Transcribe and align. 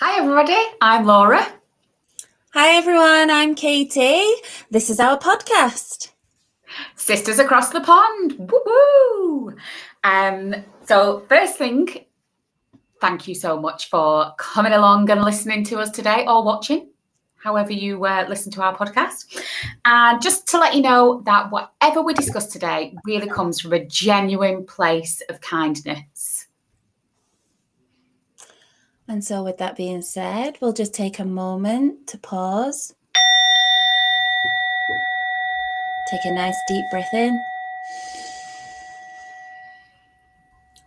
Hi, 0.00 0.20
everybody. 0.20 0.54
I'm 0.80 1.06
Laura. 1.06 1.44
Hi, 2.50 2.76
everyone. 2.76 3.32
I'm 3.32 3.56
Katie. 3.56 4.22
This 4.70 4.90
is 4.90 5.00
our 5.00 5.18
podcast. 5.18 6.12
Sisters 6.94 7.40
Across 7.40 7.70
the 7.70 7.80
Pond. 7.80 8.36
Woo 8.38 8.62
woo. 8.64 9.56
Um, 10.04 10.54
so, 10.84 11.24
first 11.28 11.56
thing, 11.56 11.88
thank 13.00 13.26
you 13.26 13.34
so 13.34 13.58
much 13.58 13.90
for 13.90 14.34
coming 14.38 14.72
along 14.72 15.10
and 15.10 15.20
listening 15.24 15.64
to 15.64 15.80
us 15.80 15.90
today 15.90 16.24
or 16.28 16.44
watching, 16.44 16.90
however 17.42 17.72
you 17.72 18.04
uh, 18.04 18.24
listen 18.28 18.52
to 18.52 18.62
our 18.62 18.76
podcast. 18.76 19.36
And 19.84 20.22
just 20.22 20.46
to 20.50 20.58
let 20.58 20.76
you 20.76 20.82
know 20.82 21.22
that 21.26 21.50
whatever 21.50 22.02
we 22.02 22.14
discuss 22.14 22.46
today 22.46 22.94
really 23.04 23.28
comes 23.28 23.60
from 23.60 23.72
a 23.72 23.84
genuine 23.84 24.64
place 24.64 25.22
of 25.28 25.40
kindness. 25.40 26.37
And 29.10 29.24
so, 29.24 29.42
with 29.42 29.56
that 29.56 29.74
being 29.74 30.02
said, 30.02 30.58
we'll 30.60 30.74
just 30.74 30.92
take 30.92 31.18
a 31.18 31.24
moment 31.24 32.06
to 32.08 32.18
pause. 32.18 32.94
Take 36.10 36.20
a 36.24 36.34
nice 36.34 36.56
deep 36.68 36.84
breath 36.90 37.12
in. 37.14 37.42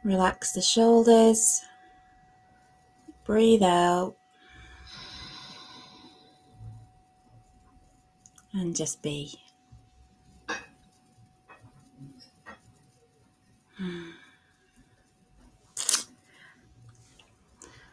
Relax 0.03 0.51
the 0.53 0.61
shoulders. 0.61 1.65
Breathe 3.23 3.63
out. 3.63 4.15
And 8.53 8.75
just 8.75 9.01
be. 9.01 9.33
Hmm. 13.77 14.10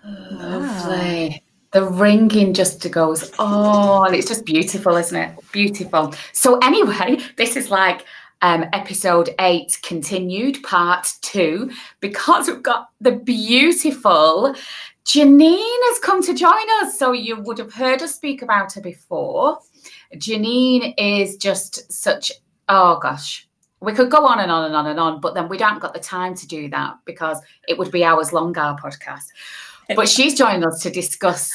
Lovely. 0.05 1.43
The 1.73 1.85
ringing 1.85 2.55
just 2.55 2.91
goes 2.91 3.33
on. 3.39 4.15
It's 4.15 4.29
just 4.29 4.47
beautiful, 4.47 4.97
isn't 4.97 5.17
it? 5.17 5.39
Beautiful. 5.53 6.15
So, 6.33 6.59
anyway, 6.59 7.19
this 7.37 7.57
is 7.57 7.71
like 7.71 8.05
um, 8.41 8.65
episode 8.73 9.35
eight 9.41 9.79
continued, 9.83 10.63
part 10.63 11.13
two, 11.21 11.71
because 12.01 12.49
we've 12.49 12.63
got 12.63 12.91
the 13.01 13.13
beautiful 13.13 14.55
Janine 15.05 15.79
has 15.89 15.99
come 16.01 16.23
to 16.23 16.35
join 16.35 16.53
us. 16.83 16.99
So, 16.99 17.13
you 17.13 17.41
would 17.41 17.59
have 17.59 17.73
heard 17.73 18.03
us 18.03 18.15
speak 18.15 18.43
about 18.43 18.73
her 18.75 18.81
before. 18.81 19.59
Janine 20.15 20.95
is 20.97 21.37
just 21.37 21.93
such, 21.93 22.33
oh 22.69 22.99
gosh, 22.99 23.47
we 23.81 23.93
could 23.93 24.11
go 24.11 24.25
on 24.25 24.41
and 24.41 24.51
on 24.51 24.65
and 24.65 24.75
on 24.75 24.87
and 24.87 24.99
on, 24.99 25.21
but 25.21 25.35
then 25.35 25.49
we 25.49 25.59
don't 25.59 25.81
got 25.81 25.95
the 25.95 26.01
time 26.01 26.35
to 26.35 26.47
do 26.47 26.69
that 26.71 26.97
because 27.05 27.41
it 27.69 27.79
would 27.79 27.93
be 27.93 28.05
hours 28.05 28.33
long, 28.33 28.57
our 28.59 28.79
podcast. 28.79 29.27
But 29.97 30.09
she's 30.09 30.35
joined 30.35 30.65
us 30.65 30.81
to 30.83 30.91
discuss 30.91 31.51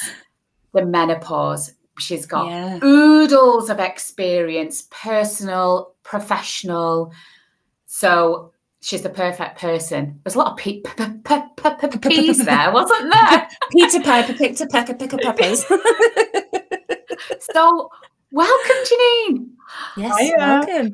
the 0.72 0.84
menopause. 0.84 1.72
She's 1.98 2.26
got 2.26 2.48
Yeah. 2.48 2.78
oodles 2.82 3.70
of 3.70 3.78
experience, 3.78 4.88
personal, 4.90 5.94
professional. 6.02 7.12
So 7.86 8.52
she's 8.80 9.02
the 9.02 9.10
perfect 9.10 9.58
person. 9.60 10.20
There's 10.24 10.34
a 10.34 10.38
lot 10.38 10.52
of 10.52 10.56
pe- 10.58 10.80
p- 10.80 10.90
p- 10.96 11.04
p- 11.24 11.42
p- 11.56 11.88
p- 11.88 11.98
peas 12.08 12.38
there, 12.44 12.72
wasn't 12.72 13.12
there? 13.12 13.48
Peter 13.70 14.00
Piper 14.00 14.32
picked 14.34 14.60
a 14.60 14.66
peck 14.66 14.88
of 14.88 14.98
pickle 14.98 15.18
peppers. 15.20 15.64
So 17.54 17.88
welcome, 18.32 18.76
Janine. 18.84 19.46
yes, 19.96 20.18
Hiya. 20.18 20.34
welcome. 20.38 20.92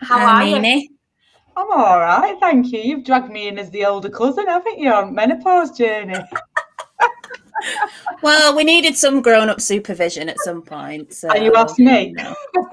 How 0.00 0.18
Hi, 0.18 0.52
are 0.52 0.60
you? 0.66 0.88
I'm 1.58 1.70
all 1.72 1.98
right, 1.98 2.36
thank 2.38 2.70
you. 2.72 2.78
You've 2.80 3.02
dragged 3.04 3.30
me 3.30 3.48
in 3.48 3.58
as 3.58 3.68
the 3.70 3.84
older 3.84 4.08
cousin, 4.08 4.46
haven't 4.46 4.78
you, 4.78 4.92
on 4.92 5.12
menopause 5.14 5.76
journey? 5.76 6.14
Well, 8.22 8.54
we 8.54 8.62
needed 8.62 8.96
some 8.96 9.20
grown-up 9.20 9.60
supervision 9.60 10.28
at 10.28 10.38
some 10.38 10.62
point. 10.62 11.12
So 11.12 11.28
Are 11.28 11.38
you 11.38 11.52
asked 11.56 11.80
me? 11.80 12.12
no. 12.16 12.34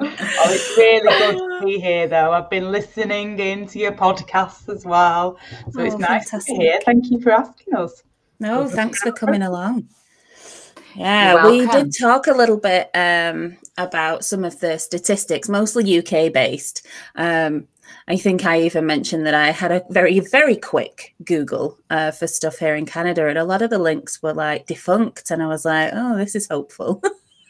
Oh, 0.00 0.50
it's 0.50 0.76
really 0.78 1.18
good 1.18 1.60
to 1.60 1.66
be 1.66 1.78
here, 1.80 2.06
though. 2.08 2.32
I've 2.32 2.48
been 2.48 2.70
listening 2.72 3.38
into 3.38 3.78
your 3.78 3.92
podcast 3.92 4.68
as 4.74 4.84
well, 4.86 5.36
so 5.70 5.82
it's 5.82 5.94
Oh, 5.96 5.98
nice 5.98 6.30
fantastic. 6.30 6.54
to 6.54 6.58
be 6.58 6.64
here. 6.64 6.80
Thank 6.84 7.10
you 7.10 7.20
for 7.20 7.32
asking 7.32 7.74
us. 7.74 8.02
No, 8.40 8.66
thanks 8.68 9.00
for 9.00 9.12
coming 9.12 9.42
along. 9.42 9.88
Yeah, 10.98 11.46
we 11.46 11.64
did 11.68 11.96
talk 11.96 12.26
a 12.26 12.32
little 12.32 12.56
bit 12.56 12.90
um, 12.92 13.56
about 13.76 14.24
some 14.24 14.44
of 14.44 14.58
the 14.58 14.78
statistics, 14.78 15.48
mostly 15.48 15.98
UK 15.98 16.32
based. 16.32 16.86
Um, 17.14 17.68
I 18.08 18.16
think 18.16 18.44
I 18.44 18.62
even 18.62 18.84
mentioned 18.84 19.24
that 19.26 19.34
I 19.34 19.50
had 19.52 19.70
a 19.70 19.84
very, 19.90 20.18
very 20.18 20.56
quick 20.56 21.14
Google 21.24 21.78
uh, 21.88 22.10
for 22.10 22.26
stuff 22.26 22.58
here 22.58 22.74
in 22.74 22.84
Canada, 22.84 23.28
and 23.28 23.38
a 23.38 23.44
lot 23.44 23.62
of 23.62 23.70
the 23.70 23.78
links 23.78 24.20
were 24.22 24.34
like 24.34 24.66
defunct. 24.66 25.30
And 25.30 25.40
I 25.40 25.46
was 25.46 25.64
like, 25.64 25.92
oh, 25.94 26.16
this 26.16 26.34
is 26.34 26.48
hopeful. 26.48 27.00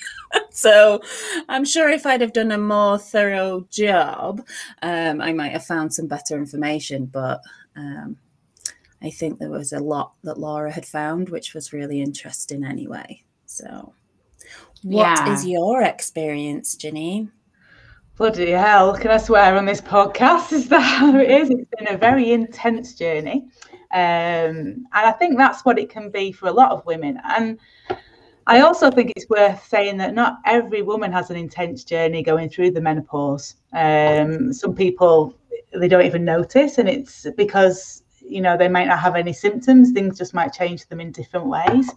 so 0.51 1.01
I'm 1.49 1.65
sure 1.65 1.89
if 1.89 2.05
I'd 2.05 2.21
have 2.21 2.35
done 2.35 2.53
a 2.53 2.59
more 2.59 2.99
thorough 2.99 3.67
job, 3.71 4.47
um, 4.83 5.23
I 5.23 5.33
might 5.33 5.53
have 5.53 5.65
found 5.65 5.95
some 5.95 6.07
better 6.07 6.37
information. 6.37 7.07
But 7.07 7.41
um, 7.77 8.19
I 9.01 9.09
think 9.09 9.39
there 9.39 9.51
was 9.51 9.73
a 9.73 9.81
lot 9.81 10.13
that 10.25 10.39
Laura 10.39 10.71
had 10.71 10.85
found, 10.85 11.31
which 11.31 11.55
was 11.55 11.73
really 11.73 12.03
interesting 12.03 12.63
anyway. 12.63 13.23
So, 13.51 13.95
what 14.83 15.27
is 15.27 15.43
Yeah. 15.43 15.59
your 15.59 15.83
experience, 15.83 16.77
Janine? 16.77 17.31
Bloody 18.19 18.51
hell, 18.51 18.95
can 18.95 19.11
I 19.11 19.17
swear 19.17 19.57
on 19.57 19.65
this 19.65 19.81
podcast? 19.81 20.53
Is 20.59 20.69
that 20.69 20.81
how 20.83 21.17
it 21.19 21.31
is? 21.31 21.49
It's 21.49 21.71
been 21.79 21.95
a 21.95 21.97
very 21.97 22.33
intense 22.33 22.93
journey. 22.95 23.49
Um, 23.91 24.85
and 24.85 24.87
I 24.93 25.13
think 25.13 25.39
that's 25.39 25.65
what 25.65 25.79
it 25.79 25.89
can 25.89 26.11
be 26.11 26.31
for 26.31 26.49
a 26.49 26.53
lot 26.53 26.73
of 26.73 26.85
women. 26.85 27.19
And 27.25 27.59
I 28.47 28.61
also 28.61 28.91
think 28.91 29.13
it's 29.17 29.31
worth 29.31 29.67
saying 29.67 29.97
that 29.97 30.15
not 30.15 30.41
every 30.45 30.83
woman 30.83 31.11
has 31.13 31.31
an 31.31 31.37
intense 31.37 31.85
journey 31.85 32.23
going 32.23 32.51
through 32.51 32.73
the 32.73 32.83
menopause. 32.83 33.55
Um, 33.73 34.53
some 34.53 34.75
people, 34.75 35.35
they 35.73 35.89
don't 35.89 36.05
even 36.05 36.25
notice, 36.25 36.77
and 36.77 36.89
it's 36.89 37.27
because, 37.37 38.03
you 38.21 38.43
know, 38.43 38.59
they 38.59 38.69
might 38.69 38.89
not 38.89 38.99
have 38.99 39.17
any 39.17 39.33
symptoms, 39.33 39.93
things 39.93 40.19
just 40.19 40.35
might 40.35 40.53
change 40.53 40.87
them 40.89 41.01
in 41.01 41.13
different 41.13 41.47
ways. 41.47 41.91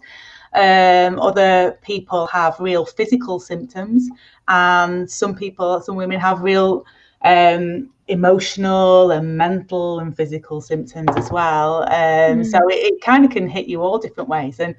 Um, 0.54 1.18
other 1.18 1.78
people 1.82 2.26
have 2.26 2.60
real 2.60 2.84
physical 2.84 3.40
symptoms, 3.40 4.08
and 4.48 5.10
some 5.10 5.34
people, 5.34 5.80
some 5.80 5.96
women 5.96 6.20
have 6.20 6.42
real 6.42 6.84
um, 7.22 7.90
emotional 8.08 9.12
and 9.12 9.36
mental 9.36 10.00
and 10.00 10.14
physical 10.14 10.60
symptoms 10.60 11.08
as 11.16 11.30
well. 11.30 11.84
Um, 11.84 12.44
So 12.44 12.58
it, 12.68 12.92
it 12.92 13.00
kind 13.00 13.24
of 13.24 13.30
can 13.30 13.48
hit 13.48 13.66
you 13.66 13.80
all 13.82 13.98
different 13.98 14.28
ways. 14.28 14.60
And 14.60 14.74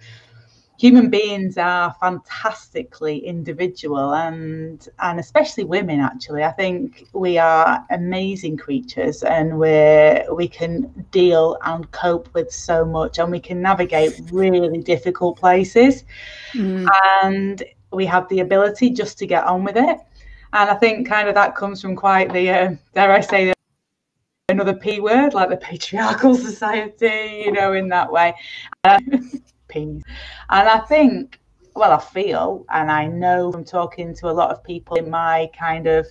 human 0.77 1.09
beings 1.09 1.57
are 1.57 1.95
fantastically 1.99 3.19
individual 3.19 4.13
and 4.15 4.89
and 4.99 5.19
especially 5.19 5.63
women 5.63 5.99
actually 5.99 6.43
i 6.43 6.51
think 6.51 7.07
we 7.13 7.37
are 7.37 7.85
amazing 7.91 8.57
creatures 8.57 9.23
and 9.23 9.57
we're 9.57 10.25
we 10.33 10.47
can 10.47 10.81
deal 11.11 11.57
and 11.65 11.89
cope 11.91 12.27
with 12.33 12.51
so 12.51 12.83
much 12.83 13.19
and 13.19 13.31
we 13.31 13.39
can 13.39 13.61
navigate 13.61 14.11
really 14.31 14.79
difficult 14.79 15.37
places 15.37 16.03
Mm, 16.53 16.87
and 17.23 17.63
we 17.91 18.05
have 18.05 18.27
the 18.29 18.39
ability 18.39 18.91
just 18.91 19.17
to 19.19 19.27
get 19.27 19.43
on 19.45 19.63
with 19.63 19.77
it. 19.77 19.99
And 20.53 20.69
I 20.69 20.75
think 20.75 21.07
kind 21.07 21.27
of 21.27 21.35
that 21.35 21.55
comes 21.55 21.81
from 21.81 21.95
quite 21.95 22.31
the, 22.31 22.49
uh, 22.49 22.75
dare 22.93 23.11
I 23.11 23.21
say, 23.21 23.45
the, 23.45 23.53
another 24.49 24.73
P 24.73 24.99
word, 24.99 25.33
like 25.33 25.49
the 25.49 25.57
patriarchal 25.57 26.35
society, 26.49 27.43
you 27.45 27.51
know, 27.51 27.73
in 27.73 27.89
that 27.89 28.11
way. 28.11 28.35
Uh, 28.83 28.99
And 29.75 30.03
I 30.49 30.79
think, 30.79 31.39
well, 31.75 31.91
I 31.91 31.99
feel, 31.99 32.65
and 32.69 32.91
I 32.91 33.07
know 33.07 33.51
from 33.51 33.63
talking 33.63 34.13
to 34.15 34.29
a 34.29 34.31
lot 34.31 34.51
of 34.51 34.63
people 34.63 34.97
in 34.97 35.09
my 35.09 35.49
kind 35.57 35.87
of 35.87 36.05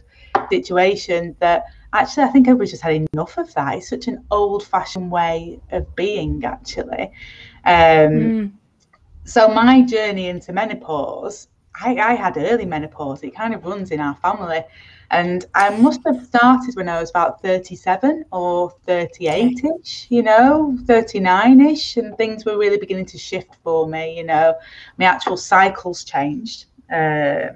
situation 0.51 1.37
that 1.39 1.65
actually 1.93 2.25
I 2.25 2.29
think 2.29 2.49
everybody's 2.49 2.71
just 2.71 2.83
had 2.83 3.07
enough 3.15 3.39
of 3.39 3.53
that. 3.55 3.77
It's 3.77 3.89
such 3.89 4.09
an 4.09 4.25
old 4.31 4.65
fashioned 4.65 5.11
way 5.11 5.61
of 5.71 5.95
being, 5.95 6.45
actually. 6.45 7.13
Um, 7.65 8.13
mm, 8.13 8.53
so 9.25 9.49
my 9.49 9.83
journey 9.83 10.29
into 10.29 10.53
menopause, 10.53 11.49
I, 11.81 11.97
I 11.97 12.15
had 12.15 12.37
early 12.37 12.67
menopause. 12.67 13.23
It 13.23 13.35
kind 13.35 13.55
of 13.55 13.65
runs 13.65 13.91
in 13.91 14.01
our 14.01 14.15
family. 14.17 14.65
And 15.13 15.45
I 15.55 15.69
must 15.77 16.01
have 16.07 16.25
started 16.25 16.75
when 16.75 16.89
I 16.89 16.99
was 16.99 17.11
about 17.11 17.43
37 17.43 18.25
or 18.33 18.71
38 18.87 19.61
ish, 19.63 20.07
you 20.09 20.23
know, 20.23 20.77
39 20.87 21.61
ish. 21.61 21.99
And 21.99 22.17
things 22.17 22.47
were 22.47 22.57
really 22.57 22.79
beginning 22.79 23.05
to 23.07 23.19
shift 23.19 23.57
for 23.63 23.87
me, 23.87 24.17
you 24.17 24.25
know. 24.25 24.55
My 24.99 25.05
actual 25.05 25.37
cycles 25.37 26.03
changed. 26.03 26.65
Uh, 26.91 27.49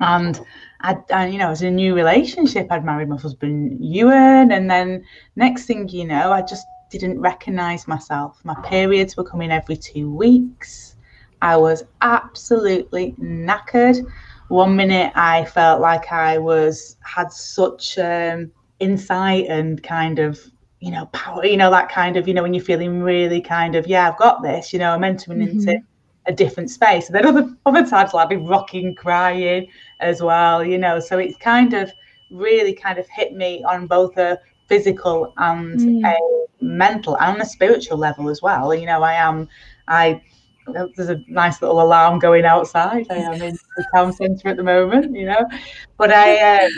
and 0.00 0.40
I, 0.80 0.96
I, 1.12 1.26
you 1.26 1.36
know, 1.36 1.48
it 1.48 1.50
was 1.50 1.62
a 1.62 1.70
new 1.70 1.94
relationship. 1.94 2.68
I'd 2.70 2.86
married 2.86 3.10
my 3.10 3.18
husband, 3.18 3.84
Ewan. 3.84 4.50
And 4.52 4.70
then 4.70 5.04
next 5.36 5.66
thing 5.66 5.90
you 5.90 6.06
know, 6.06 6.32
I 6.32 6.40
just 6.40 6.66
didn't 6.88 7.20
recognize 7.20 7.86
myself. 7.86 8.40
My 8.44 8.54
periods 8.62 9.14
were 9.16 9.24
coming 9.24 9.50
every 9.50 9.76
two 9.76 10.10
weeks. 10.10 10.96
I 11.42 11.56
was 11.56 11.84
absolutely 12.00 13.14
knackered. 13.20 14.06
One 14.48 14.76
minute 14.76 15.12
I 15.14 15.44
felt 15.46 15.80
like 15.80 16.12
I 16.12 16.38
was 16.38 16.96
had 17.02 17.32
such 17.32 17.98
um, 17.98 18.50
insight 18.80 19.46
and 19.48 19.82
kind 19.82 20.18
of 20.18 20.38
you 20.82 20.90
know, 20.90 21.06
power, 21.06 21.46
you 21.46 21.56
know, 21.56 21.70
that 21.70 21.88
kind 21.88 22.16
of, 22.16 22.26
you 22.26 22.34
know, 22.34 22.42
when 22.42 22.52
you're 22.52 22.64
feeling 22.64 23.02
really 23.02 23.40
kind 23.40 23.76
of, 23.76 23.86
yeah, 23.86 24.08
I've 24.08 24.18
got 24.18 24.42
this, 24.42 24.72
you 24.72 24.80
know, 24.80 24.90
I'm 24.90 25.04
entering 25.04 25.38
mm-hmm. 25.38 25.60
into 25.60 25.80
a 26.26 26.32
different 26.32 26.70
space. 26.70 27.06
And 27.06 27.14
then 27.14 27.24
other 27.24 27.54
other 27.66 27.86
times 27.86 28.12
like 28.12 28.24
I'll 28.24 28.28
be 28.28 28.36
rocking, 28.36 28.96
crying 28.96 29.68
as 30.00 30.20
well, 30.20 30.64
you 30.64 30.78
know. 30.78 30.98
So 30.98 31.18
it's 31.18 31.36
kind 31.38 31.72
of 31.72 31.92
really 32.32 32.74
kind 32.74 32.98
of 32.98 33.06
hit 33.08 33.32
me 33.32 33.62
on 33.62 33.86
both 33.86 34.16
a 34.16 34.40
physical 34.66 35.32
and 35.36 35.78
mm. 35.78 36.04
a 36.04 36.64
mental 36.64 37.16
and 37.18 37.40
a 37.40 37.46
spiritual 37.46 37.98
level 37.98 38.28
as 38.28 38.42
well. 38.42 38.74
You 38.74 38.86
know, 38.86 39.02
I 39.04 39.14
am 39.14 39.48
I 39.86 40.20
there's 40.66 41.08
a 41.08 41.22
nice 41.28 41.60
little 41.60 41.82
alarm 41.82 42.18
going 42.18 42.44
outside. 42.44 43.06
I 43.10 43.16
am 43.16 43.34
in 43.34 43.56
the 43.76 43.86
town 43.94 44.12
centre 44.12 44.48
at 44.48 44.56
the 44.56 44.62
moment, 44.62 45.14
you 45.16 45.26
know. 45.26 45.48
But 45.96 46.12
I, 46.12 46.64
um, 46.64 46.70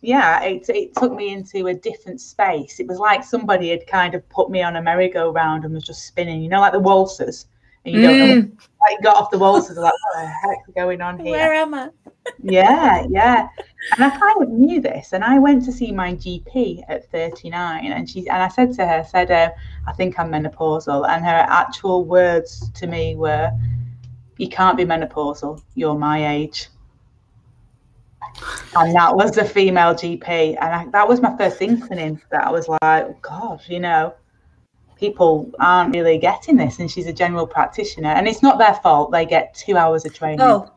yeah, 0.00 0.42
it, 0.42 0.68
it 0.68 0.96
took 0.96 1.12
me 1.12 1.32
into 1.32 1.66
a 1.66 1.74
different 1.74 2.20
space. 2.20 2.80
It 2.80 2.86
was 2.86 2.98
like 2.98 3.22
somebody 3.22 3.70
had 3.70 3.86
kind 3.86 4.14
of 4.14 4.26
put 4.28 4.50
me 4.50 4.62
on 4.62 4.76
a 4.76 4.82
merry-go-round 4.82 5.64
and 5.64 5.74
was 5.74 5.84
just 5.84 6.06
spinning, 6.06 6.42
you 6.42 6.48
know, 6.48 6.60
like 6.60 6.72
the 6.72 6.80
waltzers. 6.80 7.46
And 7.84 7.94
you 7.94 8.00
mm. 8.00 8.04
don't 8.04 8.18
know, 8.18 8.42
mm. 8.42 8.68
Like, 8.82 9.02
got 9.02 9.16
off 9.16 9.30
the 9.30 9.38
walls 9.38 9.68
and 9.68 9.76
was 9.76 9.84
like, 9.84 9.92
what 9.92 10.22
the 10.22 10.26
heck's 10.26 10.70
going 10.74 11.00
on 11.00 11.18
here? 11.18 11.32
Where 11.32 11.52
am 11.52 11.74
I? 11.74 11.90
yeah, 12.42 13.06
yeah. 13.08 13.48
And 13.92 14.04
I 14.04 14.10
kind 14.10 14.42
of 14.42 14.50
knew 14.50 14.80
this. 14.80 15.12
And 15.12 15.24
I 15.24 15.38
went 15.38 15.64
to 15.64 15.72
see 15.72 15.92
my 15.92 16.14
GP 16.14 16.84
at 16.88 17.10
39. 17.10 17.92
And 17.92 18.08
she 18.08 18.28
and 18.28 18.42
I 18.42 18.48
said 18.48 18.72
to 18.74 18.86
her, 18.86 19.04
said, 19.04 19.30
uh, 19.30 19.50
I 19.86 19.92
think 19.92 20.18
I'm 20.18 20.30
menopausal. 20.30 21.08
And 21.08 21.24
her 21.24 21.46
actual 21.48 22.04
words 22.04 22.70
to 22.72 22.86
me 22.86 23.16
were, 23.16 23.50
You 24.38 24.48
can't 24.48 24.76
be 24.76 24.84
menopausal. 24.84 25.62
You're 25.74 25.98
my 25.98 26.34
age. 26.34 26.68
And 28.76 28.94
that 28.94 29.14
was 29.14 29.36
a 29.38 29.44
female 29.44 29.94
GP. 29.94 30.56
And 30.60 30.74
I, 30.74 30.86
that 30.92 31.08
was 31.08 31.20
my 31.20 31.36
first 31.36 31.60
inkling 31.60 32.20
that 32.30 32.46
I 32.46 32.50
was 32.50 32.68
like, 32.68 32.80
oh, 32.82 33.16
God, 33.20 33.62
you 33.66 33.80
know, 33.80 34.14
people 35.00 35.50
aren't 35.58 35.94
really 35.94 36.18
getting 36.18 36.56
this. 36.56 36.78
And 36.78 36.90
she's 36.90 37.06
a 37.06 37.12
general 37.12 37.46
practitioner. 37.46 38.10
And 38.10 38.28
it's 38.28 38.42
not 38.42 38.58
their 38.58 38.74
fault. 38.74 39.10
They 39.10 39.24
get 39.24 39.54
two 39.54 39.76
hours 39.76 40.04
of 40.04 40.14
training. 40.14 40.42
Oh, 40.42 40.70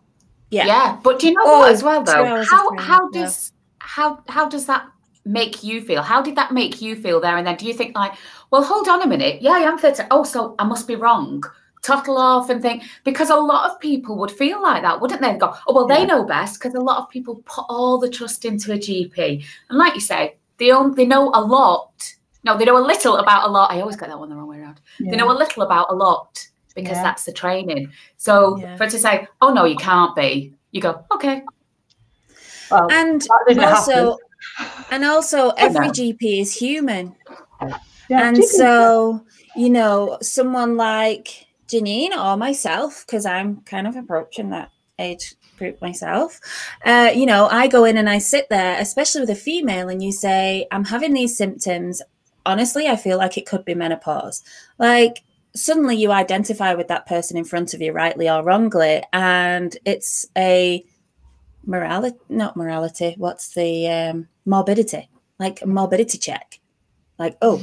yeah. 0.49 0.65
Yeah. 0.65 0.99
But 1.03 1.19
do 1.19 1.27
you 1.27 1.33
know 1.33 1.41
oh, 1.45 1.59
what 1.59 1.71
as 1.71 1.83
well 1.83 2.03
though? 2.03 2.43
How 2.43 2.77
how 2.77 3.09
does 3.09 3.51
yeah. 3.51 3.77
how 3.79 4.23
how 4.27 4.47
does 4.47 4.65
that 4.67 4.87
make 5.25 5.63
you 5.63 5.81
feel? 5.81 6.01
How 6.01 6.21
did 6.21 6.35
that 6.35 6.53
make 6.53 6.81
you 6.81 6.95
feel 6.95 7.19
there? 7.19 7.37
And 7.37 7.45
then 7.45 7.57
do 7.57 7.65
you 7.65 7.73
think 7.73 7.95
like, 7.95 8.13
well, 8.51 8.63
hold 8.63 8.87
on 8.87 9.01
a 9.01 9.07
minute. 9.07 9.41
Yeah, 9.41 9.53
I 9.53 9.59
am 9.59 9.77
30. 9.77 10.03
Oh, 10.11 10.23
so 10.23 10.55
I 10.59 10.63
must 10.63 10.87
be 10.87 10.95
wrong. 10.95 11.43
Tottle 11.81 12.17
off 12.17 12.49
and 12.49 12.61
think 12.61 12.83
because 13.03 13.29
a 13.29 13.35
lot 13.35 13.69
of 13.69 13.79
people 13.79 14.17
would 14.17 14.31
feel 14.31 14.61
like 14.61 14.83
that, 14.83 15.01
wouldn't 15.01 15.21
they? 15.21 15.33
Go, 15.33 15.53
oh 15.67 15.73
well, 15.73 15.87
they 15.87 16.05
know 16.05 16.23
best 16.23 16.59
because 16.59 16.75
a 16.75 16.79
lot 16.79 16.99
of 16.99 17.09
people 17.09 17.43
put 17.45 17.65
all 17.67 17.97
the 17.97 18.09
trust 18.09 18.45
into 18.45 18.71
a 18.71 18.77
GP, 18.77 19.43
and 19.69 19.77
like 19.77 19.93
you 19.93 19.99
say, 19.99 20.37
they 20.59 20.71
own, 20.71 20.95
they 20.95 21.05
know 21.05 21.29
a 21.33 21.41
lot. 21.41 22.13
No, 22.43 22.57
they 22.57 22.65
know 22.65 22.77
a 22.77 22.85
little 22.85 23.17
about 23.17 23.47
a 23.47 23.51
lot. 23.51 23.71
I 23.71 23.79
always 23.79 23.95
get 23.95 24.09
that 24.09 24.19
one 24.19 24.29
the 24.29 24.35
wrong 24.35 24.47
way 24.47 24.59
around. 24.59 24.81
Yeah. 24.99 25.11
They 25.11 25.17
know 25.17 25.31
a 25.31 25.37
little 25.37 25.63
about 25.63 25.87
a 25.89 25.95
lot, 25.95 26.45
because 26.75 26.97
yeah. 26.97 27.03
that's 27.03 27.23
the 27.23 27.31
training. 27.31 27.91
So 28.17 28.57
yeah. 28.57 28.75
for 28.75 28.87
to 28.87 28.99
say, 28.99 29.27
"Oh 29.41 29.53
no, 29.53 29.65
you 29.65 29.77
can't 29.77 30.15
be," 30.15 30.53
you 30.71 30.81
go, 30.81 31.05
"Okay." 31.11 31.43
Well, 32.69 32.91
and 32.91 33.25
also, 33.59 34.17
and 34.91 35.05
also, 35.05 35.49
every 35.51 35.87
GP 35.89 36.41
is 36.41 36.53
human, 36.53 37.15
yeah, 38.09 38.27
and 38.27 38.43
so 38.43 39.25
you 39.55 39.69
know, 39.69 40.17
someone 40.21 40.77
like 40.77 41.47
Janine 41.67 42.11
or 42.11 42.37
myself, 42.37 43.05
because 43.05 43.25
I'm 43.25 43.61
kind 43.61 43.87
of 43.87 43.95
approaching 43.95 44.49
that 44.49 44.71
age 44.99 45.35
group 45.57 45.81
myself. 45.81 46.39
Uh, 46.85 47.11
you 47.13 47.25
know, 47.25 47.47
I 47.47 47.67
go 47.67 47.85
in 47.85 47.97
and 47.97 48.09
I 48.09 48.17
sit 48.17 48.47
there, 48.49 48.79
especially 48.79 49.21
with 49.21 49.29
a 49.29 49.35
female, 49.35 49.89
and 49.89 50.01
you 50.01 50.11
say, 50.11 50.67
I'm 50.71 50.85
having 50.85 51.13
these 51.13 51.37
symptoms. 51.37 52.01
Honestly, 52.45 52.87
I 52.87 52.95
feel 52.95 53.17
like 53.17 53.37
it 53.37 53.45
could 53.45 53.65
be 53.65 53.75
menopause. 53.75 54.43
Like, 54.77 55.23
suddenly 55.55 55.95
you 55.95 56.11
identify 56.11 56.73
with 56.73 56.87
that 56.89 57.05
person 57.05 57.37
in 57.37 57.45
front 57.45 57.73
of 57.73 57.81
you, 57.81 57.91
rightly 57.91 58.29
or 58.29 58.43
wrongly, 58.43 59.03
and 59.13 59.75
it's 59.85 60.25
a 60.37 60.83
morality, 61.65 62.17
not 62.29 62.57
morality. 62.57 63.15
What's 63.17 63.53
the 63.53 63.87
um, 63.89 64.27
morbidity? 64.45 65.09
Like 65.39 65.61
a 65.61 65.67
morbidity 65.67 66.17
check. 66.17 66.59
Like, 67.17 67.37
oh, 67.41 67.61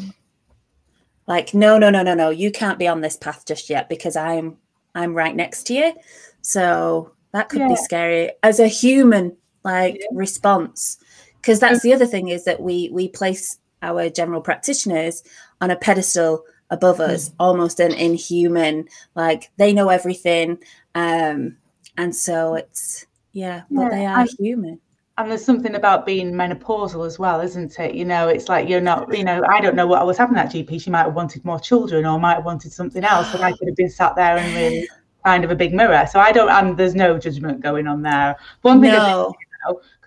like 1.26 1.54
no, 1.54 1.78
no, 1.78 1.90
no, 1.90 2.02
no, 2.02 2.14
no. 2.14 2.30
You 2.30 2.50
can't 2.50 2.78
be 2.78 2.88
on 2.88 3.00
this 3.00 3.16
path 3.16 3.44
just 3.46 3.70
yet 3.70 3.88
because 3.88 4.16
I'm 4.16 4.56
I'm 4.94 5.14
right 5.14 5.34
next 5.34 5.64
to 5.68 5.74
you. 5.74 5.94
So 6.42 7.12
that 7.32 7.48
could 7.48 7.60
yeah. 7.60 7.68
be 7.68 7.76
scary 7.76 8.32
as 8.42 8.58
a 8.58 8.66
human 8.66 9.36
like 9.62 9.98
yeah. 10.00 10.06
response 10.12 10.98
because 11.36 11.60
that's 11.60 11.82
the 11.82 11.92
other 11.92 12.06
thing 12.06 12.28
is 12.28 12.44
that 12.44 12.60
we 12.60 12.90
we 12.92 13.08
place 13.08 13.58
our 13.82 14.08
general 14.08 14.40
practitioners 14.40 15.22
on 15.60 15.70
a 15.70 15.76
pedestal 15.76 16.44
above 16.70 16.96
hmm. 16.96 17.02
us, 17.02 17.30
mm. 17.30 17.34
almost 17.38 17.80
an 17.80 17.92
inhuman, 17.92 18.88
like 19.14 19.50
they 19.56 19.72
know 19.72 19.88
everything. 19.88 20.58
Um, 20.94 21.56
and 21.96 22.14
so 22.14 22.54
it's, 22.54 23.06
yeah, 23.32 23.62
but 23.70 23.82
yeah, 23.82 23.88
they 23.90 24.06
are 24.06 24.20
and, 24.20 24.30
human. 24.38 24.80
And 25.18 25.30
there's 25.30 25.44
something 25.44 25.74
about 25.74 26.06
being 26.06 26.32
menopausal 26.32 27.06
as 27.06 27.18
well, 27.18 27.40
isn't 27.40 27.78
it? 27.78 27.94
You 27.94 28.04
know, 28.04 28.28
it's 28.28 28.48
like 28.48 28.68
you're 28.68 28.80
not, 28.80 29.14
you 29.16 29.24
know, 29.24 29.42
I 29.48 29.60
don't 29.60 29.76
know 29.76 29.86
what 29.86 30.00
I 30.00 30.04
was 30.04 30.16
happening 30.16 30.40
at 30.40 30.52
GP. 30.52 30.80
She 30.80 30.90
might 30.90 31.02
have 31.04 31.14
wanted 31.14 31.44
more 31.44 31.60
children 31.60 32.06
or 32.06 32.18
might 32.18 32.36
have 32.36 32.44
wanted 32.44 32.72
something 32.72 33.04
else. 33.04 33.34
And 33.34 33.44
I 33.44 33.52
could 33.52 33.68
have 33.68 33.76
been 33.76 33.90
sat 33.90 34.16
there 34.16 34.38
and 34.38 34.54
really 34.54 34.88
kind 35.24 35.44
of 35.44 35.50
a 35.50 35.56
big 35.56 35.74
mirror. 35.74 36.06
So 36.10 36.20
I 36.20 36.32
don't, 36.32 36.48
and 36.48 36.76
there's 36.76 36.94
no 36.94 37.18
judgment 37.18 37.60
going 37.60 37.86
on 37.86 38.02
there. 38.02 38.36
One 38.62 38.80
thing 38.80 38.92
no 38.92 39.34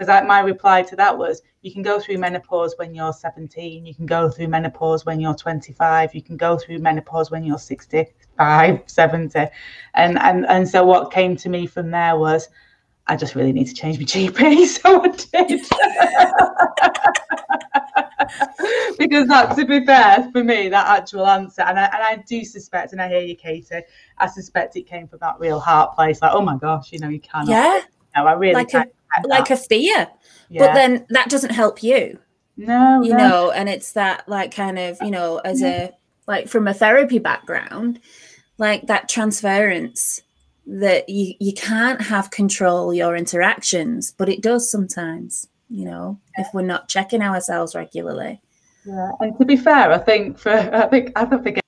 because 0.05 0.27
my 0.27 0.39
reply 0.39 0.81
to 0.83 0.95
that 0.95 1.17
was 1.17 1.41
you 1.61 1.71
can 1.71 1.81
go 1.81 1.99
through 1.99 2.17
menopause 2.17 2.75
when 2.77 2.93
you're 2.93 3.13
17 3.13 3.85
you 3.85 3.95
can 3.95 4.05
go 4.05 4.29
through 4.29 4.47
menopause 4.47 5.05
when 5.05 5.19
you're 5.19 5.35
25 5.35 6.13
you 6.13 6.21
can 6.21 6.37
go 6.37 6.57
through 6.57 6.79
menopause 6.79 7.31
when 7.31 7.43
you're 7.43 7.57
65 7.57 8.83
70 8.87 9.39
and 9.93 10.19
and 10.19 10.45
and 10.47 10.67
so 10.67 10.83
what 10.83 11.11
came 11.11 11.35
to 11.37 11.49
me 11.49 11.65
from 11.65 11.91
there 11.91 12.17
was 12.17 12.49
I 13.05 13.17
just 13.17 13.35
really 13.35 13.51
need 13.51 13.67
to 13.67 13.73
change 13.73 13.97
my 13.97 14.05
GP 14.05 14.65
so 14.65 15.03
I 15.03 15.07
did 15.09 15.61
because 18.97 19.27
that 19.27 19.55
to 19.57 19.65
be 19.65 19.85
fair 19.85 20.29
for 20.31 20.43
me 20.43 20.69
that 20.69 20.87
actual 20.87 21.27
answer 21.27 21.61
and 21.63 21.79
I, 21.79 21.85
and 21.85 22.03
I 22.03 22.23
do 22.27 22.43
suspect 22.43 22.93
and 22.93 23.01
I 23.01 23.09
hear 23.09 23.21
you 23.21 23.35
Katie 23.35 23.83
I 24.17 24.27
suspect 24.27 24.75
it 24.75 24.83
came 24.83 25.07
from 25.07 25.19
that 25.19 25.39
real 25.39 25.59
heart 25.59 25.95
place 25.95 26.21
like 26.21 26.31
oh 26.33 26.41
my 26.41 26.57
gosh 26.57 26.91
you 26.91 26.99
know 26.99 27.09
you 27.09 27.19
can't 27.19 27.47
yeah. 27.47 27.81
No, 28.15 28.27
I 28.27 28.33
really 28.33 28.53
like 28.53 28.73
a, 28.73 28.85
like 29.25 29.49
a 29.49 29.57
fear. 29.57 30.07
Yeah. 30.49 30.67
But 30.67 30.73
then 30.73 31.05
that 31.09 31.29
doesn't 31.29 31.51
help 31.51 31.81
you. 31.83 32.19
No. 32.57 33.01
You 33.01 33.11
no. 33.11 33.17
know, 33.17 33.51
and 33.51 33.69
it's 33.69 33.93
that 33.93 34.27
like 34.27 34.53
kind 34.53 34.77
of, 34.77 34.97
you 35.01 35.11
know, 35.11 35.37
as 35.39 35.61
yeah. 35.61 35.85
a 35.85 35.91
like 36.27 36.47
from 36.47 36.67
a 36.67 36.73
therapy 36.73 37.19
background, 37.19 37.99
like 38.57 38.87
that 38.87 39.09
transference 39.09 40.21
that 40.65 41.09
you 41.09 41.33
you 41.39 41.53
can't 41.53 42.01
have 42.01 42.31
control 42.31 42.93
your 42.93 43.15
interactions, 43.15 44.13
but 44.17 44.29
it 44.29 44.41
does 44.41 44.69
sometimes, 44.69 45.47
you 45.69 45.85
know, 45.85 46.19
if 46.35 46.47
we're 46.53 46.61
not 46.61 46.87
checking 46.87 47.21
ourselves 47.21 47.75
regularly. 47.75 48.41
Yeah, 48.85 49.11
and 49.19 49.37
to 49.39 49.45
be 49.45 49.57
fair, 49.57 49.91
I 49.91 49.97
think 49.97 50.37
for 50.37 50.51
I 50.73 50.87
think 50.87 51.11
I 51.15 51.25
don't 51.25 51.43
think 51.43 51.59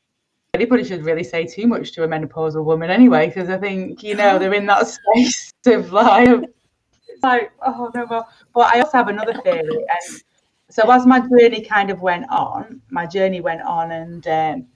anybody 0.53 0.83
should 0.83 1.03
really 1.03 1.23
say 1.23 1.45
too 1.45 1.67
much 1.67 1.91
to 1.93 2.03
a 2.03 2.07
menopausal 2.07 2.63
woman 2.63 2.89
anyway, 2.89 3.27
because 3.27 3.49
I 3.49 3.57
think 3.57 4.03
you 4.03 4.15
know 4.15 4.39
they're 4.39 4.53
in 4.53 4.65
that 4.67 4.87
space 4.87 5.51
of 5.67 5.91
like 5.91 6.41
like, 7.25 7.51
oh 7.65 7.91
no, 7.93 8.05
well, 8.09 8.29
but 8.53 8.73
I 8.73 8.79
also 8.79 8.97
have 8.97 9.07
another 9.07 9.33
theory. 9.41 9.85
And 9.95 10.23
so 10.69 10.89
as 10.91 11.05
my 11.05 11.19
journey 11.19 11.61
kind 11.61 11.89
of 11.89 12.01
went 12.01 12.25
on, 12.29 12.81
my 12.89 13.05
journey 13.05 13.41
went 13.41 13.61
on, 13.61 13.91
and 13.91 14.27
um, 14.27 14.67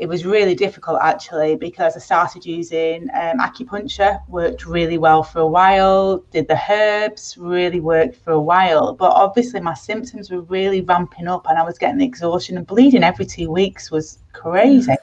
it 0.00 0.08
was 0.08 0.24
really 0.24 0.54
difficult 0.54 0.98
actually 1.02 1.56
because 1.56 1.94
I 1.94 2.00
started 2.00 2.46
using 2.46 3.08
um, 3.14 3.38
acupuncture, 3.38 4.18
worked 4.28 4.64
really 4.64 4.96
well 4.96 5.22
for 5.22 5.40
a 5.40 5.46
while, 5.46 6.24
did 6.30 6.48
the 6.48 6.58
herbs, 6.70 7.36
really 7.38 7.80
worked 7.80 8.16
for 8.16 8.32
a 8.32 8.40
while. 8.40 8.94
But 8.94 9.12
obviously, 9.12 9.60
my 9.60 9.74
symptoms 9.74 10.30
were 10.30 10.40
really 10.42 10.80
ramping 10.80 11.28
up, 11.28 11.46
and 11.48 11.58
I 11.58 11.62
was 11.62 11.76
getting 11.76 12.00
exhaustion 12.00 12.56
and 12.56 12.66
bleeding 12.66 13.04
every 13.04 13.26
two 13.26 13.50
weeks 13.50 13.90
was 13.90 14.18
crazy. 14.32 14.94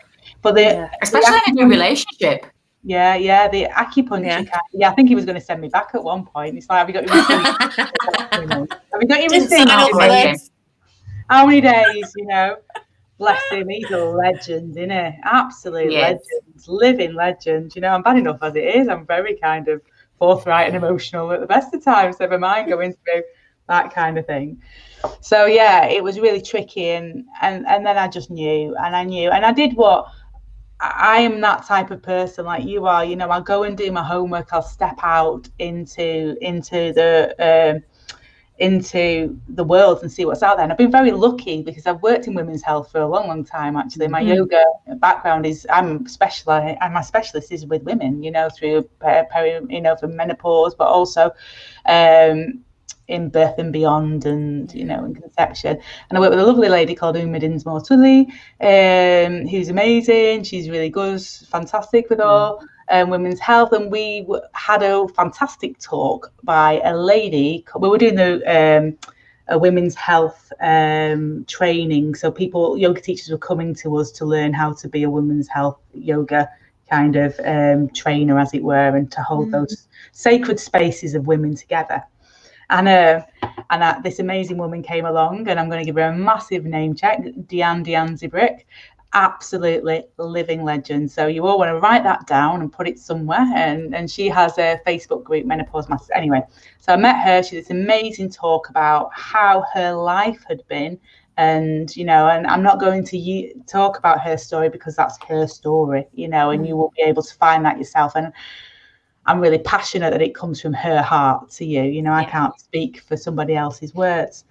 But 0.42 0.56
the, 0.56 0.90
especially 1.02 1.40
the 1.46 1.52
in 1.52 1.60
a 1.60 1.64
new 1.64 1.70
relationship. 1.70 2.48
Yeah, 2.88 3.16
yeah, 3.16 3.50
the 3.50 3.66
acupuncture. 3.66 4.46
Yeah, 4.46 4.60
yeah 4.72 4.90
I 4.90 4.96
think 4.96 5.10
he 5.10 5.16
was 5.16 5.26
going 5.26 5.36
to 5.36 5.42
send 5.42 5.60
me 5.60 5.68
back 5.68 5.90
at 5.94 6.02
one 6.02 6.26
point. 6.26 6.56
It's 6.56 6.70
like, 6.70 6.78
have 6.78 6.88
you 6.88 6.94
got 6.94 7.10
have 8.32 9.02
you 9.02 9.08
got 9.10 9.20
your 9.20 9.42
receipt? 9.42 9.68
How 11.30 11.46
many 11.46 11.60
days, 11.60 12.14
you 12.16 12.28
know? 12.28 12.56
Bless 13.18 13.44
him, 13.52 13.68
he's 13.68 13.92
a 13.92 14.06
legend, 14.06 14.78
isn't 14.78 14.90
he? 14.90 15.20
Absolute 15.26 15.92
yes. 15.92 16.22
legend, 16.32 16.68
living 16.70 17.14
legend. 17.14 17.76
You 17.76 17.82
know, 17.82 17.90
I'm 17.90 18.04
bad 18.04 18.20
enough 18.20 18.38
as 18.42 18.56
it 18.56 18.64
is. 18.64 18.88
I'm 18.88 19.06
very 19.06 19.36
kind 19.36 19.68
of 19.68 19.82
forthright 20.18 20.68
and 20.68 20.78
emotional 20.78 21.30
at 21.34 21.42
the 21.42 21.46
best 21.46 21.74
of 21.74 21.84
times, 21.84 22.22
never 22.22 22.40
mind 22.40 22.70
going 22.70 22.94
through 22.94 23.24
that 23.68 23.94
kind 23.94 24.18
of 24.18 24.26
thing. 24.26 24.62
So 25.20 25.46
yeah, 25.46 25.88
it 25.88 26.02
was 26.02 26.22
really 26.22 26.42
tricky 26.42 26.92
and 26.92 27.26
and 27.42 27.68
and 27.68 27.86
then 27.86 27.98
I 27.98 28.08
just 28.08 28.32
knew 28.32 28.78
and 28.78 28.96
I 28.96 29.04
knew 29.04 29.30
and 29.30 29.46
I 29.46 29.52
did 29.52 29.76
what 29.76 30.08
I 30.80 31.20
am 31.20 31.42
that 31.42 31.66
type 31.66 31.90
of 31.92 32.02
person 32.02 32.46
like 32.46 32.64
you 32.64 32.86
are. 32.86 33.04
You 33.04 33.16
know, 33.16 33.30
I'll 33.30 33.42
go 33.42 33.64
and 33.64 33.78
do 33.78 33.92
my 33.92 34.04
homework. 34.04 34.54
I'll 34.54 34.62
step 34.62 35.00
out 35.02 35.50
into 35.60 36.38
into 36.42 36.94
the 36.94 37.36
um, 37.40 37.84
into 38.60 39.40
the 39.50 39.64
world 39.64 40.02
and 40.02 40.12
see 40.12 40.26
what's 40.26 40.44
out 40.44 40.58
there. 40.58 40.64
And 40.64 40.72
I've 40.72 40.78
been 40.78 40.92
very 40.92 41.12
lucky 41.12 41.62
because 41.64 41.86
I've 41.86 42.02
worked 42.02 42.28
in 42.28 42.34
women's 42.34 42.64
health 42.64 42.92
for 42.92 43.02
a 43.02 43.08
long, 43.08 43.28
long 43.28 43.44
time. 43.44 43.76
Actually, 43.76 44.08
my 44.08 44.22
mm-hmm. 44.22 44.34
yoga 44.34 44.64
background 44.98 45.46
is 45.46 45.66
I'm 45.72 46.08
specialized. 46.08 46.78
And 46.82 46.94
my 46.94 47.02
specialist 47.02 47.52
is 47.52 47.66
with 47.66 47.82
women. 47.84 48.22
You 48.22 48.32
know, 48.32 48.50
through 48.50 48.90
peri, 49.00 49.60
you 49.70 49.82
know, 49.82 49.96
for 49.96 50.08
menopause, 50.08 50.76
but 50.76 50.88
also 50.88 51.32
um, 51.88 52.64
in 53.08 53.30
birth 53.30 53.58
and 53.58 53.72
beyond, 53.72 54.26
and 54.26 54.74
you 54.74 54.84
know, 54.84 55.06
in 55.06 55.16
conception. 55.16 55.80
And 56.10 56.18
I 56.18 56.20
work 56.20 56.32
with 56.32 56.40
a 56.40 56.46
lovely 56.46 56.70
lady 56.70 56.96
called 56.96 57.18
Uma 57.18 57.40
Dinsmore-Tuli, 57.40 58.28
um, 58.62 59.48
who's 59.48 59.70
amazing. 59.70 60.44
She's 60.44 60.70
really 60.70 60.90
good, 60.90 61.22
fantastic 61.22 62.10
with 62.10 62.20
all. 62.20 62.64
Um, 62.90 63.10
women's 63.10 63.42
health, 63.42 63.74
and 63.74 63.92
we 63.92 64.22
w- 64.22 64.42
had 64.54 64.82
a 64.82 65.08
fantastic 65.10 65.78
talk 65.78 66.32
by 66.44 66.80
a 66.86 66.96
lady. 66.96 67.66
We 67.78 67.90
were 67.90 67.98
doing 67.98 68.16
the 68.16 68.32
um, 68.48 68.98
a 69.50 69.58
women's 69.58 69.96
health 69.96 70.52
um, 70.62 71.46
training, 71.46 72.16
so 72.16 72.32
people, 72.32 72.78
yoga 72.78 73.02
teachers, 73.02 73.30
were 73.30 73.38
coming 73.38 73.74
to 73.76 73.98
us 73.98 74.12
to 74.12 74.26
learn 74.26 74.54
how 74.54 74.74
to 74.74 74.88
be 74.88 75.04
a 75.04 75.10
women's 75.10 75.48
health 75.48 75.80
yoga 75.94 76.50
kind 76.90 77.18
of 77.18 77.38
um, 77.44 77.90
trainer, 77.90 78.40
as 78.40 78.54
it 78.54 78.64
were, 78.64 78.96
and 78.96 79.12
to 79.12 79.22
hold 79.22 79.50
mm. 79.50 79.52
those 79.52 79.88
sacred 80.14 80.60
spaces 80.60 81.14
of 81.14 81.28
women 81.28 81.56
together. 81.56 82.02
And 82.70 82.88
uh, 82.88 83.22
and 83.70 83.84
uh, 83.84 84.00
this 84.04 84.20
amazing 84.20 84.58
woman 84.58 84.84
came 84.84 85.06
along, 85.06 85.48
and 85.48 85.60
I'm 85.60 85.70
going 85.70 85.80
to 85.80 85.86
give 85.86 85.96
her 85.96 86.10
a 86.10 86.16
massive 86.16 86.66
name 86.66 86.96
check, 86.96 87.22
Diane 87.48 87.84
Diane 87.84 88.16
Danzebrink 88.16 88.64
absolutely 89.14 90.04
living 90.18 90.64
legend. 90.64 91.12
So 91.12 91.28
you 91.28 91.46
all 91.48 91.58
want 91.58 91.70
to 91.70 91.80
write 91.80 92.04
that 92.04 92.28
down 92.28 92.62
and 92.62 92.72
put 92.72 92.88
it 92.88 93.00
somewhere. 93.00 93.46
And 93.56 93.96
and 93.96 94.10
she 94.10 94.28
has 94.30 94.58
a 94.58 94.80
Facebook 94.86 95.24
group, 95.24 95.46
Menopause 95.46 95.90
Masters. 95.90 96.12
Anyway, 96.14 96.42
so 96.80 96.94
I 96.94 96.98
met 96.98 97.24
her. 97.24 97.42
She 97.44 97.56
did 97.56 97.66
this 97.66 97.72
amazing 97.72 98.30
talk 98.30 98.70
about 98.70 99.10
how 99.14 99.66
her 99.74 99.94
life 99.94 100.44
had 100.48 100.62
been. 100.68 101.00
And 101.38 101.96
you 101.96 102.06
know, 102.06 102.30
and 102.30 102.48
I'm 102.48 102.64
not 102.64 102.80
going 102.80 103.04
to 103.06 103.54
talk 103.68 103.98
about 103.98 104.22
her 104.22 104.38
story 104.38 104.70
because 104.70 104.96
that's 104.96 105.18
her 105.28 105.48
story, 105.48 106.08
you 106.14 106.28
know, 106.28 106.50
and 106.50 106.68
you 106.68 106.76
will 106.76 106.94
be 106.96 107.04
able 107.04 107.24
to 107.24 107.34
find 107.36 107.64
that 107.66 107.78
yourself. 107.78 108.16
And 108.16 108.34
I'm 109.28 109.40
really 109.40 109.60
passionate 109.60 110.12
that 110.12 110.22
it 110.22 110.34
comes 110.34 110.62
from 110.62 110.74
her 110.74 111.02
heart 111.02 111.52
to 111.52 111.66
you. 111.66 111.84
You 111.84 112.02
know, 112.02 112.14
I 112.14 112.24
can't 112.24 112.60
speak 112.60 113.02
for 113.02 113.16
somebody 113.18 113.56
else's 113.56 113.94
words. 113.94 114.46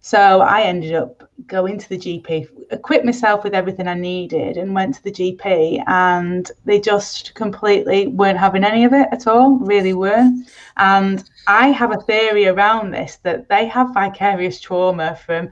So 0.00 0.42
I 0.42 0.60
ended 0.62 0.94
up 0.94 1.30
going 1.46 1.78
to 1.78 1.88
the 1.88 1.96
GP, 1.96 2.46
equipped 2.70 3.06
myself 3.06 3.42
with 3.42 3.54
everything 3.54 3.88
I 3.88 3.94
needed, 3.94 4.58
and 4.58 4.74
went 4.74 4.96
to 4.96 5.02
the 5.02 5.10
GP, 5.10 5.82
and 5.86 6.50
they 6.66 6.78
just 6.78 7.32
completely 7.32 8.08
weren't 8.08 8.38
having 8.38 8.64
any 8.64 8.84
of 8.84 8.92
it 8.92 9.08
at 9.12 9.26
all, 9.26 9.52
really 9.60 9.94
weren't. 9.94 10.46
And 10.76 11.24
I 11.46 11.68
have 11.68 11.90
a 11.90 12.02
theory 12.02 12.46
around 12.46 12.90
this 12.90 13.16
that 13.22 13.48
they 13.48 13.66
have 13.68 13.94
vicarious 13.94 14.60
trauma 14.60 15.16
from 15.24 15.48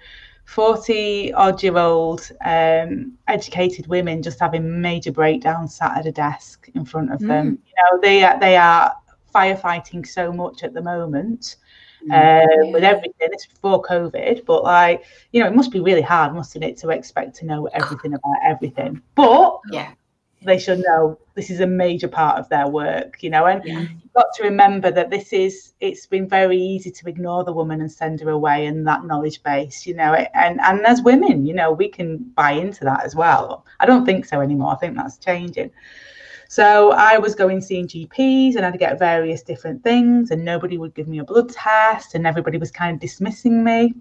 40 0.52 1.32
odd 1.32 1.62
year 1.62 1.78
old 1.78 2.30
um, 2.44 3.12
educated 3.26 3.86
women 3.86 4.22
just 4.22 4.38
having 4.38 4.82
major 4.82 5.10
breakdowns 5.10 5.74
sat 5.74 5.96
at 5.96 6.06
a 6.06 6.12
desk 6.12 6.68
in 6.74 6.84
front 6.84 7.10
of 7.10 7.20
mm. 7.20 7.28
them. 7.28 7.58
You 7.66 7.74
know, 7.76 8.00
they, 8.02 8.38
they 8.38 8.56
are 8.56 8.94
firefighting 9.34 10.06
so 10.06 10.30
much 10.30 10.62
at 10.62 10.74
the 10.74 10.82
moment 10.82 11.56
uh, 12.10 12.46
with 12.70 12.84
everything. 12.84 13.28
It's 13.32 13.46
before 13.46 13.82
COVID, 13.82 14.44
but 14.44 14.64
like 14.64 15.04
you 15.32 15.40
know, 15.40 15.48
it 15.48 15.54
must 15.54 15.70
be 15.70 15.80
really 15.80 16.02
hard, 16.02 16.34
mustn't 16.34 16.64
it, 16.64 16.76
to 16.78 16.90
expect 16.90 17.34
to 17.36 17.46
know 17.46 17.66
everything 17.72 18.14
about 18.14 18.36
everything. 18.44 19.00
But 19.14 19.58
yeah, 19.70 19.92
they 20.44 20.58
should 20.58 20.80
know 20.80 21.18
this 21.34 21.50
is 21.50 21.60
a 21.60 21.66
major 21.66 22.08
part 22.08 22.38
of 22.38 22.48
their 22.48 22.68
work, 22.68 23.22
you 23.22 23.30
know. 23.30 23.46
And 23.46 23.64
yeah. 23.64 23.80
you've 23.80 24.12
got 24.14 24.26
to 24.36 24.42
remember 24.42 24.90
that 24.90 25.10
this 25.10 25.32
is 25.32 25.72
it's 25.80 26.06
been 26.06 26.28
very 26.28 26.58
easy 26.58 26.90
to 26.90 27.08
ignore 27.08 27.44
the 27.44 27.52
woman 27.52 27.80
and 27.80 27.90
send 27.90 28.20
her 28.20 28.30
away 28.30 28.66
and 28.66 28.86
that 28.86 29.04
knowledge 29.04 29.42
base, 29.42 29.86
you 29.86 29.94
know. 29.94 30.14
And 30.34 30.60
and 30.60 30.86
as 30.86 31.02
women, 31.02 31.46
you 31.46 31.54
know, 31.54 31.72
we 31.72 31.88
can 31.88 32.18
buy 32.18 32.52
into 32.52 32.84
that 32.84 33.04
as 33.04 33.14
well. 33.14 33.64
I 33.80 33.86
don't 33.86 34.04
think 34.04 34.24
so 34.26 34.40
anymore. 34.40 34.72
I 34.72 34.76
think 34.76 34.96
that's 34.96 35.18
changing. 35.18 35.70
So 36.48 36.92
I 36.92 37.16
was 37.16 37.34
going 37.34 37.62
seeing 37.62 37.88
GPs 37.88 38.56
and 38.56 38.66
I'd 38.66 38.78
get 38.78 38.98
various 38.98 39.42
different 39.42 39.82
things, 39.82 40.30
and 40.30 40.44
nobody 40.44 40.76
would 40.76 40.94
give 40.94 41.08
me 41.08 41.18
a 41.18 41.24
blood 41.24 41.48
test, 41.48 42.14
and 42.14 42.26
everybody 42.26 42.58
was 42.58 42.70
kind 42.70 42.94
of 42.94 43.00
dismissing 43.00 43.64
me. 43.64 43.94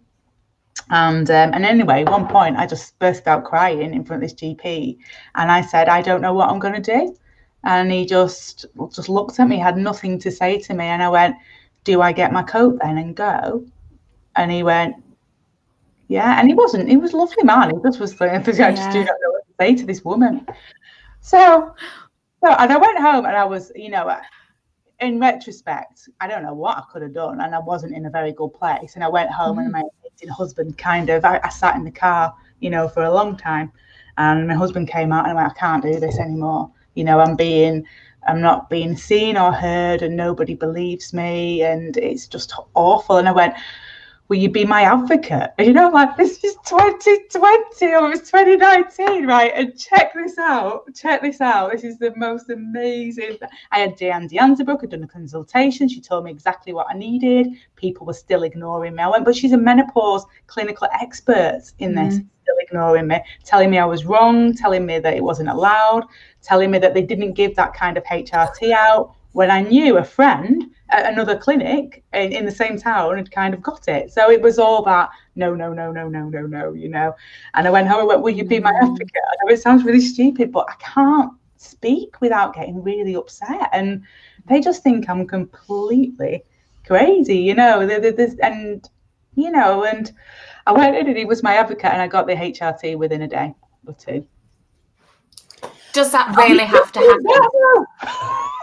And 0.91 1.29
um, 1.31 1.51
and 1.53 1.65
anyway, 1.65 2.03
one 2.03 2.27
point 2.27 2.57
I 2.57 2.67
just 2.67 3.00
burst 3.00 3.25
out 3.25 3.45
crying 3.45 3.93
in 3.93 4.03
front 4.03 4.24
of 4.24 4.29
this 4.29 4.39
GP, 4.39 4.98
and 5.36 5.51
I 5.51 5.62
said, 5.62 5.89
I 5.89 6.01
don't 6.01 6.21
know 6.21 6.33
what 6.33 6.50
I'm 6.50 6.60
going 6.60 6.81
to 6.81 6.98
do. 6.98 7.15
And 7.63 7.91
he 7.91 8.05
just 8.05 8.65
just 8.93 9.10
looked 9.10 9.39
at 9.39 9.48
me, 9.48 9.57
had 9.57 9.77
nothing 9.77 10.19
to 10.19 10.31
say 10.31 10.60
to 10.60 10.74
me, 10.74 10.86
and 10.86 11.01
I 11.01 11.10
went, 11.10 11.36
Do 11.86 12.01
I 12.01 12.12
get 12.12 12.33
my 12.33 12.43
coat 12.43 12.77
then 12.81 12.98
and 12.98 13.15
go? 13.15 13.65
And 14.36 14.51
he 14.51 14.63
went, 14.63 14.95
Yeah. 16.07 16.39
And 16.39 16.48
he 16.48 16.53
wasn't. 16.53 16.89
He 16.89 16.98
was 16.98 17.13
a 17.13 17.17
lovely 17.17 17.43
man. 17.43 17.71
He 17.71 17.81
just 17.83 18.00
was 18.00 18.19
like, 18.19 18.31
I 18.31 18.41
just 18.41 18.91
do 18.91 19.00
not 19.00 19.15
know 19.21 19.31
what 19.31 19.48
to 19.48 19.53
say 19.60 19.75
to 19.75 19.86
this 19.86 20.03
woman. 20.03 20.45
So 21.21 21.74
so, 22.43 22.51
and 22.51 22.74
I 22.74 22.77
went 22.77 22.98
home 22.98 23.25
and 23.25 23.36
I 23.36 23.45
was, 23.45 23.71
you 23.75 23.89
know, 23.89 24.15
in 25.00 25.19
retrospect, 25.19 26.10
I 26.19 26.27
don't 26.27 26.43
know 26.43 26.53
what 26.53 26.77
I 26.77 26.83
could 26.91 27.03
have 27.03 27.13
done, 27.13 27.39
and 27.39 27.53
I 27.53 27.60
wasn't 27.60 27.95
in 27.95 28.05
a 28.05 28.10
very 28.10 28.31
good 28.31 28.53
place. 28.53 28.95
And 28.95 29.03
I 29.03 29.10
went 29.10 29.31
home, 29.31 29.57
mm-hmm. 29.57 29.75
and 29.75 29.86
husband 30.29 30.77
kind 30.77 31.09
of, 31.09 31.25
I, 31.25 31.39
I, 31.43 31.49
sat 31.49 31.75
in 31.75 31.83
the 31.83 31.91
car, 31.91 32.33
you 32.59 32.69
know, 32.69 32.87
for 32.87 33.03
a 33.03 33.13
long 33.13 33.37
time, 33.37 33.71
and 34.17 34.47
my 34.47 34.53
husband 34.53 34.87
came 34.87 35.11
out 35.11 35.27
and 35.27 35.37
I 35.37 35.41
went, 35.41 35.51
I 35.51 35.59
can't 35.59 35.83
do 35.83 35.99
this 35.99 36.19
anymore. 36.19 36.71
You 36.95 37.03
know, 37.03 37.19
I'm 37.19 37.35
being, 37.35 37.85
I'm 38.27 38.41
not 38.41 38.69
being 38.69 38.95
seen 38.95 39.37
or 39.37 39.51
heard, 39.51 40.01
and 40.01 40.15
nobody 40.15 40.53
believes 40.53 41.13
me, 41.13 41.63
and 41.63 41.97
it's 41.97 42.27
just 42.27 42.53
awful. 42.73 43.17
And 43.17 43.27
I 43.27 43.31
went, 43.31 43.55
will 44.31 44.38
you 44.38 44.50
be 44.50 44.63
my 44.63 44.83
advocate? 44.83 45.51
You 45.59 45.73
know, 45.73 45.89
like 45.89 46.15
this 46.15 46.41
is 46.41 46.55
2020 46.65 47.93
or 47.95 48.11
it's 48.13 48.31
2019, 48.31 49.27
right? 49.27 49.51
And 49.53 49.77
check 49.77 50.13
this 50.13 50.38
out. 50.38 50.85
Check 50.95 51.21
this 51.21 51.41
out. 51.41 51.73
This 51.73 51.83
is 51.83 52.00
the 52.00 52.13
most 52.15 52.50
amazing. 52.50 53.39
I 53.73 53.79
had 53.79 53.97
Diane 53.97 54.29
Danzebrink, 54.29 54.83
I'd 54.83 54.91
done 54.91 55.03
a 55.03 55.07
consultation. 55.07 55.89
She 55.89 56.00
told 56.00 56.23
me 56.23 56.31
exactly 56.31 56.71
what 56.71 56.88
I 56.89 56.93
needed. 56.93 57.47
People 57.75 58.05
were 58.07 58.13
still 58.13 58.43
ignoring 58.43 58.95
me. 58.95 59.03
I 59.03 59.09
went, 59.09 59.25
but 59.25 59.35
she's 59.35 59.51
a 59.51 59.57
menopause 59.57 60.25
clinical 60.47 60.88
expert 60.93 61.63
in 61.79 61.93
this. 61.93 62.19
Mm. 62.19 62.27
Still 62.43 62.55
ignoring 62.61 63.07
me, 63.07 63.19
telling 63.43 63.69
me 63.69 63.79
I 63.79 63.85
was 63.85 64.05
wrong, 64.05 64.55
telling 64.55 64.85
me 64.85 65.00
that 65.00 65.13
it 65.13 65.23
wasn't 65.23 65.50
allowed, 65.50 66.05
telling 66.41 66.71
me 66.71 66.79
that 66.79 66.93
they 66.93 67.03
didn't 67.03 67.33
give 67.33 67.53
that 67.57 67.73
kind 67.73 67.97
of 67.97 68.05
HRT 68.05 68.71
out. 68.71 69.13
When 69.33 69.51
I 69.51 69.61
knew 69.61 69.97
a 69.97 70.03
friend 70.05 70.71
another 70.91 71.38
clinic 71.38 72.03
in, 72.13 72.31
in, 72.31 72.45
the 72.45 72.51
same 72.51 72.77
town 72.77 73.17
had 73.17 73.31
kind 73.31 73.53
of 73.53 73.62
got 73.62 73.88
it. 73.88 74.12
So 74.12 74.29
it 74.29 74.41
was 74.41 74.60
all 74.60 74.83
that 74.83 75.10
no, 75.36 75.55
no, 75.55 75.74
no, 75.74 75.91
no, 75.91 76.10
no, 76.10 76.29
no, 76.29 76.41
no, 76.41 76.74
you 76.74 76.89
know. 76.89 77.15
And 77.53 77.67
I 77.67 77.71
went 77.71 77.88
home 77.88 78.00
and 78.00 78.07
went, 78.07 78.21
Will 78.21 78.31
you 78.31 78.43
be 78.43 78.60
my 78.60 78.71
mm. 78.71 78.83
advocate? 78.83 79.12
I 79.15 79.45
know 79.45 79.53
it 79.53 79.62
sounds 79.62 79.83
really 79.83 80.01
stupid, 80.01 80.51
but 80.51 80.67
I 80.69 80.75
can't 80.79 81.33
speak 81.57 82.19
without 82.21 82.53
getting 82.53 82.83
really 82.83 83.15
upset. 83.15 83.69
And 83.71 84.03
they 84.48 84.60
just 84.60 84.83
think 84.83 85.10
I'm 85.10 85.27
completely 85.27 86.43
crazy, 86.86 87.38
you 87.38 87.55
know. 87.55 87.79
And, 87.79 88.88
you 89.36 89.51
know, 89.51 89.86
and 89.86 90.12
I 90.67 90.71
went 90.74 90.95
in 90.95 91.07
and 91.07 91.17
he 91.17 91.25
was 91.25 91.43
my 91.43 91.55
advocate 91.55 91.91
and 91.91 92.01
I 92.01 92.07
got 92.07 92.27
the 92.27 92.33
HRT 92.33 92.98
within 92.98 93.21
a 93.21 93.27
day 93.27 93.53
or 93.88 93.93
two. 93.93 94.25
Does 95.93 96.12
that 96.12 96.36
really 96.38 96.65
have 96.65 96.91
to 96.91 97.00
happen? 98.03 98.57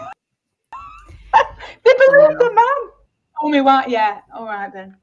They 1.83 1.91
believe 2.07 2.39
the 2.39 2.51
man. 2.53 2.91
Tell 3.39 3.49
me 3.49 3.61
what? 3.61 3.89
Yeah. 3.89 4.21
All 4.33 4.45
right 4.45 4.71
then. 4.71 4.97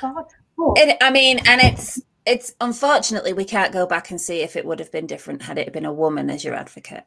God. 0.00 0.24
It, 0.76 0.96
I 1.00 1.10
mean, 1.10 1.40
and 1.46 1.60
it's 1.60 2.00
it's 2.26 2.54
unfortunately 2.60 3.32
we 3.32 3.44
can't 3.44 3.72
go 3.72 3.86
back 3.86 4.10
and 4.10 4.20
see 4.20 4.40
if 4.40 4.56
it 4.56 4.64
would 4.64 4.78
have 4.78 4.92
been 4.92 5.06
different 5.06 5.42
had 5.42 5.58
it 5.58 5.72
been 5.72 5.86
a 5.86 5.92
woman 5.92 6.30
as 6.30 6.44
your 6.44 6.54
advocate. 6.54 7.04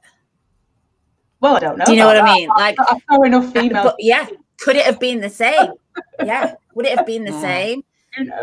Well, 1.39 1.58
I 1.58 1.60
don't 1.60 1.77
know. 1.77 1.86
Do 1.86 1.92
you 1.92 1.98
know 1.98 2.08
what 2.08 2.13
that. 2.13 2.24
I 2.24 2.34
mean? 2.34 2.50
Like, 2.50 2.75
I 2.80 3.00
saw 3.10 3.22
enough 3.24 3.51
females. 3.51 3.84
But 3.84 3.96
yeah, 4.00 4.27
could 4.60 4.75
it 4.75 4.86
have 4.86 5.00
been 5.00 5.20
the 5.20 5.30
same? 5.30 5.74
yeah, 6.24 6.56
would 6.74 6.86
it 6.86 6.98
have 6.98 7.06
been 7.06 7.25
the 7.25 7.39
same? 7.39 7.84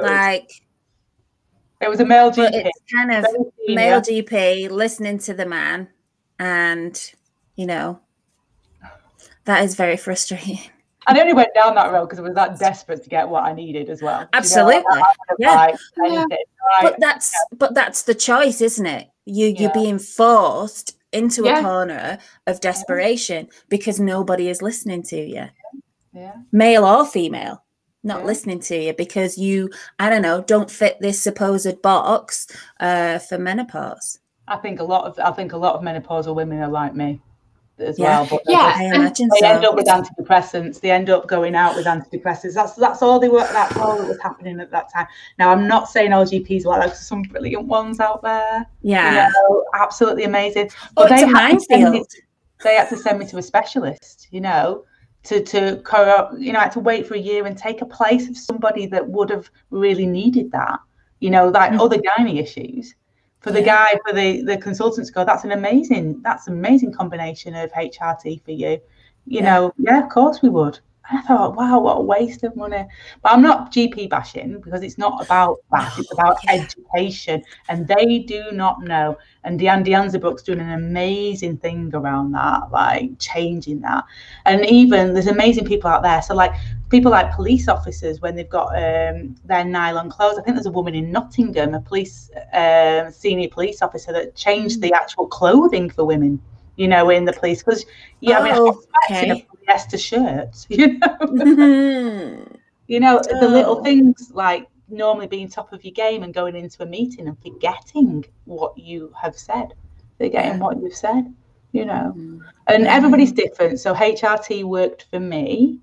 Like, 0.03 0.51
it 1.81 1.89
was 1.89 2.01
a 2.01 2.05
male 2.05 2.31
GP. 2.31 2.51
It's 2.53 2.93
kind 2.93 3.13
of 3.13 3.27
male 3.69 4.01
GP 4.01 4.71
listening 4.71 5.19
to 5.21 5.35
the 5.35 5.47
man, 5.47 5.89
and 6.39 7.13
you 7.57 7.67
know, 7.67 8.01
that 9.51 9.65
is 9.65 9.75
very 9.75 9.97
frustrating. 9.97 10.59
I 11.07 11.19
only 11.19 11.33
went 11.33 11.55
down 11.55 11.75
that 11.75 11.93
road 11.93 12.07
because 12.07 12.19
I 12.19 12.23
was 12.23 12.35
that 12.35 12.59
desperate 12.59 13.03
to 13.03 13.09
get 13.09 13.29
what 13.29 13.43
I 13.43 13.53
needed 13.53 13.89
as 13.89 14.03
well. 14.03 14.29
Absolutely, 14.33 14.75
you 14.77 15.01
know, 15.01 15.05
yeah. 15.39 15.75
yeah. 16.05 16.25
But 16.83 17.01
that's 17.01 17.33
yeah. 17.33 17.57
but 17.59 17.75
that's 17.75 18.03
the 18.03 18.15
choice, 18.15 18.61
isn't 18.61 18.87
it? 18.87 19.09
You 19.25 19.47
yeah. 19.47 19.61
you're 19.61 19.73
being 19.73 19.99
forced 19.99 20.97
into 21.13 21.47
a 21.47 21.61
corner 21.63 22.19
of 22.47 22.61
desperation 22.61 23.49
because 23.69 23.99
nobody 23.99 24.49
is 24.49 24.63
listening 24.63 25.03
to 25.05 25.17
you. 25.17 25.47
Yeah. 26.13 26.35
Male 26.53 26.85
or 26.85 27.07
female, 27.07 27.65
not 28.05 28.25
listening 28.25 28.61
to 28.61 28.77
you 28.77 28.93
because 28.93 29.37
you, 29.39 29.71
I 29.99 30.11
don't 30.11 30.23
know, 30.23 30.43
don't 30.43 30.71
fit 30.71 30.99
this 31.01 31.21
supposed 31.21 31.83
box 31.83 32.47
uh, 32.79 33.19
for 33.19 33.39
menopause. 33.39 34.21
I 34.47 34.59
think 34.59 34.81
a 34.81 34.85
lot 34.85 35.07
of 35.07 35.19
I 35.19 35.33
think 35.33 35.55
a 35.55 35.57
lot 35.57 35.75
of 35.75 35.83
menopausal 35.83 36.37
women 36.37 36.61
are 36.61 36.69
like 36.69 36.95
me 36.95 37.21
as 37.81 37.99
Yeah. 37.99 38.21
well. 38.21 38.27
But 38.31 38.43
Yeah, 38.47 38.73
I 38.77 38.83
and 38.85 38.95
imagine 38.97 39.29
they 39.41 39.47
end 39.47 39.65
up 39.65 39.75
with 39.75 39.87
antidepressants. 39.87 40.81
They 40.81 40.91
end 40.91 41.11
up 41.11 41.27
going 41.27 41.55
out 41.55 41.77
with 41.77 41.87
antidepressants. 41.87 42.55
That's 42.55 42.75
that's 42.75 43.03
all 43.03 43.19
they 43.19 43.29
were. 43.29 43.47
That's 43.53 43.77
all 43.77 43.97
that 43.99 44.07
was 44.09 44.21
happening 44.21 44.61
at 44.61 44.71
that 44.71 44.93
time. 44.93 45.07
Now, 45.39 45.51
I'm 45.51 45.67
not 45.67 45.89
saying 45.89 46.13
all 46.13 46.25
GPs 46.25 46.65
were 46.65 46.71
like. 46.73 46.87
There's 46.87 47.01
some 47.01 47.23
brilliant 47.23 47.67
ones 47.67 48.01
out 48.01 48.23
there. 48.23 48.67
You 48.83 48.93
Yeah. 48.93 49.29
know, 49.49 49.65
absolutely 49.75 50.25
amazing. 50.25 50.71
Oh, 50.97 51.05
it's 51.05 51.23
a 51.23 51.27
had 51.27 51.53
to 51.53 51.61
send 51.61 51.83
me 51.85 51.89
minefield. 51.91 52.09
to- 52.11 52.23
they 52.63 52.75
had 52.77 52.89
to 52.91 52.97
send 52.97 53.19
me 53.19 53.27
to 53.27 53.39
a 53.39 53.43
specialist. 53.43 54.29
You 54.31 54.41
know, 54.43 54.85
to 55.25 55.43
to 55.43 55.83
you 56.39 56.53
know, 56.53 56.59
I 56.59 56.63
had 56.65 56.73
to 56.73 56.81
wait 56.81 57.07
for 57.07 57.15
a 57.15 57.19
year 57.19 57.47
and 57.47 57.57
take 57.57 57.83
a 57.83 57.87
place 57.87 58.29
of 58.29 58.37
somebody 58.37 58.87
that 58.87 59.09
would 59.09 59.31
have 59.31 59.51
really 59.71 60.07
needed 60.07 60.51
that. 60.53 60.79
You 61.21 61.31
know, 61.31 61.49
like 61.49 61.73
Mm. 61.73 61.81
other 61.81 61.99
gynae 61.99 62.41
issues. 62.41 62.95
For 63.41 63.51
the 63.53 63.61
Yeah. 63.61 63.87
guy, 63.95 64.01
for 64.07 64.15
the 64.15 64.43
the 64.43 64.57
consultant 64.59 65.07
to 65.07 65.13
go, 65.13 65.25
that's 65.25 65.45
an 65.45 65.53
amazing, 65.53 66.21
that's 66.23 66.47
an 66.47 66.55
amazing 66.55 66.93
combination 66.93 67.55
of 67.55 67.73
HRT 67.73 68.43
for 68.45 68.53
you. 68.53 68.81
You 69.27 69.41
Yeah. 69.41 69.45
know, 69.45 69.75
yeah, 69.79 70.03
of 70.03 70.09
course 70.11 70.43
we 70.43 70.49
would. 70.49 70.79
I 71.13 71.21
thought, 71.23 71.57
wow, 71.57 71.81
what 71.81 71.99
a 71.99 72.01
waste 72.01 72.45
of 72.45 72.55
money. 72.57 72.85
But 73.23 73.33
I'm 73.33 73.43
not 73.43 73.73
GP 73.73 74.09
bashing 74.09 74.61
because 74.61 74.83
it's 74.83 74.99
not 74.99 75.21
about 75.21 75.59
that. 75.73 75.93
It's 75.97 76.13
about 76.13 76.39
Yeah. 76.45 76.55
education, 76.55 77.43
and 77.69 77.87
they 77.89 78.19
do 78.21 78.53
not 78.53 78.83
know. 78.83 79.17
And 79.45 79.59
Diane 79.59 79.85
Danzebrink's 79.85 80.43
doing 80.43 80.61
an 80.61 80.71
amazing 80.73 81.57
thing 81.59 81.91
around 81.95 82.33
that, 82.33 82.71
like 82.71 83.19
changing 83.19 83.81
that. 83.81 84.05
And 84.47 84.65
even 84.67 85.15
there's 85.15 85.27
amazing 85.27 85.65
people 85.65 85.91
out 85.91 86.03
there. 86.03 86.23
So 86.23 86.35
like 86.35 86.53
people 86.91 87.11
like 87.11 87.33
police 87.35 87.69
officers 87.69 88.21
when 88.21 88.37
they've 88.37 88.49
got 88.49 88.69
um, 88.77 89.35
their 89.45 89.65
nylon 89.65 90.11
clothes. 90.11 90.39
I 90.39 90.43
think 90.43 90.57
there's 90.57 90.67
a 90.67 90.71
woman 90.71 90.95
in 90.95 91.11
Nottingham, 91.11 91.75
a 91.75 91.81
police 91.81 92.31
um, 92.53 93.11
senior 93.13 93.49
police 93.49 93.83
officer 93.83 94.13
that 94.13 94.35
changed 94.35 94.81
the 94.81 94.93
actual 94.93 95.27
clothing 95.27 95.91
for 95.91 96.05
women. 96.05 96.41
You 96.77 96.89
know, 96.89 97.11
in 97.11 97.25
the 97.27 97.33
police 97.35 97.63
because 97.63 97.85
yeah, 98.21 98.39
I 98.39 98.43
mean, 98.43 98.55
Oh, 98.57 98.83
okay. 99.05 99.47
A 99.71 99.75
polyester 99.75 99.99
shirt. 99.99 100.67
You 100.71 100.99
know, 100.99 101.17
Mhm. 101.23 102.57
you 102.87 103.01
know 103.01 103.21
the 103.41 103.49
little 103.49 103.79
Oh. 103.79 103.83
things 103.83 104.31
like 104.35 104.67
normally 104.89 105.27
being 105.29 105.49
top 105.49 105.73
of 105.73 105.85
your 105.85 105.93
game 105.93 106.23
and 106.25 106.35
going 106.35 106.57
into 106.57 106.83
a 106.83 106.87
meeting 106.87 107.29
and 107.29 107.37
forgetting 107.43 108.25
what 108.47 108.77
you 108.77 109.13
have 109.21 109.37
said, 109.39 109.75
forgetting 110.19 110.53
Yeah. 110.55 110.59
what 110.59 110.81
you've 110.83 110.95
said. 110.95 111.33
You 111.73 111.85
know, 111.85 112.13
Mm. 112.17 112.41
and 112.67 112.87
everybody's 112.89 113.31
different. 113.33 113.79
So 113.79 113.95
HRT 113.95 114.65
worked 114.65 115.07
for 115.11 115.21
me 115.21 115.79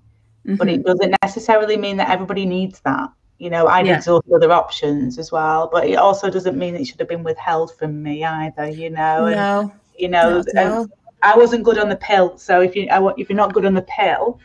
but 0.56 0.68
Mhm. 0.68 0.74
it 0.74 0.84
doesn't 0.84 1.14
necessarily 1.22 1.76
mean 1.76 1.96
that 1.98 2.08
everybody 2.08 2.46
needs 2.46 2.80
that. 2.80 3.10
You 3.38 3.50
know, 3.50 3.66
I'd 3.66 3.86
Yeah. 3.86 3.96
exhaust 3.96 4.26
other 4.34 4.50
options 4.50 5.18
as 5.18 5.30
well, 5.30 5.68
but 5.70 5.86
it 5.86 5.96
also 5.96 6.30
doesn't 6.30 6.56
mean 6.56 6.74
it 6.74 6.86
should 6.86 6.98
have 7.00 7.08
been 7.08 7.22
withheld 7.22 7.74
from 7.74 8.02
me 8.02 8.24
either. 8.24 8.66
You 8.68 8.88
know, 8.90 9.26
and 9.26 9.70
you 9.98 10.08
know, 10.08 10.42
at 10.54 10.66
all. 10.72 10.82
and 10.82 10.90
I 11.22 11.36
wasn't 11.36 11.64
good 11.64 11.78
on 11.78 11.88
the 11.88 11.96
pill, 11.96 12.36
so 12.38 12.60
if 12.60 12.76
you 12.76 12.88
I, 12.90 12.98
wa- 12.98 13.14
if 13.16 13.28
you're 13.28 13.36
not 13.36 13.52
good 13.54 13.64
on 13.66 13.74
the 13.74 13.82
pill, 13.82 14.38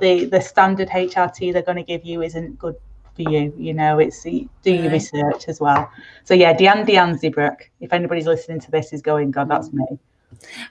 the 0.00 0.24
the 0.26 0.40
standard 0.40 0.88
HRT 0.88 1.52
they're 1.52 1.62
going 1.62 1.76
to 1.76 1.82
give 1.82 2.04
you 2.04 2.22
isn't 2.22 2.58
good 2.58 2.76
for 3.16 3.22
you. 3.22 3.52
You 3.58 3.74
know, 3.74 3.98
it's 3.98 4.22
do 4.22 4.48
your 4.64 4.82
Right. 4.82 4.92
research 4.92 5.48
as 5.48 5.60
well. 5.60 5.90
So 6.24 6.34
yeah, 6.34 6.52
Diane 6.52 6.86
Danzebrink. 6.86 7.56
If 7.80 7.92
anybody's 7.92 8.26
listening 8.26 8.60
to 8.60 8.70
this, 8.70 8.92
is 8.92 9.02
going, 9.02 9.30
God, 9.32 9.48
that's 9.48 9.72
me. 9.72 9.84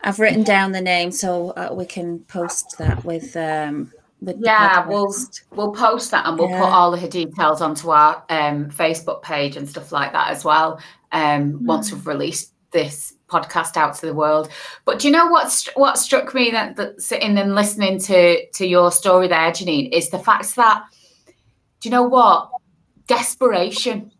I've 0.01 0.19
written 0.19 0.43
down 0.43 0.71
the 0.71 0.81
name 0.81 1.11
so 1.11 1.49
uh, 1.51 1.73
we 1.73 1.85
can 1.85 2.19
post 2.21 2.77
that 2.77 3.03
with 3.03 3.35
um 3.35 3.91
with 4.21 4.39
the 4.39 4.45
Yeah, 4.45 4.83
podcast. 4.83 4.87
we'll 4.87 5.13
we'll 5.55 5.73
post 5.73 6.11
that 6.11 6.25
and 6.25 6.39
we'll 6.39 6.49
Yeah. 6.49 6.59
put 6.59 6.69
all 6.69 6.93
of 6.93 7.01
her 7.01 7.07
details 7.09 7.61
onto 7.61 7.89
our 7.89 8.23
um, 8.29 8.69
Facebook 8.69 9.21
page 9.21 9.57
and 9.57 9.67
stuff 9.67 9.91
like 9.91 10.13
that 10.13 10.29
as 10.29 10.45
well. 10.45 10.79
Um, 11.11 11.65
once 11.65 11.91
we've 11.91 12.05
released 12.07 12.53
this 12.71 13.15
podcast 13.29 13.77
out 13.77 13.95
to 13.95 14.05
the 14.05 14.13
world. 14.13 14.49
But 14.85 14.99
do 14.99 15.07
you 15.07 15.11
know 15.13 15.27
what 15.27 15.51
st- 15.51 15.77
what 15.77 15.97
struck 15.97 16.33
me 16.33 16.51
that, 16.51 16.75
that 16.77 17.01
sitting 17.01 17.37
and 17.37 17.55
listening 17.55 17.99
to 18.01 18.45
to 18.51 18.65
your 18.65 18.91
story 18.91 19.27
there, 19.27 19.51
Janine, 19.51 19.91
is 19.93 20.09
the 20.09 20.19
fact 20.19 20.55
that 20.55 20.83
do 21.79 21.87
you 21.87 21.91
know 21.91 22.03
what 22.03 22.49
desperation 23.07 24.11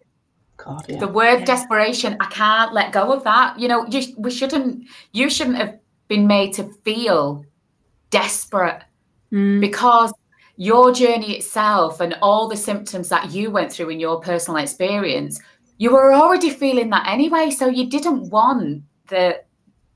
God, 0.58 0.86
yeah. 0.90 1.00
the 1.00 1.08
word 1.08 1.40
Yeah. 1.40 1.46
desperation 1.46 2.18
i 2.20 2.26
can't 2.26 2.74
let 2.74 2.92
go 2.92 3.14
of 3.14 3.24
that 3.24 3.58
you 3.60 3.68
know 3.68 3.86
you, 3.88 4.02
we 4.18 4.32
shouldn't 4.32 4.88
you 5.14 5.30
shouldn't 5.30 5.58
have 5.58 5.78
been 6.08 6.26
made 6.28 6.54
to 6.54 6.64
feel 6.84 7.46
desperate 8.10 8.82
Mm, 9.32 9.62
because 9.62 10.12
your 10.58 10.92
journey 10.92 11.38
itself 11.38 12.00
and 12.02 12.18
all 12.24 12.48
the 12.48 12.58
symptoms 12.58 13.10
that 13.10 13.30
you 13.32 13.52
went 13.52 13.72
through 13.72 13.90
in 13.90 14.00
your 14.00 14.20
personal 14.20 14.60
experience 14.60 15.40
you 15.78 15.92
were 15.92 16.12
already 16.14 16.50
feeling 16.50 16.90
that 16.90 17.08
anyway 17.08 17.52
so 17.52 17.68
you 17.68 17.88
didn't 17.88 18.28
want 18.32 18.82
the 19.10 19.42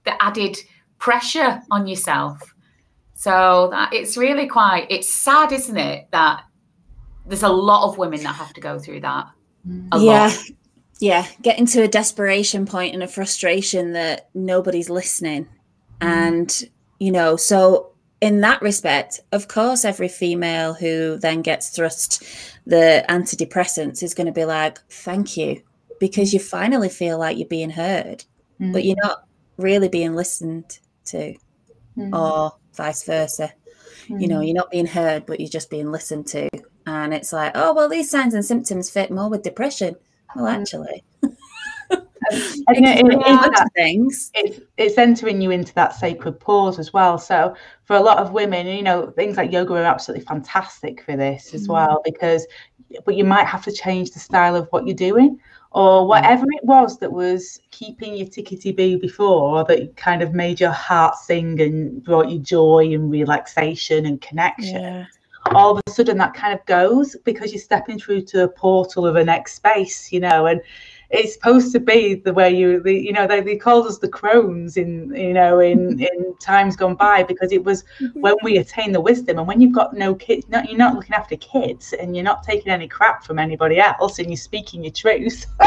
the 0.05 0.21
added 0.21 0.57
pressure 0.99 1.61
on 1.71 1.87
yourself. 1.87 2.53
So 3.15 3.69
that 3.71 3.93
it's 3.93 4.17
really 4.17 4.47
quite 4.47 4.87
it's 4.89 5.09
sad 5.09 5.51
isn't 5.51 5.77
it 5.77 6.07
that 6.11 6.43
there's 7.25 7.43
a 7.43 7.49
lot 7.49 7.87
of 7.87 7.97
women 7.97 8.21
that 8.23 8.35
have 8.35 8.53
to 8.53 8.61
go 8.61 8.79
through 8.79 9.01
that? 9.01 9.27
A 9.91 9.99
yeah, 9.99 10.27
lot. 10.27 10.37
Yeah, 10.99 11.25
getting 11.41 11.65
to 11.67 11.83
a 11.83 11.87
desperation 11.87 12.65
point 12.65 12.93
and 12.93 13.03
a 13.03 13.07
frustration 13.07 13.93
that 13.93 14.29
nobody's 14.33 14.89
listening, 14.89 15.45
mm. 15.45 15.49
and 16.01 16.69
you 16.99 17.11
know, 17.11 17.35
so 17.35 17.91
in 18.21 18.41
that 18.41 18.61
respect, 18.61 19.19
of 19.31 19.47
course, 19.47 19.83
every 19.83 20.07
female 20.07 20.73
who 20.73 21.17
then 21.17 21.41
gets 21.41 21.69
thrust 21.69 22.23
the 22.65 23.03
antidepressants 23.09 24.01
is 24.01 24.13
going 24.13 24.27
to 24.27 24.33
be 24.33 24.45
like, 24.45 24.79
"Thank 24.89 25.37
you," 25.37 25.61
because 25.99 26.33
you 26.33 26.39
finally 26.39 26.89
feel 26.89 27.17
like 27.17 27.37
you're 27.37 27.47
being 27.47 27.69
heard, 27.69 28.23
Mm. 28.63 28.73
but 28.73 28.85
you're 28.85 28.97
not 29.03 29.25
really 29.57 29.89
being 29.89 30.15
listened 30.15 30.79
to, 31.05 31.35
Mm. 31.97 32.13
or 32.17 32.53
vice 32.75 33.03
versa. 33.03 33.51
You 34.07 34.27
know, 34.27 34.39
Mm. 34.39 34.45
you're 34.47 34.55
not 34.55 34.71
being 34.71 34.85
heard, 34.85 35.25
but 35.25 35.39
you're 35.39 35.49
just 35.49 35.69
being 35.69 35.91
listened 35.91 36.27
to. 36.27 36.49
And 36.87 37.13
it's 37.13 37.31
like, 37.31 37.51
oh, 37.55 37.73
well, 37.73 37.87
these 37.89 38.09
signs 38.09 38.33
and 38.33 38.43
symptoms 38.43 38.89
fit 38.89 39.11
more 39.11 39.29
with 39.29 39.43
depression. 39.43 39.95
Well, 40.35 40.45
Mm. 40.45 40.59
actually, 40.61 41.03
And 42.67 42.77
it- 42.77 42.99
it- 42.99 43.05
it 43.05 43.51
it's 43.51 43.71
things. 43.75 44.31
it's 44.33 44.59
it's 44.77 44.97
entering 44.97 45.41
you 45.41 45.51
into 45.51 45.73
that 45.75 45.93
sacred 45.93 46.39
pause 46.39 46.79
as 46.79 46.93
well. 46.93 47.17
So 47.17 47.53
for 47.83 47.95
a 47.97 48.01
lot 48.01 48.17
of 48.17 48.31
women, 48.31 48.65
you 48.65 48.81
know, 48.81 49.11
things 49.11 49.35
like 49.37 49.51
yoga 49.51 49.73
are 49.75 49.83
absolutely 49.83 50.25
fantastic 50.25 51.03
for 51.03 51.15
this 51.17 51.53
as 51.53 51.67
Mm. 51.67 51.73
well 51.73 52.01
because 52.05 52.47
but 53.05 53.15
you 53.15 53.23
might 53.25 53.45
have 53.47 53.63
to 53.63 53.71
change 53.71 54.11
the 54.11 54.19
style 54.19 54.55
of 54.55 54.67
what 54.71 54.85
you're 54.87 54.95
doing 54.95 55.37
or 55.73 56.03
mm. 56.03 56.07
whatever 56.07 56.45
it 56.51 56.63
was 56.63 56.97
that 56.99 57.11
was 57.11 57.59
keeping 57.71 58.15
you 58.15 58.25
tickety 58.25 58.75
boo 58.75 58.97
before 58.99 59.63
that 59.65 59.95
kind 59.97 60.21
of 60.21 60.33
made 60.33 60.59
your 60.59 60.71
heart 60.71 61.15
sing 61.15 61.59
and 61.59 62.03
brought 62.03 62.29
you 62.29 62.39
joy 62.39 62.93
and 62.93 63.11
relaxation 63.11 64.05
and 64.05 64.21
connection 64.21 64.81
Yeah. 64.81 65.05
all 65.47 65.77
of 65.77 65.83
a 65.85 65.89
sudden 65.89 66.17
that 66.19 66.33
kind 66.33 66.57
of 66.57 66.65
goes 66.65 67.15
because 67.25 67.51
you're 67.51 67.61
stepping 67.61 67.99
through 67.99 68.21
to 68.21 68.43
a 68.43 68.47
portal 68.47 69.05
of 69.05 69.15
a 69.15 69.23
next 69.23 69.55
space, 69.55 70.11
you 70.11 70.19
know, 70.19 70.45
and 70.45 70.61
it's 71.13 71.35
supposed 71.35 71.71
to 71.71 71.79
be 71.79 72.15
the 72.15 72.33
way 72.33 72.49
you, 72.53 72.81
the, 72.81 72.91
you 72.91 73.13
know, 73.13 73.27
they, 73.27 73.39
they 73.39 73.55
called 73.55 73.85
us 73.85 73.99
the 73.99 74.07
crones 74.07 74.77
in, 74.77 75.15
you 75.15 75.33
know, 75.33 75.59
in 75.59 75.99
in 76.13 76.35
times 76.37 76.75
gone 76.75 76.95
by 76.95 77.21
because 77.23 77.51
it 77.51 77.63
was 77.63 77.83
when 78.15 78.33
we 78.43 78.57
attain 78.57 78.91
the 78.91 78.99
wisdom 78.99 79.37
and 79.37 79.47
when 79.47 79.61
you've 79.61 79.73
got 79.75 79.93
no 79.93 80.15
kids, 80.15 80.49
not, 80.49 80.67
you're 80.67 80.77
not 80.77 80.95
looking 80.95 81.13
after 81.13 81.35
kids 81.37 81.93
and 81.93 82.15
you're 82.15 82.23
not 82.23 82.41
taking 82.43 82.71
any 82.71 82.87
crap 82.87 83.23
from 83.23 83.37
anybody 83.37 83.79
else 83.79 84.17
and 84.17 84.27
you're 84.27 84.37
speaking 84.37 84.83
your 84.83 84.91
truth, 84.91 85.45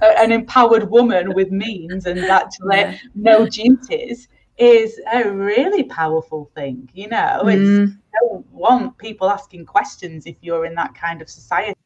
an 0.00 0.32
empowered 0.32 0.90
woman 0.90 1.34
with 1.34 1.50
means 1.50 2.06
and 2.06 2.18
actually 2.30 2.78
Yeah. 2.78 2.96
no 3.14 3.46
duties 3.46 4.28
is 4.56 4.98
a 5.12 5.30
really 5.30 5.84
powerful 5.84 6.50
thing, 6.54 6.88
you 6.94 7.08
know. 7.08 7.46
It's 7.46 7.68
Mm, 7.68 7.98
don't 8.22 8.50
want 8.50 8.96
people 8.96 9.28
asking 9.28 9.66
questions 9.66 10.24
if 10.24 10.36
you're 10.40 10.64
in 10.64 10.74
that 10.76 10.94
kind 10.94 11.20
of 11.20 11.28
society 11.28 11.76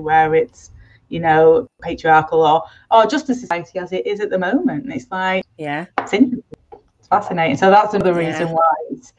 where 0.00 0.34
it's 0.34 0.72
you 1.12 1.20
know 1.20 1.68
patriarchal 1.82 2.42
or 2.42 2.62
or 2.90 3.06
just 3.06 3.28
a 3.28 3.34
society 3.34 3.78
as 3.78 3.92
it 3.92 4.06
is 4.06 4.20
at 4.20 4.30
the 4.30 4.38
moment 4.38 4.90
it's 4.92 5.06
like 5.10 5.44
yeah. 5.58 5.86
it's 5.98 6.12
it's 6.12 7.08
fascinating 7.08 7.56
so 7.56 7.70
that's 7.70 7.94
another 7.94 8.20
Yeah. 8.20 8.28
reason 8.28 8.48
why 8.48 8.74
it's 8.90 9.12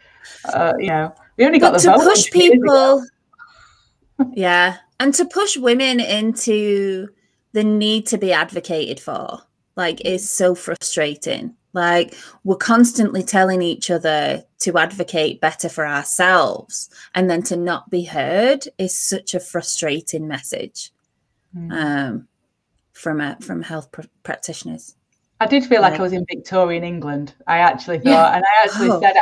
uh, 0.46 0.74
you 0.80 0.88
know 0.88 1.14
we 1.38 1.46
only 1.46 1.60
got 1.60 1.74
the 1.74 1.80
to 1.80 1.94
push 1.94 2.28
a 2.28 2.32
few 2.32 2.42
years 2.42 2.54
ago. 2.54 3.06
people, 4.18 4.34
yeah, 4.36 4.78
and 5.00 5.14
to 5.16 5.26
push 5.26 5.58
women 5.58 6.00
into 6.00 7.08
the 7.54 7.64
need 7.64 8.06
to 8.08 8.18
be 8.18 8.32
advocated 8.32 9.00
for, 9.00 9.40
like, 9.76 10.02
is 10.02 10.30
so 10.30 10.56
frustrating. 10.56 11.56
Like, 11.74 12.16
we're 12.44 12.56
constantly 12.56 13.24
telling 13.24 13.62
each 13.64 13.90
other 13.90 14.44
to 14.60 14.78
advocate 14.78 15.42
better 15.42 15.70
for 15.70 15.88
ourselves, 15.88 16.90
and 17.16 17.30
then 17.30 17.42
to 17.44 17.58
not 17.58 17.90
be 17.90 18.04
heard 18.04 18.68
is 18.78 18.98
such 18.98 19.34
a 19.34 19.40
frustrating 19.40 20.28
message. 20.28 20.93
Um, 21.56 22.28
from 22.94 23.22
uh, 23.22 23.36
from 23.42 23.62
health 23.62 23.92
pr- 23.92 24.02
practitioners. 24.24 24.96
I 25.40 25.46
did 25.48 25.66
feel 25.66 25.82
like 25.82 25.92
Like- 25.92 26.00
I 26.00 26.04
was 26.04 26.14
in 26.14 26.26
Victorian 26.30 26.84
England. 26.84 27.34
I 27.48 27.58
actually 27.58 27.98
thought, 28.00 28.10
Yeah. 28.10 28.36
and 28.36 28.44
I 28.46 28.64
actually 28.66 28.90
Oh. 28.92 29.02
said, 29.02 29.16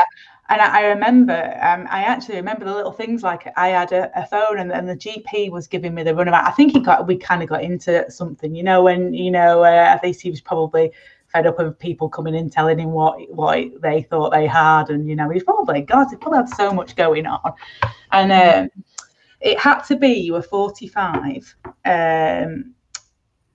and 0.50 0.62
I, 0.62 0.82
I 0.82 0.86
remember, 0.88 1.34
um, 1.62 1.88
I 1.89 2.04
actually 2.04 2.36
remember 2.36 2.65
the 2.65 2.76
little 2.76 2.91
things 2.91 3.24
like 3.24 3.52
I 3.58 3.70
had 3.70 3.91
a, 3.94 4.12
a 4.20 4.26
phone, 4.28 4.60
and, 4.60 4.72
and 4.72 4.88
the 4.88 4.96
GP 4.96 5.50
was 5.52 5.67
giving 5.67 5.96
me 5.96 6.04
the 6.04 6.13
runabout. 6.13 6.46
I 6.46 6.52
think 6.52 6.74
he 6.74 6.80
got, 6.80 7.08
we 7.08 7.15
kind 7.17 7.41
of 7.41 7.50
got 7.50 7.63
into 7.63 8.10
something, 8.12 8.54
you 8.54 8.62
know, 8.63 8.84
when 8.84 9.13
you 9.13 9.32
know, 9.32 9.63
uh, 9.63 9.91
I 9.96 9.98
think 9.98 10.17
he 10.20 10.30
was 10.30 10.41
probably 10.41 10.91
fed 11.30 11.48
up 11.48 11.58
of 11.60 11.80
people 11.80 12.10
coming 12.10 12.36
in 12.36 12.50
telling 12.50 12.78
him 12.78 12.91
what 12.91 13.17
what 13.34 13.82
they 13.82 14.02
thought 14.04 14.32
they 14.32 14.46
had, 14.46 14.89
and 14.89 15.08
you 15.10 15.15
know, 15.15 15.30
he's 15.30 15.44
probably 15.44 15.82
God, 15.82 16.08
he 16.12 16.17
probably 16.17 16.39
had 16.39 16.50
so 16.50 16.72
much 16.74 16.96
going 16.98 17.26
on, 17.26 17.54
and 18.12 18.32
um, 18.34 18.84
it 19.41 19.60
had 19.60 19.82
to 19.82 19.95
be 19.95 20.10
you 20.10 20.34
were 20.34 20.41
45. 20.41 21.56
Um, 21.86 22.75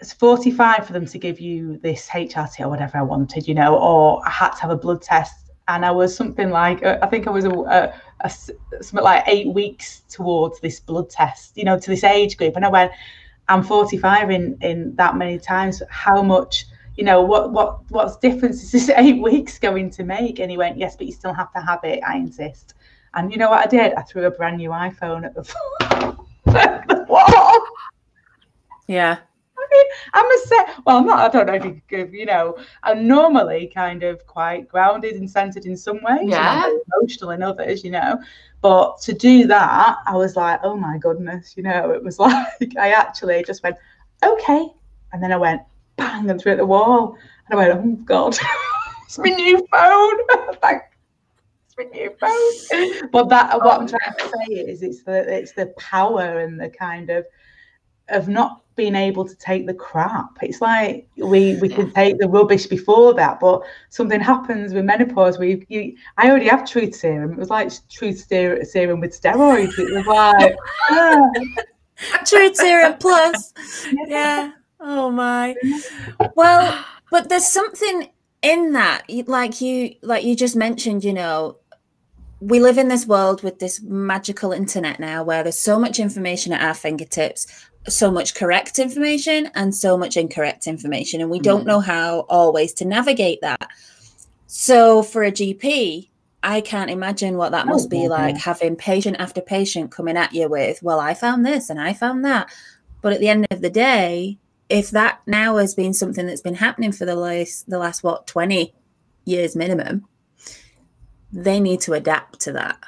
it's 0.01 0.13
45 0.13 0.87
for 0.87 0.93
them 0.93 1.07
to 1.07 1.19
give 1.19 1.41
you 1.41 1.79
this 1.79 2.09
HRT 2.09 2.61
or 2.61 2.69
whatever 2.69 2.99
I 2.99 3.03
wanted, 3.03 3.49
you 3.49 3.55
know, 3.55 3.79
or 3.79 4.21
I 4.27 4.31
had 4.31 4.51
to 4.51 4.63
have 4.63 4.71
a 4.71 4.77
blood 4.77 5.01
test. 5.01 5.51
And 5.69 5.85
I 5.85 5.91
was 5.91 6.15
something 6.15 6.51
like, 6.51 6.85
uh, 6.85 6.99
I 7.03 7.07
think 7.07 7.27
I 7.27 7.31
was 7.31 7.45
a, 7.45 7.51
a, 7.51 7.95
a, 8.21 8.31
something 8.31 9.03
like 9.03 9.25
eight 9.27 9.49
weeks 9.49 10.03
towards 10.09 10.61
this 10.61 10.81
blood 10.81 11.09
test, 11.09 11.57
you 11.57 11.65
know, 11.65 11.79
to 11.79 11.91
this 11.91 12.05
age 12.05 12.37
group. 12.37 12.57
And 12.57 12.65
I 12.65 12.69
went, 12.69 12.93
I'm 13.49 13.63
45 13.63 14.31
in, 14.31 14.59
in 14.61 14.95
that 14.97 15.17
many 15.17 15.39
times. 15.39 15.83
How 15.89 16.23
much, 16.23 16.67
you 16.97 17.05
know, 17.05 17.23
what, 17.23 17.53
what, 17.53 17.81
what's 17.91 18.17
difference 18.19 18.63
is 18.63 18.73
this 18.73 18.89
eight 18.97 19.21
weeks 19.21 19.59
going 19.59 19.91
to 19.91 20.05
make? 20.05 20.41
And 20.41 20.51
he 20.51 20.57
went, 20.57 20.79
yes, 20.79 20.97
but 20.97 21.07
you 21.07 21.13
still 21.13 21.33
have 21.33 21.53
to 21.55 21.61
have 21.61 21.81
it. 21.85 22.01
I 22.07 22.17
insist. 22.17 22.75
And 23.17 23.33
you 23.33 23.39
know 23.39 23.51
what 23.51 23.67
I 23.67 23.69
did? 23.69 23.95
I 23.95 24.03
threw 24.03 24.27
a 24.27 24.31
brand 24.31 24.59
new 24.59 24.71
iPhone 24.71 25.25
at 25.25 25.35
the, 25.35 25.43
the 26.45 27.07
wall. 27.09 27.67
Yeah. 28.87 29.17
I 29.59 29.67
mean, 29.73 29.87
I'm 30.13 30.27
a 30.27 30.39
set. 30.47 30.85
Well, 30.85 30.99
I'm 30.99 31.07
not. 31.07 31.19
I 31.19 31.29
don't 31.29 31.47
know 31.47 31.55
if 31.55 31.65
you 31.65 31.81
could. 31.89 32.13
You 32.13 32.27
know, 32.27 32.59
I'm 32.83 33.09
normally 33.09 33.73
kind 33.75 34.03
of 34.03 34.25
quite 34.27 34.69
grounded 34.69 35.17
and 35.17 35.29
centered 35.29 35.65
in 35.65 35.77
some 35.79 36.03
ways. 36.03 36.29
Yeah. 36.29 36.71
emotional 37.01 37.31
in 37.31 37.43
others. 37.43 37.83
You 37.83 37.91
know, 37.93 38.23
but 38.61 39.01
to 39.01 39.15
do 39.15 39.47
that, 39.47 39.97
I 40.07 40.15
was 40.15 40.37
like, 40.37 40.61
oh 40.63 40.77
my 40.77 40.99
goodness. 40.99 41.55
You 41.57 41.63
know, 41.63 41.91
it 41.93 42.05
was 42.05 42.19
like 42.21 42.77
I 42.79 42.91
actually 42.91 43.43
just 43.47 43.63
went, 43.63 43.77
okay, 44.23 44.69
and 45.13 45.23
then 45.23 45.33
I 45.33 45.37
went 45.37 45.63
bang 45.97 46.29
and 46.29 46.41
threw 46.41 46.53
it 46.53 46.57
at 46.57 46.59
the 46.59 46.67
wall, 46.67 47.17
and 47.49 47.59
I 47.59 47.67
went, 47.67 47.81
oh 47.81 48.05
god, 48.05 48.39
it's 49.07 49.19
my 49.19 49.31
new 49.31 49.67
phone. 49.73 50.55
Thank 50.61 50.83
phone. 51.77 53.11
But 53.11 53.29
that 53.29 53.59
what 53.59 53.75
I'm 53.75 53.81
um, 53.83 53.87
trying 53.87 54.15
to 54.19 54.29
say 54.29 54.55
is 54.55 54.83
it's 54.83 55.03
the 55.03 55.33
it's 55.33 55.53
the 55.53 55.67
power 55.79 56.41
and 56.41 56.61
the 56.61 56.69
kind 56.69 57.11
of 57.11 57.27
of 58.09 58.29
not 58.29 58.63
being 58.77 58.95
able 58.95 59.27
to 59.27 59.35
take 59.37 59.67
the 59.67 59.75
crap. 59.75 60.39
It's 60.43 60.61
like 60.61 61.09
we 61.17 61.57
we 61.57 61.69
can 61.69 61.93
take 61.93 62.19
the 62.19 62.29
rubbish 62.29 62.67
before 62.67 63.15
that, 63.15 63.41
but 63.41 63.63
something 63.89 64.21
happens 64.21 64.75
with 64.75 64.85
menopause. 64.85 65.39
We 65.39 65.65
you, 65.69 65.97
I 66.17 66.31
already 66.31 66.49
have 66.49 66.69
truth 66.69 66.95
serum. 66.95 67.33
It 67.33 67.39
was 67.39 67.51
like 67.51 67.73
truth 67.89 68.27
serum 68.29 69.01
with 69.01 69.21
steroids. 69.21 69.79
It 69.79 69.95
was 69.95 70.07
like 70.07 70.57
yeah. 70.91 71.27
truth 72.27 72.57
serum 72.57 72.97
plus. 72.99 73.53
Yeah. 74.07 74.53
Oh 74.79 75.11
my. 75.11 75.57
Well, 76.35 76.85
but 77.11 77.29
there's 77.29 77.49
something 77.49 78.11
in 78.43 78.73
that, 78.75 79.05
like 79.27 79.61
you 79.61 79.95
like 80.03 80.25
you 80.25 80.37
just 80.37 80.55
mentioned. 80.55 81.03
You 81.03 81.15
know, 81.15 81.57
we 82.41 82.61
live 82.61 82.79
in 82.79 82.89
this 82.89 83.07
world 83.07 83.43
with 83.43 83.59
this 83.59 83.81
magical 83.83 84.53
internet 84.53 85.01
now 85.01 85.23
where 85.23 85.43
there's 85.43 85.59
so 85.59 85.79
much 85.79 85.99
information 85.99 86.53
at 86.53 86.63
our 86.63 86.75
fingertips 86.75 87.47
so 87.89 88.11
much 88.11 88.35
correct 88.35 88.79
information 88.79 89.51
and 89.55 89.75
so 89.75 89.97
much 89.97 90.17
incorrect 90.17 90.67
information 90.67 91.21
and 91.21 91.31
we 91.31 91.39
don't 91.39 91.63
mm. 91.63 91.69
know 91.69 91.81
how 91.81 92.21
always 92.29 92.73
to 92.75 92.85
navigate 92.85 93.41
that. 93.43 93.69
So 94.49 95.03
for 95.03 95.25
a 95.25 95.33
gp 95.33 96.09
i 96.43 96.61
can't 96.61 96.91
imagine 96.91 97.37
what 97.37 97.53
that 97.53 97.67
must 97.67 97.87
oh, 97.87 97.89
be 97.89 98.09
like 98.09 98.37
having 98.37 98.77
patient 98.77 99.17
after 99.19 99.41
patient 99.41 99.91
coming 99.91 100.17
at 100.17 100.33
you 100.33 100.49
with 100.49 100.83
well 100.83 101.01
i 101.01 101.15
found 101.15 101.45
this 101.45 101.71
and 101.71 101.81
i 101.81 101.93
found 101.93 102.25
that. 102.25 102.51
But 103.03 103.13
at 103.13 103.21
the 103.21 103.29
end 103.29 103.47
of 103.51 103.61
the 103.61 103.71
day 103.71 104.39
if 104.69 104.91
that 104.91 105.21
now 105.27 105.57
has 105.57 105.75
been 105.75 105.95
something 105.95 106.27
that's 106.27 106.41
been 106.41 106.55
happening 106.55 106.93
for 106.93 107.05
the 107.05 107.17
last 107.17 107.69
the 107.69 107.79
last 107.79 108.03
what 108.03 108.27
20 108.27 108.75
years 109.25 109.57
minimum 109.57 110.07
they 111.33 111.61
need 111.61 111.81
to 111.83 111.95
adapt 111.95 112.41
to 112.41 112.53
that. 112.53 112.79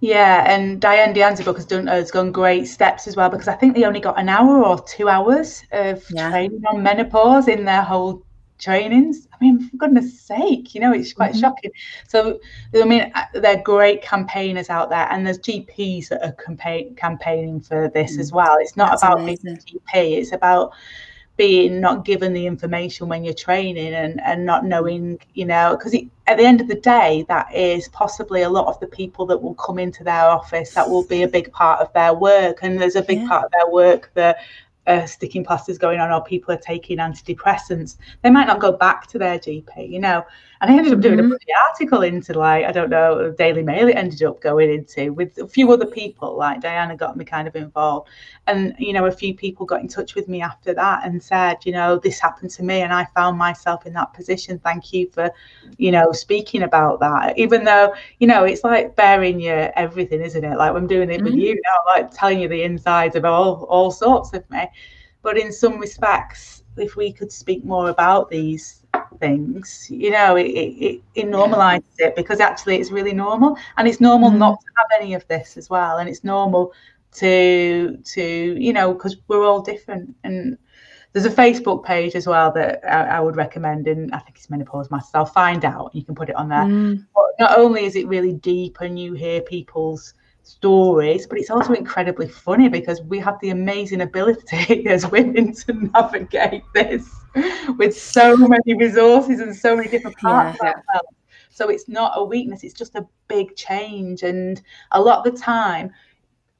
Yeah, 0.00 0.44
and 0.48 0.80
Diane 0.80 1.12
Danzebrink 1.12 1.56
has 1.56 1.66
done 1.66 1.88
has 1.88 2.10
gone 2.10 2.30
great 2.30 2.66
steps 2.66 3.08
as 3.08 3.16
well 3.16 3.28
because 3.28 3.48
I 3.48 3.54
think 3.54 3.74
they 3.74 3.84
only 3.84 4.00
got 4.00 4.18
an 4.18 4.28
hour 4.28 4.64
or 4.64 4.80
two 4.80 5.08
hours 5.08 5.64
of 5.72 6.04
yeah. 6.10 6.30
training 6.30 6.62
on 6.66 6.82
menopause 6.82 7.48
in 7.48 7.64
their 7.64 7.82
whole 7.82 8.22
trainings. 8.58 9.26
I 9.32 9.36
mean, 9.40 9.68
for 9.68 9.76
goodness 9.76 10.20
sake, 10.20 10.74
you 10.74 10.80
know, 10.80 10.92
it's 10.92 11.12
quite 11.12 11.32
mm-hmm. 11.32 11.40
shocking. 11.40 11.70
So, 12.06 12.38
I 12.74 12.84
mean, 12.84 13.10
uh, 13.14 13.24
they're 13.34 13.62
great 13.62 14.02
campaigners 14.02 14.70
out 14.70 14.90
there, 14.90 15.08
and 15.10 15.26
there's 15.26 15.38
GPs 15.38 16.08
that 16.08 16.24
are 16.24 16.32
campaign, 16.32 16.94
campaigning 16.94 17.60
for 17.60 17.88
this 17.88 18.16
mm. 18.16 18.20
as 18.20 18.32
well. 18.32 18.56
It's 18.60 18.76
not 18.76 18.90
That's 18.90 19.02
about 19.02 19.20
amazing. 19.20 19.58
being 19.66 19.80
GP; 19.80 20.18
it's 20.18 20.32
about 20.32 20.74
being 21.38 21.80
not 21.80 22.04
given 22.04 22.32
the 22.32 22.46
information 22.46 23.08
when 23.08 23.24
you're 23.24 23.32
training 23.32 23.94
and, 23.94 24.20
and 24.22 24.44
not 24.44 24.66
knowing, 24.66 25.18
you 25.34 25.46
know, 25.46 25.76
because 25.76 25.94
at 26.26 26.36
the 26.36 26.44
end 26.44 26.60
of 26.60 26.66
the 26.66 26.74
day, 26.74 27.24
that 27.28 27.54
is 27.54 27.88
possibly 27.88 28.42
a 28.42 28.50
lot 28.50 28.66
of 28.66 28.78
the 28.80 28.88
people 28.88 29.24
that 29.24 29.40
will 29.40 29.54
come 29.54 29.78
into 29.78 30.02
their 30.02 30.24
office. 30.24 30.74
That 30.74 30.90
will 30.90 31.04
be 31.04 31.22
a 31.22 31.28
big 31.28 31.50
part 31.52 31.80
of 31.80 31.90
their 31.92 32.12
work. 32.12 32.58
And 32.62 32.78
there's 32.78 32.96
a 32.96 33.02
big 33.02 33.20
yeah. 33.20 33.28
part 33.28 33.44
of 33.44 33.52
their 33.52 33.70
work 33.70 34.10
that 34.14 34.38
uh, 34.88 35.06
sticking 35.06 35.44
plasters 35.44 35.78
going 35.78 36.00
on 36.00 36.10
or 36.10 36.24
people 36.24 36.52
are 36.52 36.58
taking 36.58 36.98
antidepressants, 36.98 37.98
they 38.22 38.30
might 38.30 38.46
not 38.46 38.58
go 38.58 38.72
back 38.72 39.06
to 39.06 39.18
their 39.18 39.38
GP, 39.38 39.88
you 39.88 40.00
know. 40.00 40.24
And 40.60 40.70
I 40.70 40.76
ended 40.76 40.92
up 40.92 41.00
doing 41.00 41.18
mm-hmm. 41.18 41.32
a 41.32 41.68
article 41.70 42.02
into 42.02 42.34
like, 42.34 42.64
I 42.64 42.72
don't 42.72 42.90
know, 42.90 43.30
Daily 43.38 43.62
Mail 43.62 43.88
it 43.88 43.92
ended 43.96 44.22
up 44.24 44.40
going 44.40 44.70
into 44.70 45.12
with 45.12 45.38
a 45.38 45.46
few 45.46 45.70
other 45.72 45.86
people, 45.86 46.36
like 46.36 46.60
Diana 46.60 46.96
got 46.96 47.16
me 47.16 47.24
kind 47.24 47.46
of 47.46 47.54
involved. 47.54 48.08
And, 48.46 48.74
you 48.78 48.92
know, 48.92 49.06
a 49.06 49.12
few 49.12 49.34
people 49.34 49.66
got 49.66 49.80
in 49.80 49.88
touch 49.88 50.14
with 50.14 50.28
me 50.28 50.42
after 50.42 50.74
that 50.74 51.04
and 51.04 51.22
said, 51.22 51.58
you 51.64 51.72
know, 51.72 51.98
this 51.98 52.18
happened 52.18 52.50
to 52.52 52.62
me 52.62 52.82
and 52.82 52.92
I 52.92 53.06
found 53.14 53.38
myself 53.38 53.86
in 53.86 53.92
that 53.92 54.12
position. 54.14 54.58
Thank 54.58 54.92
you 54.92 55.08
for, 55.12 55.30
you 55.76 55.92
know, 55.92 56.10
speaking 56.12 56.62
about 56.62 56.98
that. 57.00 57.38
Even 57.38 57.64
though, 57.64 57.94
you 58.18 58.26
know, 58.26 58.44
it's 58.44 58.64
like 58.64 58.96
bearing 58.96 59.40
your 59.40 59.70
everything, 59.76 60.20
isn't 60.20 60.44
it? 60.44 60.56
Like 60.56 60.74
I'm 60.74 60.86
doing 60.86 61.10
it 61.10 61.16
mm-hmm. 61.16 61.24
with 61.24 61.34
you 61.34 61.54
now, 61.54 61.94
like 61.94 62.10
telling 62.10 62.40
you 62.40 62.48
the 62.48 62.62
insides 62.62 63.14
of 63.16 63.24
all 63.24 63.64
all 63.64 63.90
sorts 63.90 64.32
of 64.32 64.48
me. 64.50 64.66
But 65.22 65.38
in 65.38 65.52
some 65.52 65.78
respects, 65.78 66.62
if 66.76 66.96
we 66.96 67.12
could 67.12 67.30
speak 67.32 67.64
more 67.64 67.90
about 67.90 68.30
these 68.30 68.77
things, 69.18 69.88
you 69.90 70.10
know, 70.10 70.36
it, 70.36 70.46
it, 70.46 71.02
it 71.14 71.26
normalizes 71.26 71.82
it 71.98 72.16
because 72.16 72.40
actually 72.40 72.76
it's 72.76 72.90
really 72.90 73.12
normal. 73.12 73.56
And 73.76 73.88
it's 73.88 74.00
normal 74.00 74.30
mm. 74.30 74.38
not 74.38 74.60
to 74.60 74.66
have 74.76 75.00
any 75.00 75.14
of 75.14 75.26
this 75.28 75.56
as 75.56 75.68
well. 75.68 75.98
And 75.98 76.08
it's 76.08 76.24
normal 76.24 76.72
to, 77.14 77.96
to 77.96 78.22
you 78.22 78.72
know, 78.72 78.94
because 78.94 79.16
we're 79.28 79.44
all 79.44 79.60
different. 79.60 80.14
And 80.24 80.58
there's 81.12 81.26
a 81.26 81.30
Facebook 81.30 81.84
page 81.84 82.14
as 82.14 82.26
well 82.26 82.52
that 82.52 82.80
I, 82.84 83.16
I, 83.16 83.20
would 83.20 83.36
recommend, 83.36 83.88
and 83.88 84.12
I 84.14 84.18
think 84.18 84.36
it's 84.36 84.50
Menopause 84.50 84.90
Masters. 84.90 85.14
I'll 85.14 85.26
find 85.26 85.64
out. 85.64 85.94
You 85.94 86.04
can 86.04 86.14
put 86.14 86.28
it 86.28 86.36
on 86.36 86.48
there. 86.48 86.64
Mm. 86.64 87.06
But 87.14 87.24
not 87.40 87.58
only 87.58 87.84
is 87.84 87.96
it 87.96 88.06
really 88.06 88.32
deep 88.32 88.78
and 88.80 88.98
you 88.98 89.14
hear 89.14 89.40
people's 89.40 90.14
stories, 90.48 91.26
but 91.26 91.38
it's 91.38 91.50
also 91.50 91.74
incredibly 91.74 92.28
funny 92.28 92.68
because 92.68 93.02
we 93.02 93.18
have 93.18 93.38
the 93.40 93.50
amazing 93.50 94.00
ability 94.00 94.86
as 94.88 95.06
women 95.06 95.52
to 95.52 95.72
navigate 95.94 96.64
this 96.74 97.08
with 97.76 97.96
so 97.96 98.36
many 98.36 98.74
resources 98.74 99.40
and 99.40 99.54
so 99.54 99.76
many 99.76 99.88
different 99.88 100.16
parts 100.16 100.58
yeah. 100.62 100.72
So 101.50 101.68
it's 101.68 101.88
not 101.88 102.12
a 102.14 102.24
weakness, 102.24 102.62
it's 102.62 102.74
just 102.74 102.94
a 102.94 103.06
big 103.26 103.56
change. 103.56 104.22
And 104.22 104.62
a 104.92 105.00
lot 105.00 105.26
of 105.26 105.32
the 105.34 105.38
time, 105.38 105.90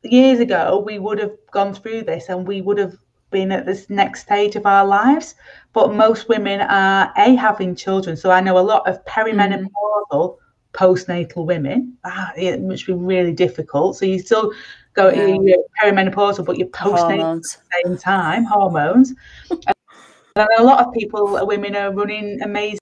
years 0.03 0.41
ago, 0.41 0.83
we 0.85 0.99
would 0.99 1.19
have 1.21 1.37
gone 1.53 1.73
through 1.73 2.03
this 2.03 2.29
and 2.29 2.47
we 2.47 2.63
would 2.63 2.79
have 2.79 2.97
been 3.31 3.53
at 3.53 3.65
this 3.65 3.89
next 3.89 4.23
stage 4.23 4.57
of 4.57 4.67
our 4.67 4.85
lives. 4.85 5.37
But 5.73 5.95
most 5.95 6.29
women 6.29 6.61
are 6.63 7.13
A, 7.17 7.37
having 7.37 7.77
children. 7.77 8.17
So 8.17 8.33
I 8.33 8.41
know 8.41 8.59
a 8.59 8.61
lot 8.61 8.89
of 8.89 9.05
mm. 9.05 9.07
perimenopausal. 9.07 10.39
Postnatal 10.79 11.45
women, 11.45 11.99
ah, 12.05 12.31
it 12.37 12.63
must 12.63 12.87
be 12.87 12.93
really 12.93 13.33
difficult. 13.33 13.97
So 13.97 14.07
you 14.07 14.21
still 14.21 14.53
go 14.95 15.09
yeah. 15.11 15.37
you're 15.43 15.65
perimenopausal, 15.83 16.45
but 16.45 16.57
you're 16.57 16.69
postnatal 16.69 17.19
hormones. 17.19 17.57
at 17.57 17.63
the 17.83 17.89
same 17.89 17.99
time, 17.99 18.45
hormones. 18.45 19.13
and 19.51 20.49
a 20.59 20.63
lot 20.63 20.87
of 20.87 20.95
people, 20.95 21.45
women, 21.45 21.75
are 21.75 21.93
running 21.93 22.41
amazing 22.43 22.79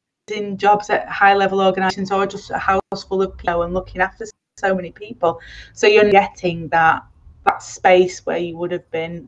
jobs 0.56 0.90
at 0.90 1.08
high 1.08 1.34
level 1.34 1.60
organisations 1.60 2.12
or 2.12 2.26
just 2.26 2.50
a 2.50 2.58
house 2.58 3.04
full 3.08 3.22
of 3.22 3.34
people 3.38 3.62
and 3.62 3.72
looking 3.72 4.02
after 4.02 4.26
so 4.58 4.74
many 4.74 4.90
people. 4.90 5.40
So 5.72 5.86
you're 5.86 6.10
getting 6.10 6.68
that 6.68 7.02
that 7.46 7.62
space 7.62 8.26
where 8.26 8.38
you 8.38 8.58
would 8.58 8.72
have 8.72 8.90
been 8.90 9.26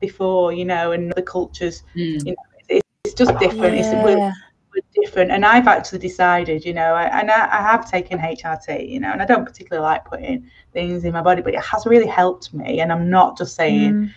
before, 0.00 0.52
you 0.52 0.64
know, 0.64 0.92
and 0.92 1.12
the 1.12 1.22
cultures, 1.22 1.82
mm. 1.94 2.24
you 2.24 2.32
know, 2.32 2.44
it's, 2.68 2.88
it's 3.04 3.14
just 3.14 3.36
different. 3.38 3.76
Yeah. 3.76 4.28
It's, 4.30 4.38
different. 4.94 5.30
And 5.30 5.44
I've 5.44 5.66
actually 5.66 5.98
decided, 5.98 6.64
you 6.64 6.72
know, 6.72 6.94
I, 6.94 7.20
and 7.20 7.30
I, 7.30 7.44
I, 7.58 7.62
have 7.62 7.90
taken 7.90 8.18
HRT, 8.18 8.88
you 8.88 9.00
know, 9.00 9.10
and 9.10 9.22
I 9.22 9.26
don't 9.26 9.44
particularly 9.44 9.82
like 9.84 10.04
putting 10.04 10.50
things 10.72 11.04
in 11.04 11.12
my 11.12 11.22
body, 11.22 11.42
but 11.42 11.54
it 11.54 11.62
has 11.62 11.86
really 11.86 12.06
helped 12.06 12.52
me. 12.52 12.80
And 12.80 12.92
I'm 12.92 13.10
not 13.10 13.38
just 13.38 13.54
saying 13.54 13.92
mm. 13.92 14.14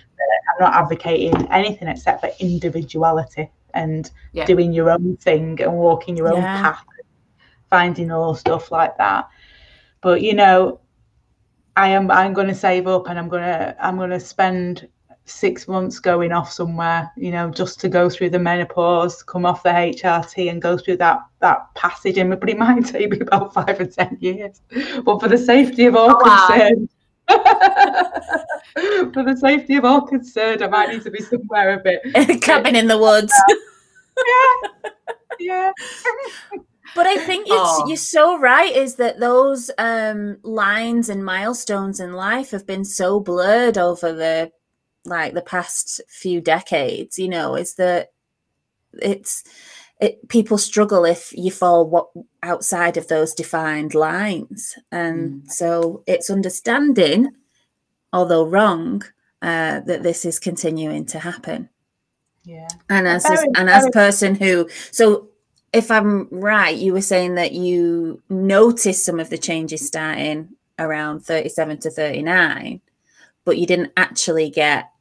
I'm 0.60 0.60
not 0.60 0.74
advocating 0.74 1.48
anything 1.52 1.88
except 1.88 2.22
for 2.22 2.30
individuality 2.40 3.50
and 3.74 4.10
yeah. 4.34 4.46
doing 4.46 4.74
your 4.74 4.90
own 4.90 5.18
thing 5.18 5.62
and 5.62 5.74
walking 5.74 6.18
your 6.18 6.34
own 6.34 6.42
yeah. 6.42 6.62
path, 6.62 6.86
finding 7.70 8.12
all 8.12 8.36
stuff 8.36 8.72
like 8.72 8.98
that. 8.98 9.30
But 10.02 10.22
you 10.22 10.34
know, 10.34 10.80
I 11.76 11.90
am 11.90 12.10
I'm 12.10 12.34
going 12.34 12.48
to 12.48 12.56
save 12.56 12.88
up 12.88 13.08
and 13.08 13.20
I'm 13.20 13.30
going 13.30 13.44
to 13.44 13.76
I'm 13.80 13.98
going 13.98 14.10
to 14.10 14.20
spend 14.20 14.88
six 15.28 15.68
months 15.68 16.00
going 16.00 16.32
off 16.32 16.52
somewhere, 16.52 17.12
you 17.16 17.32
know, 17.32 17.50
just 17.50 17.80
to 17.82 17.90
go 17.90 18.10
through 18.10 18.30
the 18.30 18.40
menopause, 18.40 19.22
come 19.24 19.46
off 19.46 19.64
the 19.64 19.70
HRT 19.70 20.50
and 20.50 20.62
go 20.62 20.78
through 20.78 20.98
that 20.98 21.20
that 21.40 21.74
passage. 21.76 22.18
And 22.18 22.30
but 22.40 22.50
it 22.50 22.58
might 22.58 22.86
take 22.86 23.12
me 23.12 23.20
about 23.20 23.54
five 23.54 23.80
or 23.80 23.86
ten 23.86 24.18
years. 24.20 24.62
But 25.04 25.20
for 25.20 25.28
the 25.28 25.38
safety 25.38 25.86
of 25.86 25.96
all 25.96 26.12
oh, 26.12 26.48
concerned, 26.48 26.90
for 29.14 29.24
the 29.24 29.38
safety 29.40 29.76
of 29.76 29.86
all 29.86 30.02
concerned, 30.02 30.64
I 30.64 30.68
might 30.68 30.90
need 30.90 31.04
to 31.04 31.12
be 31.12 31.22
somewhere 31.22 31.74
a 31.74 31.84
bit 31.84 32.42
cabin 32.42 32.76
in 32.76 32.88
the 32.88 32.98
woods. 32.98 33.34
yeah, 34.26 34.70
yeah. 35.40 35.72
but 36.96 37.06
I 37.06 37.18
think 37.18 37.48
oh. 37.50 37.86
you're 37.88 37.98
so 37.98 38.40
right. 38.40 38.74
Is 38.74 38.96
that 38.96 39.20
those 39.20 39.70
um, 39.78 40.38
lines 40.44 41.10
and 41.10 41.24
milestones 41.24 42.00
in 42.00 42.14
life 42.14 42.52
have 42.52 42.66
been 42.66 42.86
so 42.86 43.20
blurred 43.20 43.78
over 43.78 44.14
the 44.14 44.52
like 45.08 45.34
the 45.34 45.42
past 45.42 46.02
few 46.08 46.42
decades? 46.42 47.18
You 47.18 47.30
know, 47.30 47.56
is 47.56 47.76
that 47.76 48.12
it's 48.94 49.44
it, 50.00 50.28
people 50.30 50.58
struggle 50.58 51.06
if 51.06 51.34
you 51.36 51.52
fall 51.52 51.88
what 51.90 52.10
outside 52.44 52.98
of 52.98 53.08
those 53.08 53.34
defined 53.34 53.96
lines, 53.96 54.78
and 54.92 55.42
mm. 55.42 55.52
so 55.52 56.04
it's 56.06 56.30
understanding, 56.30 57.32
although 58.14 58.46
wrong, 58.46 59.04
uh, 59.42 59.80
that 59.82 60.04
this 60.04 60.26
is 60.26 60.40
continuing 60.40 61.06
to 61.08 61.20
happen. 61.20 61.70
Yeah, 62.44 62.68
and 62.90 63.08
as 63.08 63.24
very, 63.24 63.48
and 63.56 63.70
as 63.70 63.86
a 63.86 63.92
person 63.92 64.36
who 64.36 64.70
so 64.92 65.30
if 65.74 65.92
I'm 65.92 66.28
right, 66.32 66.76
you 66.76 66.94
were 66.94 67.02
saying 67.02 67.36
that 67.36 67.52
you 67.52 68.22
noticed 68.30 69.06
some 69.06 69.20
of 69.20 69.30
the 69.30 69.38
changes 69.38 69.86
starting 69.86 70.50
around 70.80 71.22
37 71.22 71.80
to 71.80 71.90
39, 71.90 72.82
but 73.46 73.58
you 73.58 73.66
didn't 73.66 73.92
actually 73.98 74.50
get 74.50 74.92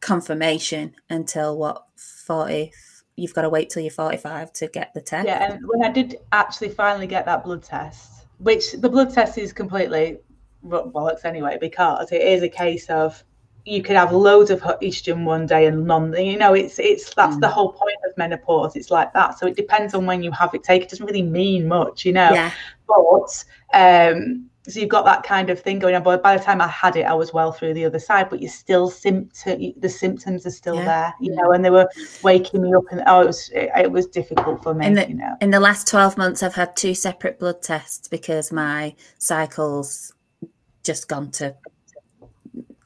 confirmation 0.00 0.94
until 1.10 1.58
what 1.58 1.84
40 1.96 2.72
you've 3.16 3.34
got 3.34 3.42
to 3.42 3.48
wait 3.48 3.70
till 3.70 3.82
you're 3.82 3.90
45 3.90 4.52
to 4.52 4.68
get 4.68 4.92
the 4.94 5.00
test 5.00 5.26
yeah 5.26 5.52
and 5.52 5.60
when 5.66 5.82
i 5.84 5.90
did 5.90 6.16
actually 6.32 6.68
finally 6.68 7.06
get 7.06 7.24
that 7.26 7.42
blood 7.42 7.62
test 7.62 8.26
which 8.38 8.72
the 8.72 8.88
blood 8.88 9.12
test 9.12 9.38
is 9.38 9.52
completely 9.52 10.18
bollocks 10.64 11.24
anyway 11.24 11.58
because 11.60 12.10
it 12.12 12.22
is 12.22 12.42
a 12.42 12.48
case 12.48 12.88
of 12.90 13.22
you 13.64 13.82
could 13.82 13.96
have 13.96 14.12
loads 14.12 14.50
of 14.50 14.60
estrogen 14.60 15.24
one 15.24 15.46
day 15.46 15.66
and 15.66 15.86
none 15.86 16.12
you 16.14 16.38
know 16.38 16.54
it's 16.54 16.78
it's 16.78 17.12
that's 17.14 17.36
mm. 17.36 17.40
the 17.40 17.48
whole 17.48 17.72
point 17.72 17.96
of 18.06 18.16
menopause 18.16 18.74
it's 18.76 18.90
like 18.90 19.12
that 19.12 19.38
so 19.38 19.46
it 19.46 19.56
depends 19.56 19.94
on 19.94 20.06
when 20.06 20.22
you 20.22 20.30
have 20.30 20.54
it 20.54 20.62
taken 20.62 20.86
it 20.86 20.90
doesn't 20.90 21.06
really 21.06 21.22
mean 21.22 21.68
much 21.68 22.04
you 22.04 22.12
know 22.12 22.30
yeah. 22.32 22.50
but 22.86 23.44
um 23.74 24.47
so 24.68 24.80
you've 24.80 24.88
got 24.88 25.04
that 25.06 25.22
kind 25.22 25.50
of 25.50 25.60
thing 25.60 25.78
going 25.78 25.94
on. 25.94 26.02
But 26.02 26.22
by 26.22 26.36
the 26.36 26.44
time 26.44 26.60
I 26.60 26.68
had 26.68 26.96
it, 26.96 27.02
I 27.02 27.14
was 27.14 27.32
well 27.32 27.52
through 27.52 27.74
the 27.74 27.84
other 27.84 27.98
side. 27.98 28.28
But 28.30 28.40
you're 28.40 28.50
still 28.50 28.90
symptom. 28.90 29.72
The 29.76 29.88
symptoms 29.88 30.46
are 30.46 30.50
still 30.50 30.76
yeah. 30.76 30.84
there, 30.84 31.14
you 31.20 31.34
know, 31.34 31.52
and 31.52 31.64
they 31.64 31.70
were 31.70 31.88
waking 32.22 32.62
me 32.62 32.74
up, 32.74 32.84
and 32.90 33.02
oh, 33.06 33.22
it 33.22 33.26
was 33.26 33.50
it, 33.50 33.70
it 33.76 33.90
was 33.90 34.06
difficult 34.06 34.62
for 34.62 34.74
me. 34.74 34.86
In 34.86 34.94
the, 34.94 35.08
you 35.08 35.14
know, 35.14 35.36
in 35.40 35.50
the 35.50 35.60
last 35.60 35.88
twelve 35.88 36.16
months, 36.16 36.42
I've 36.42 36.54
had 36.54 36.76
two 36.76 36.94
separate 36.94 37.38
blood 37.38 37.62
tests 37.62 38.08
because 38.08 38.52
my 38.52 38.94
cycles 39.18 40.12
just 40.82 41.08
gone 41.08 41.30
to 41.32 41.54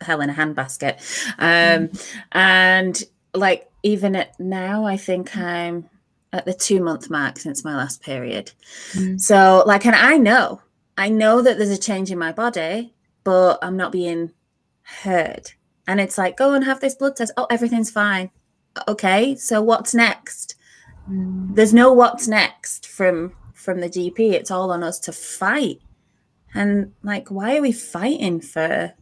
hell 0.01 0.21
in 0.21 0.31
a 0.31 0.35
handbasket, 0.35 0.95
um, 1.39 1.89
mm. 1.89 2.17
and 2.33 3.05
like 3.35 3.71
even 3.83 4.17
at 4.17 4.39
now, 4.39 4.85
I 4.85 4.97
think 4.97 5.37
I'm 5.37 5.89
at 6.33 6.45
the 6.47 6.55
two 6.55 6.83
month 6.83 7.11
mark 7.11 7.39
since 7.39 7.65
my 7.65 7.77
last 7.77 8.03
period. 8.03 8.53
Mm. 8.93 9.21
So 9.21 9.63
like, 9.67 9.85
and 9.85 9.95
I 9.95 10.17
know 10.17 10.61
I 10.97 11.09
know 11.09 11.43
that 11.43 11.59
there's 11.59 11.71
a 11.71 11.79
change 11.79 12.11
in 12.11 12.19
my 12.19 12.33
body, 12.33 12.95
but 13.25 13.59
I'm 13.63 13.77
not 13.77 13.93
being 13.93 14.33
heard. 14.83 15.53
And 15.87 16.01
it's 16.01 16.19
like, 16.19 16.37
go 16.37 16.53
and 16.55 16.65
have 16.65 16.81
this 16.81 16.95
blood 16.95 17.17
test. 17.17 17.33
Oh, 17.37 17.47
everything's 17.51 17.91
fine. 17.91 18.31
Okay, 18.89 19.35
so 19.37 19.63
what's 19.63 19.95
next? 19.95 20.57
Mm. 21.11 21.55
There's 21.55 21.75
no 21.75 21.93
what's 21.93 22.29
next 22.29 22.87
from 22.87 23.33
from 23.55 23.81
the 23.81 23.89
GP. 23.89 24.33
It's 24.33 24.51
all 24.51 24.71
on 24.71 24.83
us 24.83 24.99
to 25.01 25.13
fight. 25.13 25.81
And 26.55 26.93
like, 27.03 27.31
why 27.31 27.57
are 27.57 27.63
we 27.63 27.73
fighting 27.73 28.41
for 28.41 28.93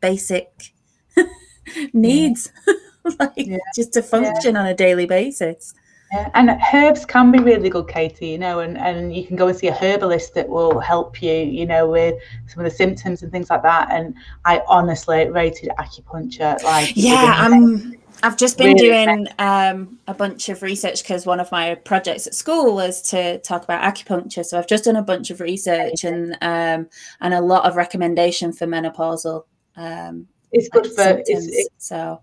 basic 0.00 0.72
needs? 1.92 2.50
like 3.18 3.32
yeah. 3.36 3.58
just 3.74 3.92
to 3.94 4.02
function 4.02 4.54
yeah. 4.54 4.60
on 4.60 4.66
a 4.66 4.74
daily 4.74 5.06
basis. 5.06 5.74
Yeah, 6.12 6.28
and 6.34 6.50
herbs 6.74 7.06
can 7.06 7.30
be 7.30 7.38
really 7.38 7.70
good, 7.70 7.88
Katie, 7.88 8.28
you 8.28 8.38
know, 8.38 8.60
and, 8.60 8.76
and 8.76 9.16
you 9.16 9.24
can 9.26 9.34
go 9.34 9.48
and 9.48 9.56
see 9.56 9.68
a 9.68 9.72
herbalist 9.74 10.34
that 10.34 10.46
will 10.46 10.78
help 10.78 11.22
you, 11.22 11.32
you 11.32 11.64
know, 11.64 11.88
with 11.88 12.16
some 12.48 12.62
of 12.62 12.70
the 12.70 12.76
symptoms 12.76 13.22
and 13.22 13.32
things 13.32 13.48
like 13.48 13.62
that. 13.62 13.88
And 13.90 14.14
I 14.44 14.62
honestly 14.68 15.30
rated 15.30 15.70
acupuncture 15.78 16.62
like 16.64 16.92
yeah, 16.96 17.36
I'm 17.38 17.94
I've 18.22 18.36
just 18.36 18.56
been 18.56 18.74
really 18.74 18.88
doing 18.88 19.26
um, 19.38 19.98
a 20.06 20.14
bunch 20.14 20.48
of 20.48 20.62
research 20.62 21.02
because 21.02 21.26
one 21.26 21.40
of 21.40 21.50
my 21.50 21.74
projects 21.74 22.26
at 22.26 22.34
school 22.34 22.74
was 22.74 23.02
to 23.10 23.38
talk 23.38 23.64
about 23.64 23.82
acupuncture. 23.82 24.44
So 24.44 24.58
I've 24.58 24.68
just 24.68 24.84
done 24.84 24.96
a 24.96 25.02
bunch 25.02 25.30
of 25.30 25.40
research 25.40 26.04
and 26.04 26.36
um, 26.40 26.88
and 27.20 27.34
a 27.34 27.40
lot 27.40 27.64
of 27.64 27.76
recommendation 27.76 28.52
for 28.52 28.66
menopausal. 28.66 29.44
Um, 29.76 30.28
it's 30.52 30.68
good 30.68 30.86
for 30.86 31.22
it's, 31.26 31.68
so 31.78 32.20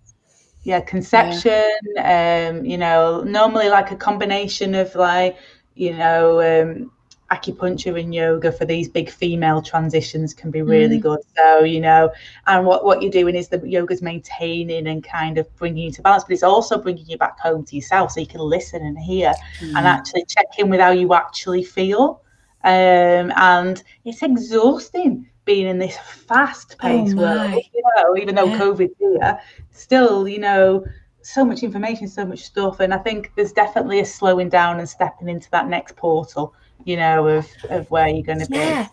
yeah 0.64 0.80
conception 0.82 1.70
yeah. 1.96 2.50
um 2.50 2.66
you 2.66 2.78
know 2.78 3.22
normally 3.24 3.70
like 3.70 3.92
a 3.92 3.96
combination 3.96 4.76
of 4.76 4.94
like 4.96 5.38
you 5.76 5.94
know 5.94 6.42
um 6.42 6.92
acupuncture 7.32 8.00
and 8.00 8.14
yoga 8.14 8.52
for 8.52 8.66
these 8.66 8.90
big 8.90 9.10
female 9.10 9.62
transitions 9.62 10.34
can 10.34 10.50
be 10.50 10.62
really 10.62 10.98
mm. 10.98 11.02
good 11.04 11.20
so 11.38 11.60
you 11.60 11.80
know 11.80 12.12
and 12.48 12.66
what 12.66 12.84
what 12.84 13.02
you're 13.02 13.12
doing 13.12 13.36
is 13.36 13.48
the 13.48 13.62
yoga's 13.68 14.02
maintaining 14.02 14.88
and 14.88 15.04
kind 15.04 15.38
of 15.38 15.56
bringing 15.58 15.86
you 15.86 15.92
to 15.92 16.02
balance 16.02 16.24
but 16.24 16.34
it's 16.34 16.44
also 16.44 16.78
bringing 16.78 17.06
you 17.06 17.18
back 17.18 17.40
home 17.40 17.64
to 17.64 17.76
yourself 17.76 18.12
so 18.12 18.20
you 18.20 18.26
can 18.26 18.42
listen 18.42 18.84
and 18.84 18.98
hear 18.98 19.32
mm. 19.60 19.68
and 19.76 19.86
actually 19.86 20.26
check 20.26 20.48
in 20.58 20.70
with 20.70 20.80
how 20.80 20.90
you 20.90 21.14
actually 21.14 21.64
feel 21.64 22.22
um 22.64 23.32
and 23.36 23.84
it's 24.06 24.24
exhausting 24.24 25.30
being 25.50 25.66
in 25.66 25.80
this 25.80 25.98
fast 25.98 26.78
paced 26.78 27.16
oh 27.18 27.22
world, 27.22 27.64
you 27.74 27.84
know, 27.96 28.16
even 28.16 28.36
though 28.36 28.46
yeah. 28.46 28.60
COVID's 28.60 28.94
here, 29.00 29.40
still, 29.72 30.28
you 30.28 30.38
know, 30.38 30.86
so 31.24 31.44
much 31.44 31.64
information, 31.64 32.08
so 32.08 32.24
much 32.24 32.44
stuff. 32.44 32.80
And 32.80 32.94
I 32.94 33.00
think 33.00 33.32
there's 33.36 33.52
definitely 33.52 34.00
a 34.00 34.06
slowing 34.06 34.48
down 34.48 34.78
and 34.78 34.88
stepping 34.88 35.28
into 35.28 35.50
that 35.50 35.68
next 35.68 35.96
portal, 35.96 36.54
you 36.84 36.98
know, 36.98 37.28
of, 37.28 37.48
of 37.72 37.90
where 37.90 38.08
you're 38.08 38.22
going 38.22 38.46
to 38.46 38.48
yeah. 38.52 38.84
be. 38.84 38.90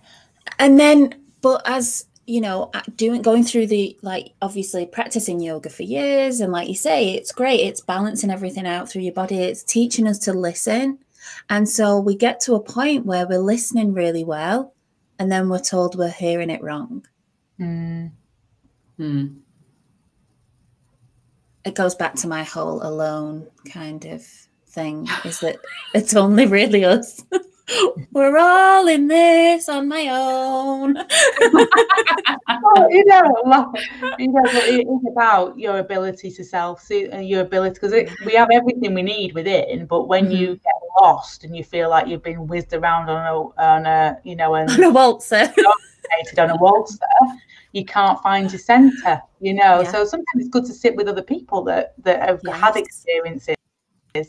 And 0.59 0.81
then, 0.81 1.23
but 1.43 1.61
as 1.67 2.07
you 2.27 2.41
know, 2.41 2.71
uh, 2.73 2.81
doing 2.97 3.21
going 3.21 3.45
through 3.45 3.67
the 3.67 3.95
like 4.01 4.33
obviously 4.41 4.87
practicing 4.87 5.41
yoga 5.41 5.69
for 5.69 5.83
years, 5.83 6.41
and 6.41 6.53
like 6.53 6.69
you 6.69 6.75
say, 6.75 7.11
it's 7.11 7.33
great. 7.33 7.61
It's 7.61 7.83
balancing 7.83 8.31
everything 8.31 8.67
out 8.67 8.89
through 8.89 9.03
your 9.03 9.13
body. 9.13 9.41
It's 9.41 9.63
teaching 9.63 10.09
us 10.09 10.19
to 10.21 10.33
listen. 10.33 11.01
And 11.51 11.69
so 11.69 12.01
we 12.01 12.17
get 12.17 12.41
to 12.41 12.55
a 12.55 12.61
point 12.61 13.05
where 13.05 13.27
we're 13.27 13.39
listening 13.39 13.93
really 13.93 14.25
well 14.25 14.73
and 15.19 15.31
then 15.31 15.49
we're 15.49 15.59
told 15.59 15.97
we're 15.97 16.09
hearing 16.09 16.51
it 16.51 16.63
wrong. 16.63 17.07
Mm. 17.61 18.13
Mm. 18.99 19.37
It 21.65 21.75
goes 21.75 21.95
back 21.95 22.15
to 22.17 22.29
my 22.29 22.45
whole 22.45 22.83
alone 22.87 23.49
kind 23.69 24.05
of 24.05 24.25
thing 24.69 25.09
is 25.25 25.41
that 25.41 25.57
it's 25.95 26.15
only 26.15 26.47
really 26.47 26.85
us. 26.85 27.23
We're 28.13 28.39
all 28.39 28.87
in 28.87 29.09
this 29.09 29.69
on 29.69 29.89
my 29.89 30.09
own. 30.09 30.95
well, 30.95 32.91
you 32.91 33.05
know, 33.05 33.73
you 34.19 34.29
know, 34.29 34.43
it 34.45 34.87
is 34.87 35.13
about 35.13 35.59
your 35.59 35.79
ability 35.79 36.31
to 36.31 36.45
self 36.45 36.81
see 36.81 37.07
and 37.07 37.29
your 37.29 37.41
ability 37.41 37.75
because 37.75 37.93
we 38.25 38.35
have 38.35 38.49
everything 38.53 38.95
we 38.95 39.03
need 39.03 39.35
within, 39.35 39.87
but 39.87 40.07
when 40.07 40.25
mm-hmm. 40.25 40.33
you 40.37 40.47
get 40.57 40.75
lost 41.01 41.45
and 41.45 41.57
you 41.57 41.65
feel 41.65 41.91
like 41.91 42.07
you've 42.07 42.23
been 42.23 42.47
whizzed 42.47 42.73
around 42.73 43.11
on 43.11 43.27
a, 43.27 43.63
on 43.63 43.87
a 43.87 44.19
you 44.23 44.37
know, 44.37 44.55
and 44.55 44.71
on 44.71 44.83
a 44.85 44.91
waltzer, 44.91 45.53
on 46.39 46.51
a 46.51 46.57
waltzer, 46.57 46.99
you 47.73 47.85
can't 47.85 48.23
find 48.23 48.51
your 48.53 48.61
center. 48.61 49.21
You 49.41 49.55
know, 49.55 49.83
yeah. 49.83 49.91
so 49.91 50.05
sometimes 50.05 50.37
it's 50.37 50.49
good 50.49 50.65
to 50.67 50.73
sit 50.73 50.95
with 50.95 51.09
other 51.09 51.23
people 51.23 51.63
that 51.65 51.95
that 52.05 52.29
have 52.29 52.41
yes. 52.45 52.61
had 52.61 52.77
experiences 52.77 53.56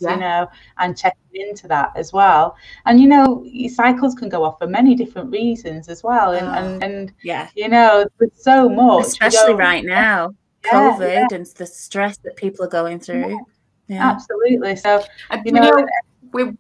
yeah. 0.02 0.14
you 0.14 0.20
know, 0.20 0.48
and 0.78 0.98
checking 0.98 1.18
into 1.34 1.68
that 1.68 1.92
as 1.96 2.14
well. 2.14 2.56
And 2.86 3.00
you 3.00 3.08
know, 3.08 3.46
cycles 3.74 4.16
can 4.16 4.30
go 4.30 4.44
off 4.44 4.60
for 4.60 4.68
many 4.68 4.96
different 4.96 5.32
reasons 5.32 5.90
as 5.90 6.04
well. 6.04 6.34
And 6.34 6.48
oh, 6.48 6.52
and, 6.52 6.84
and 6.84 7.14
yeah, 7.24 7.50
you 7.56 7.68
know, 7.68 8.06
there's 8.20 8.44
so 8.44 8.70
much, 8.70 9.08
especially 9.08 9.54
right 9.54 9.86
now, 9.86 10.34
yeah, 10.66 10.72
COVID 10.72 11.30
yeah. 11.32 11.36
and 11.36 11.46
the 11.46 11.66
stress 11.66 12.18
that 12.20 12.36
people 12.36 12.66
are 12.66 12.70
going 12.70 13.00
through. 13.00 13.40
Yeah, 13.88 14.10
absolutely. 14.10 14.76
So 14.76 15.04
you 15.46 15.52
know, 15.52 15.62
know 15.62 15.88
we 16.34 16.52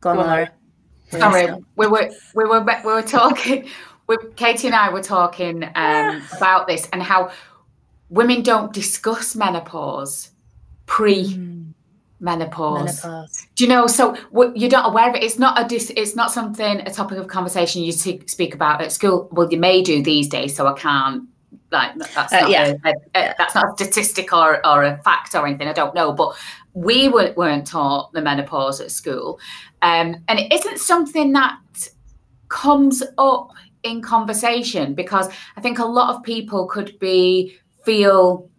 go 0.00 0.10
on, 0.10 0.16
Laura. 0.16 0.50
Sorry, 1.10 1.48
we 1.76 1.86
were 1.86 2.10
we 2.34 2.44
were 2.44 2.64
we 2.84 2.92
were 2.92 3.02
talking. 3.02 3.68
We, 4.06 4.16
Katie 4.34 4.66
and 4.66 4.74
I 4.74 4.90
were 4.90 5.02
talking 5.02 5.62
um, 5.76 6.22
about 6.36 6.66
this 6.66 6.88
and 6.92 7.00
how 7.00 7.30
women 8.08 8.42
don't 8.42 8.72
discuss 8.72 9.36
menopause 9.36 10.29
pre 10.90 11.38
menopause. 12.18 13.02
menopause. 13.04 13.46
Do 13.54 13.64
you 13.64 13.70
know? 13.70 13.86
So 13.86 14.16
you're 14.54 14.70
not 14.70 14.90
aware 14.90 15.08
of 15.08 15.14
it. 15.14 15.22
It's 15.22 15.38
not 15.38 15.58
a 15.58 15.66
dis, 15.66 15.90
It's 15.96 16.16
not 16.16 16.32
something 16.32 16.80
a 16.80 16.90
topic 16.90 17.16
of 17.16 17.28
conversation 17.28 17.82
you 17.82 17.92
speak 17.92 18.54
about 18.54 18.82
at 18.82 18.92
school. 18.92 19.28
Well, 19.32 19.48
you 19.50 19.58
may 19.58 19.82
do 19.82 20.02
these 20.02 20.28
days, 20.28 20.54
so 20.54 20.66
I 20.66 20.74
can't 20.74 21.28
like 21.72 21.96
that's 22.14 22.32
uh, 22.32 22.40
not, 22.40 22.44
uh, 22.44 22.48
yeah. 22.48 22.74
a, 22.84 22.88
a, 22.88 22.92
a, 23.14 23.34
that's 23.38 23.54
not 23.54 23.66
a 23.66 23.84
statistic 23.84 24.32
or, 24.32 24.66
or 24.66 24.82
a 24.82 25.00
fact 25.02 25.34
or 25.36 25.46
anything. 25.46 25.68
I 25.68 25.72
don't 25.72 25.94
know, 25.94 26.12
but 26.12 26.36
we 26.74 27.08
weren't, 27.08 27.36
weren't 27.36 27.66
taught 27.66 28.12
the 28.12 28.20
menopause 28.20 28.80
at 28.80 28.90
school, 28.90 29.38
um, 29.82 30.16
and 30.26 30.40
it 30.40 30.52
isn't 30.52 30.78
something 30.78 31.32
that 31.32 31.56
comes 32.48 33.02
up 33.16 33.50
in 33.84 34.02
conversation 34.02 34.94
because 34.94 35.28
I 35.56 35.60
think 35.60 35.78
a 35.78 35.84
lot 35.84 36.14
of 36.14 36.22
people 36.24 36.66
could 36.66 36.98
be 36.98 37.56
feel 37.84 38.50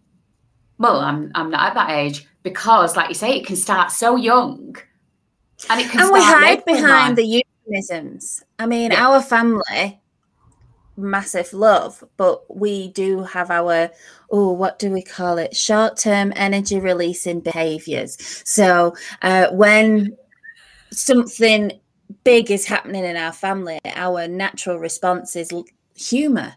well, 0.81 0.99
I'm 0.99 1.31
I'm 1.35 1.51
not 1.51 1.69
at 1.69 1.73
that 1.75 1.91
age 1.91 2.27
because, 2.43 2.97
like 2.97 3.09
you 3.09 3.15
say, 3.15 3.37
it 3.37 3.45
can 3.45 3.55
start 3.55 3.91
so 3.91 4.15
young, 4.15 4.75
and 5.69 5.79
it 5.79 5.89
can. 5.89 6.01
And 6.01 6.11
we 6.11 6.19
hide 6.19 6.65
behind 6.65 7.17
the 7.17 7.43
euphemisms. 7.67 8.43
I 8.59 8.65
mean, 8.65 8.91
yeah. 8.91 9.05
our 9.05 9.21
family, 9.21 10.01
massive 10.97 11.53
love, 11.53 12.03
but 12.17 12.43
we 12.53 12.89
do 12.89 13.23
have 13.23 13.51
our 13.51 13.91
oh, 14.31 14.51
what 14.51 14.79
do 14.79 14.89
we 14.89 15.03
call 15.03 15.37
it? 15.37 15.55
Short-term 15.55 16.33
energy 16.35 16.79
releasing 16.79 17.41
behaviors. 17.41 18.17
So 18.45 18.95
uh, 19.21 19.49
when 19.51 20.17
something 20.91 21.79
big 22.23 22.49
is 22.49 22.65
happening 22.65 23.03
in 23.03 23.17
our 23.17 23.33
family, 23.33 23.79
our 23.85 24.27
natural 24.27 24.79
response 24.79 25.35
is 25.35 25.51
humor 25.95 26.55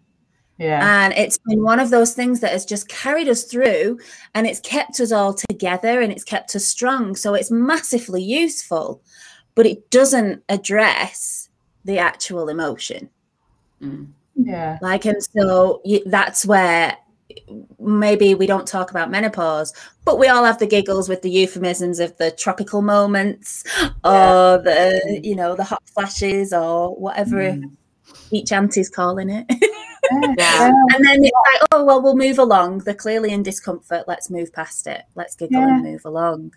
yeah. 0.59 1.05
And 1.05 1.13
it's 1.15 1.39
been 1.39 1.63
one 1.63 1.81
of 1.81 1.91
those 1.91 2.15
things 2.15 2.41
that 2.41 2.53
has 2.53 2.65
just 2.65 2.89
carried 2.89 3.29
us 3.29 3.45
through 3.45 3.99
and 4.35 4.47
it's 4.47 4.61
kept 4.61 5.01
us 5.01 5.11
all 5.11 5.35
together 5.35 6.01
and 6.01 6.13
it's 6.13 6.25
kept 6.25 6.55
us 6.55 6.65
strong. 6.65 7.17
So 7.17 7.35
it's 7.35 7.51
massively 7.51 8.23
useful, 8.23 9.03
but 9.55 9.67
it 9.67 9.91
doesn't 9.91 10.43
address 10.49 11.49
the 11.85 11.99
actual 11.99 12.49
emotion. 12.49 13.11
Mm. 13.83 14.09
Yeah. 14.37 14.79
Like, 14.81 15.05
and 15.07 15.23
so 15.23 15.83
that's 16.07 16.47
where 16.47 16.97
maybe 17.81 18.35
we 18.35 18.47
don't 18.47 18.67
talk 18.67 18.91
about 18.91 19.11
menopause, 19.11 19.73
but 20.05 20.21
we 20.21 20.29
all 20.29 20.45
have 20.45 20.59
the 20.59 20.67
giggles 20.67 21.09
with 21.09 21.23
the 21.23 21.31
euphemisms 21.31 21.99
of 21.99 22.17
the 22.19 22.31
tropical 22.31 22.81
moments 22.81 23.65
or 24.05 24.59
the, 24.59 25.21
you 25.23 25.35
know, 25.35 25.57
the 25.57 25.65
hot 25.65 25.83
flashes 25.93 26.53
or 26.53 26.95
whatever 26.95 27.53
mm. 27.53 27.71
each 28.31 28.53
auntie's 28.53 28.89
calling 28.89 29.31
it. 29.31 29.47
Yeah. 30.11 30.69
And 30.69 31.05
then 31.05 31.25
it's 31.25 31.37
like, 31.53 31.69
oh, 31.73 31.85
well, 31.85 32.03
we'll 32.03 32.17
move 32.17 32.39
along. 32.39 32.79
They're 32.79 32.95
clearly 32.95 33.33
in 33.33 33.43
discomfort. 33.43 34.05
Let's 34.07 34.31
move 34.31 34.53
past 34.53 34.87
it. 34.87 35.03
Let's 35.15 35.35
giggle 35.35 35.61
yeah. 35.61 35.75
and 35.75 35.83
move 35.83 36.05
along. 36.05 36.53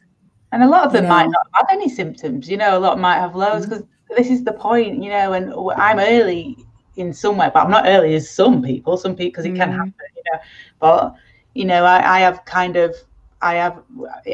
And 0.51 0.63
a 0.63 0.67
lot 0.67 0.85
of 0.85 0.93
them 0.93 1.03
you 1.03 1.09
know? 1.09 1.15
might 1.15 1.29
not 1.29 1.47
have 1.53 1.67
any 1.69 1.89
symptoms. 1.89 2.49
You 2.49 2.57
know, 2.57 2.77
a 2.77 2.79
lot 2.79 2.99
might 2.99 3.19
have 3.19 3.35
loads 3.35 3.65
because 3.65 3.83
mm-hmm. 3.83 4.15
this 4.15 4.29
is 4.29 4.43
the 4.43 4.53
point, 4.53 5.03
you 5.03 5.09
know, 5.09 5.33
and 5.33 5.53
I'm 5.75 5.99
early 5.99 6.57
in 6.95 7.13
some 7.13 7.37
way, 7.37 7.49
but 7.53 7.63
I'm 7.63 7.71
not 7.71 7.85
early 7.87 8.15
as 8.15 8.29
some 8.29 8.61
people, 8.63 8.97
some 8.97 9.15
people, 9.15 9.31
because 9.31 9.45
it 9.45 9.53
mm. 9.53 9.57
can 9.57 9.71
happen, 9.71 9.93
you 10.15 10.23
know. 10.31 10.39
But, 10.79 11.15
you 11.53 11.65
know, 11.65 11.83
I, 11.83 12.17
I 12.17 12.19
have 12.19 12.43
kind 12.45 12.75
of 12.75 12.95
I 13.39 13.53
have 13.55 13.83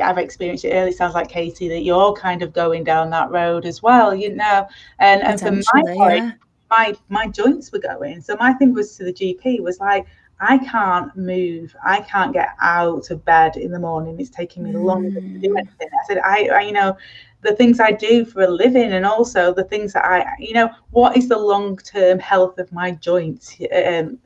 I've 0.02 0.18
experienced 0.18 0.64
it 0.64 0.72
early. 0.72 0.94
Sounds 0.94 1.14
like 1.14 1.28
Katie 1.28 1.68
that 1.68 1.82
you're 1.82 2.14
kind 2.14 2.42
of 2.42 2.54
going 2.54 2.86
down 2.86 3.10
that 3.10 3.32
road 3.32 3.66
as 3.66 3.84
well, 3.84 4.16
you 4.16 4.34
know. 4.34 4.66
And 5.00 5.22
and 5.22 5.40
for 5.40 5.52
my 5.52 5.94
point, 5.94 6.26
yeah 6.26 6.32
my 6.76 6.96
my 7.10 7.28
joints 7.28 7.72
were 7.72 7.80
going. 7.80 8.22
So 8.22 8.36
my 8.40 8.54
thing 8.54 8.74
was 8.74 8.98
to 8.98 9.04
the 9.04 9.14
GP 9.14 9.62
was 9.62 9.80
like, 9.80 10.06
I 10.40 10.58
can't 10.58 11.16
move. 11.16 11.76
I 11.86 12.02
can't 12.02 12.34
get 12.34 12.50
out 12.62 13.12
of 13.12 13.24
bed 13.24 13.56
in 13.56 13.72
the 13.72 13.80
morning. 13.80 14.20
It's 14.20 14.30
taking 14.30 14.64
me 14.64 14.74
longer 14.74 15.22
to 15.22 15.40
do 15.40 15.50
mm. 15.50 15.60
anything. 15.60 15.88
I 15.94 16.08
said, 16.08 16.18
I, 16.20 16.48
I, 16.48 16.62
you 16.62 16.74
know, 16.74 16.98
the 17.42 17.56
things 17.56 17.80
I 17.80 17.92
do 17.92 18.26
for 18.26 18.42
a 18.44 18.50
living, 18.50 18.94
and 18.94 19.06
also 19.06 19.54
the 19.54 19.64
things 19.66 19.94
that 19.94 20.06
I, 20.06 20.26
you 20.40 20.54
know, 20.54 20.70
what 20.92 21.16
is 21.18 21.30
the 21.30 21.38
long 21.38 21.78
term 21.78 22.20
health 22.20 22.58
of 22.58 22.72
my 22.72 22.92
joints 22.92 23.58
um, 23.88 24.18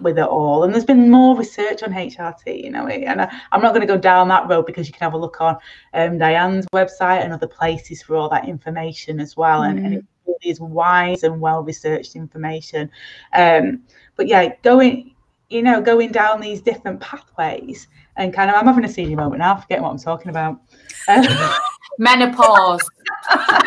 with 0.00 0.18
it 0.18 0.26
all? 0.26 0.64
And 0.64 0.72
there's 0.72 0.84
been 0.84 1.10
more 1.10 1.36
research 1.36 1.82
on 1.82 1.92
HRT, 1.92 2.64
you 2.64 2.70
know, 2.70 2.86
and 2.86 3.22
I, 3.22 3.24
am 3.52 3.62
not 3.62 3.74
going 3.74 3.86
to 3.86 3.94
go 3.94 3.98
down 3.98 4.28
that 4.28 4.48
road 4.48 4.66
because 4.66 4.86
you 4.86 4.92
can 4.92 5.04
have 5.04 5.14
a 5.14 5.18
look 5.18 5.40
on 5.40 5.56
um, 5.94 6.18
Diane's 6.18 6.66
website 6.74 7.24
and 7.24 7.32
other 7.32 7.48
places 7.48 8.02
for 8.02 8.16
all 8.16 8.28
that 8.28 8.48
information 8.48 9.18
as 9.20 9.36
well. 9.36 9.62
Mm. 9.62 9.70
And, 9.70 9.86
and 9.86 10.06
it 10.28 10.48
is 10.48 10.60
wise 10.60 11.22
and 11.22 11.40
well 11.40 11.62
researched 11.62 12.16
information. 12.16 12.90
Um, 13.32 13.82
but 14.16 14.28
yeah, 14.28 14.54
going, 14.62 15.14
you 15.48 15.62
know, 15.62 15.80
going 15.80 16.12
down 16.12 16.40
these 16.40 16.60
different 16.60 17.00
pathways 17.00 17.88
and 18.16 18.32
kind 18.32 18.50
of, 18.50 18.56
I'm 18.56 18.66
having 18.66 18.84
a 18.84 18.88
senior 18.88 19.16
moment 19.16 19.40
now, 19.40 19.56
forgetting 19.56 19.84
what 19.84 19.90
I'm 19.90 19.98
talking 19.98 20.30
about. 20.30 20.60
Um, 21.08 21.24
menopause. 21.98 22.88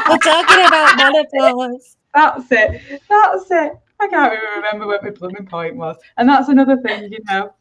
We're 0.09 0.17
talking 0.17 0.65
about 0.65 0.97
menopause. 0.97 1.97
That's 2.13 2.51
it. 2.51 3.01
That's 3.09 3.51
it. 3.51 3.73
I 3.99 4.07
can't 4.07 4.33
even 4.33 4.45
remember 4.55 4.87
what 4.87 5.03
my 5.03 5.11
plumbing 5.11 5.45
point 5.45 5.75
was. 5.75 5.95
And 6.17 6.27
that's 6.27 6.49
another 6.49 6.77
thing, 6.77 7.11
you 7.11 7.19
know. 7.29 7.53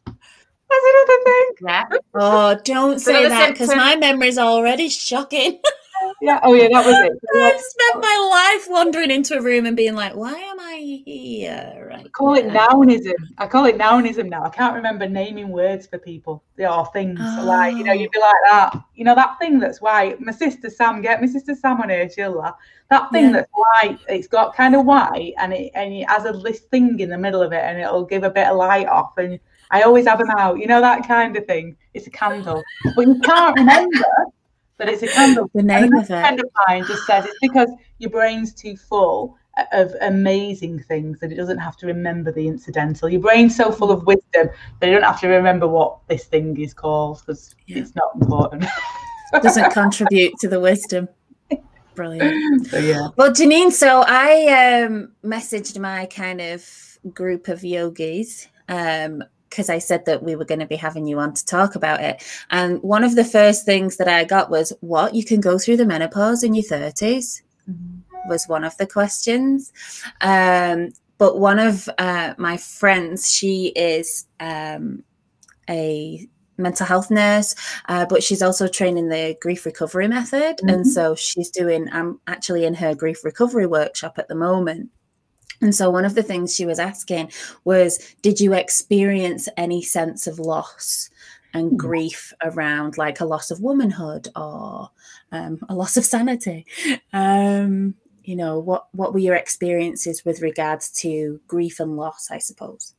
That's 0.71 0.85
another 0.93 1.23
thing. 1.23 1.45
Yeah. 1.61 1.85
Oh, 2.13 2.59
don't 2.63 2.99
say 2.99 3.27
that 3.27 3.51
because 3.51 3.69
my 3.69 3.95
memory's 3.95 4.37
already 4.37 4.89
shocking. 4.89 5.59
yeah. 6.21 6.39
Oh, 6.43 6.53
yeah, 6.53 6.67
that 6.71 6.85
was 6.85 6.95
it. 6.95 7.11
I've 7.35 7.59
spent 7.59 8.03
my 8.03 8.57
life 8.57 8.67
wandering 8.69 9.11
into 9.11 9.37
a 9.37 9.41
room 9.41 9.65
and 9.65 9.75
being 9.75 9.95
like, 9.95 10.15
why 10.15 10.33
am 10.33 10.59
I 10.59 11.01
here? 11.05 11.87
Right 11.89 12.05
I 12.05 12.09
call 12.09 12.35
it 12.35 12.45
nounism. 12.45 13.13
I 13.37 13.47
call 13.47 13.65
it 13.65 13.77
nounism 13.77 14.29
now. 14.29 14.43
I 14.43 14.49
can't 14.49 14.75
remember 14.75 15.07
naming 15.07 15.49
words 15.49 15.87
for 15.87 15.97
people 15.97 16.43
or 16.59 16.85
things. 16.87 17.19
Oh. 17.21 17.43
Like, 17.45 17.75
you 17.75 17.83
know, 17.83 17.93
you'd 17.93 18.11
be 18.11 18.19
like 18.19 18.35
that. 18.49 18.83
You 18.95 19.05
know, 19.05 19.15
that 19.15 19.37
thing 19.39 19.59
that's 19.59 19.81
white. 19.81 20.19
My 20.21 20.31
sister 20.31 20.69
Sam, 20.69 21.01
get 21.01 21.21
my 21.21 21.27
sister 21.27 21.55
Sam 21.55 21.81
on 21.81 21.89
here, 21.89 22.09
she'll 22.09 22.37
laugh. 22.37 22.55
That 22.89 23.11
thing 23.11 23.25
yeah. 23.25 23.31
that's 23.31 23.51
white, 23.53 23.99
it's 24.09 24.27
got 24.27 24.55
kind 24.55 24.75
of 24.75 24.85
white 24.85 25.33
and 25.37 25.53
it 25.53 25.71
and 25.75 25.93
it 25.93 26.09
has 26.09 26.25
a 26.25 26.33
this 26.33 26.59
thing 26.59 26.99
in 26.99 27.09
the 27.09 27.17
middle 27.17 27.41
of 27.41 27.53
it 27.53 27.63
and 27.63 27.79
it'll 27.79 28.05
give 28.05 28.23
a 28.23 28.29
bit 28.29 28.47
of 28.47 28.57
light 28.57 28.87
off. 28.87 29.17
And 29.17 29.39
I 29.71 29.83
always 29.83 30.07
have 30.07 30.19
them 30.19 30.29
out. 30.31 30.59
You 30.59 30.67
know, 30.67 30.81
that 30.81 31.07
kind 31.07 31.35
of 31.37 31.45
thing. 31.45 31.77
It's 31.93 32.07
a 32.07 32.11
candle. 32.11 32.63
But 32.95 33.07
you 33.07 33.19
can't 33.21 33.57
remember 33.57 34.05
but 34.81 34.89
it's 34.89 35.03
a 35.03 35.07
candle. 35.07 35.47
The 35.53 35.61
name 35.61 35.93
of 35.93 36.05
it. 36.05 36.07
friend 36.07 36.39
of 36.39 36.49
mine 36.67 36.83
just 36.87 37.05
said 37.05 37.23
it's 37.23 37.37
because 37.39 37.69
your 37.99 38.09
brain's 38.09 38.51
too 38.51 38.75
full 38.75 39.37
of 39.73 39.93
amazing 40.01 40.81
things 40.81 41.19
that 41.19 41.31
it 41.31 41.35
doesn't 41.35 41.59
have 41.59 41.77
to 41.77 41.85
remember 41.85 42.31
the 42.31 42.47
incidental. 42.47 43.07
Your 43.07 43.21
brain's 43.21 43.55
so 43.55 43.71
full 43.71 43.91
of 43.91 44.07
wisdom 44.07 44.49
that 44.79 44.87
you 44.87 44.93
don't 44.93 45.03
have 45.03 45.19
to 45.21 45.27
remember 45.27 45.67
what 45.67 45.99
this 46.07 46.23
thing 46.23 46.59
is 46.59 46.73
called 46.73 47.19
because 47.19 47.53
yeah. 47.67 47.77
it's 47.77 47.93
not 47.93 48.09
important. 48.19 48.65
doesn't 49.43 49.71
contribute 49.71 50.33
to 50.39 50.47
the 50.47 50.59
wisdom. 50.59 51.07
Brilliant. 51.95 52.65
So, 52.65 52.79
yeah. 52.79 53.09
Well, 53.17 53.29
Janine, 53.29 53.71
so 53.71 54.03
I 54.07 54.83
um, 54.83 55.11
messaged 55.23 55.77
my 55.77 56.07
kind 56.07 56.41
of 56.41 56.97
group 57.13 57.49
of 57.49 57.63
yogis 57.63 58.47
um, 58.67 59.23
because 59.51 59.69
I 59.69 59.77
said 59.77 60.05
that 60.05 60.23
we 60.23 60.35
were 60.35 60.45
going 60.45 60.61
to 60.61 60.65
be 60.65 60.77
having 60.77 61.05
you 61.05 61.19
on 61.19 61.33
to 61.35 61.45
talk 61.45 61.75
about 61.75 62.01
it. 62.01 62.23
And 62.49 62.81
one 62.81 63.03
of 63.03 63.15
the 63.15 63.25
first 63.25 63.65
things 63.65 63.97
that 63.97 64.07
I 64.07 64.23
got 64.23 64.49
was, 64.49 64.73
What? 64.79 65.13
You 65.13 65.23
can 65.23 65.41
go 65.41 65.59
through 65.59 65.77
the 65.77 65.85
menopause 65.85 66.43
in 66.43 66.55
your 66.55 66.63
30s? 66.63 67.43
Mm-hmm. 67.69 68.29
Was 68.29 68.47
one 68.47 68.63
of 68.63 68.75
the 68.77 68.87
questions. 68.87 69.71
Um, 70.21 70.89
but 71.17 71.37
one 71.37 71.59
of 71.59 71.87
uh, 71.97 72.33
my 72.37 72.57
friends, 72.57 73.31
she 73.31 73.67
is 73.75 74.25
um, 74.39 75.03
a 75.69 76.27
mental 76.57 76.85
health 76.85 77.11
nurse, 77.11 77.55
uh, 77.89 78.05
but 78.05 78.23
she's 78.23 78.41
also 78.41 78.67
training 78.67 79.09
the 79.09 79.35
grief 79.41 79.65
recovery 79.65 80.07
method. 80.07 80.57
Mm-hmm. 80.57 80.69
And 80.69 80.87
so 80.87 81.15
she's 81.15 81.49
doing, 81.49 81.89
I'm 81.91 82.19
actually 82.27 82.65
in 82.65 82.73
her 82.75 82.95
grief 82.95 83.23
recovery 83.23 83.67
workshop 83.67 84.17
at 84.17 84.27
the 84.29 84.35
moment. 84.35 84.89
And 85.61 85.75
so, 85.75 85.89
one 85.89 86.05
of 86.05 86.15
the 86.15 86.23
things 86.23 86.55
she 86.55 86.65
was 86.65 86.79
asking 86.79 87.31
was, 87.63 88.15
Did 88.21 88.39
you 88.39 88.53
experience 88.53 89.47
any 89.57 89.81
sense 89.81 90.27
of 90.27 90.39
loss 90.39 91.09
and 91.53 91.71
mm. 91.71 91.77
grief 91.77 92.33
around 92.43 92.97
like 92.97 93.19
a 93.19 93.25
loss 93.25 93.51
of 93.51 93.61
womanhood 93.61 94.27
or 94.35 94.89
um, 95.31 95.59
a 95.69 95.75
loss 95.75 95.97
of 95.97 96.05
sanity? 96.05 96.65
Um, 97.13 97.95
you 98.23 98.35
know, 98.35 98.59
what, 98.59 98.87
what 98.93 99.13
were 99.13 99.19
your 99.19 99.35
experiences 99.35 100.23
with 100.25 100.41
regards 100.41 100.91
to 100.91 101.39
grief 101.47 101.79
and 101.79 101.97
loss, 101.97 102.29
I 102.31 102.37
suppose? 102.37 102.93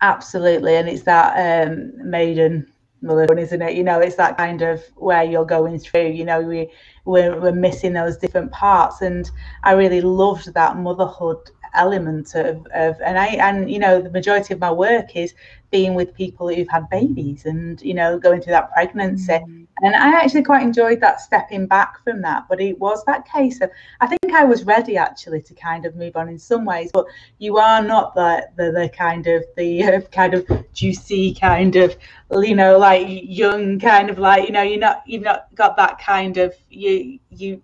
Absolutely. 0.00 0.76
And 0.76 0.88
it's 0.88 1.04
that 1.04 1.68
um, 1.68 1.92
maiden 2.10 2.71
mother, 3.02 3.26
isn't 3.36 3.62
it? 3.62 3.74
You 3.74 3.84
know, 3.84 4.00
it's 4.00 4.16
that 4.16 4.36
kind 4.36 4.62
of 4.62 4.82
where 4.96 5.24
you're 5.24 5.44
going 5.44 5.78
through, 5.78 6.08
you 6.08 6.24
know, 6.24 6.40
we, 6.40 6.70
we're, 7.04 7.38
we're 7.40 7.52
missing 7.52 7.92
those 7.92 8.16
different 8.16 8.52
parts. 8.52 9.02
And 9.02 9.30
I 9.64 9.72
really 9.72 10.00
loved 10.00 10.54
that 10.54 10.76
motherhood 10.76 11.50
element 11.74 12.34
of, 12.34 12.66
of 12.74 13.00
and 13.00 13.18
I 13.18 13.28
and 13.28 13.70
you 13.70 13.78
know 13.78 14.00
the 14.00 14.10
majority 14.10 14.52
of 14.54 14.60
my 14.60 14.70
work 14.70 15.16
is 15.16 15.34
being 15.70 15.94
with 15.94 16.14
people 16.14 16.48
who've 16.48 16.68
had 16.68 16.88
babies 16.90 17.46
and 17.46 17.80
you 17.80 17.94
know 17.94 18.18
going 18.18 18.40
through 18.40 18.52
that 18.52 18.72
pregnancy 18.72 19.32
mm. 19.32 19.66
and 19.82 19.94
I 19.94 20.20
actually 20.22 20.42
quite 20.42 20.62
enjoyed 20.62 21.00
that 21.00 21.20
stepping 21.20 21.66
back 21.66 22.02
from 22.04 22.20
that 22.22 22.44
but 22.48 22.60
it 22.60 22.78
was 22.78 23.02
that 23.06 23.26
case 23.26 23.60
of 23.60 23.70
I 24.00 24.06
think 24.06 24.20
I 24.32 24.44
was 24.44 24.64
ready 24.64 24.96
actually 24.96 25.42
to 25.42 25.54
kind 25.54 25.86
of 25.86 25.96
move 25.96 26.16
on 26.16 26.28
in 26.28 26.38
some 26.38 26.64
ways 26.64 26.90
but 26.92 27.06
you 27.38 27.58
are 27.58 27.82
not 27.82 28.14
the 28.14 28.48
the, 28.56 28.72
the 28.72 28.88
kind 28.88 29.26
of 29.26 29.44
the 29.56 29.82
uh, 29.82 30.00
kind 30.12 30.34
of 30.34 30.46
juicy 30.72 31.34
kind 31.34 31.76
of 31.76 31.96
you 32.30 32.54
know 32.54 32.78
like 32.78 33.06
young 33.08 33.78
kind 33.78 34.10
of 34.10 34.18
like 34.18 34.46
you 34.46 34.52
know 34.52 34.62
you're 34.62 34.78
not 34.78 35.02
you've 35.06 35.22
not 35.22 35.54
got 35.54 35.76
that 35.76 35.98
kind 35.98 36.36
of 36.38 36.54
you 36.70 37.18
you 37.30 37.62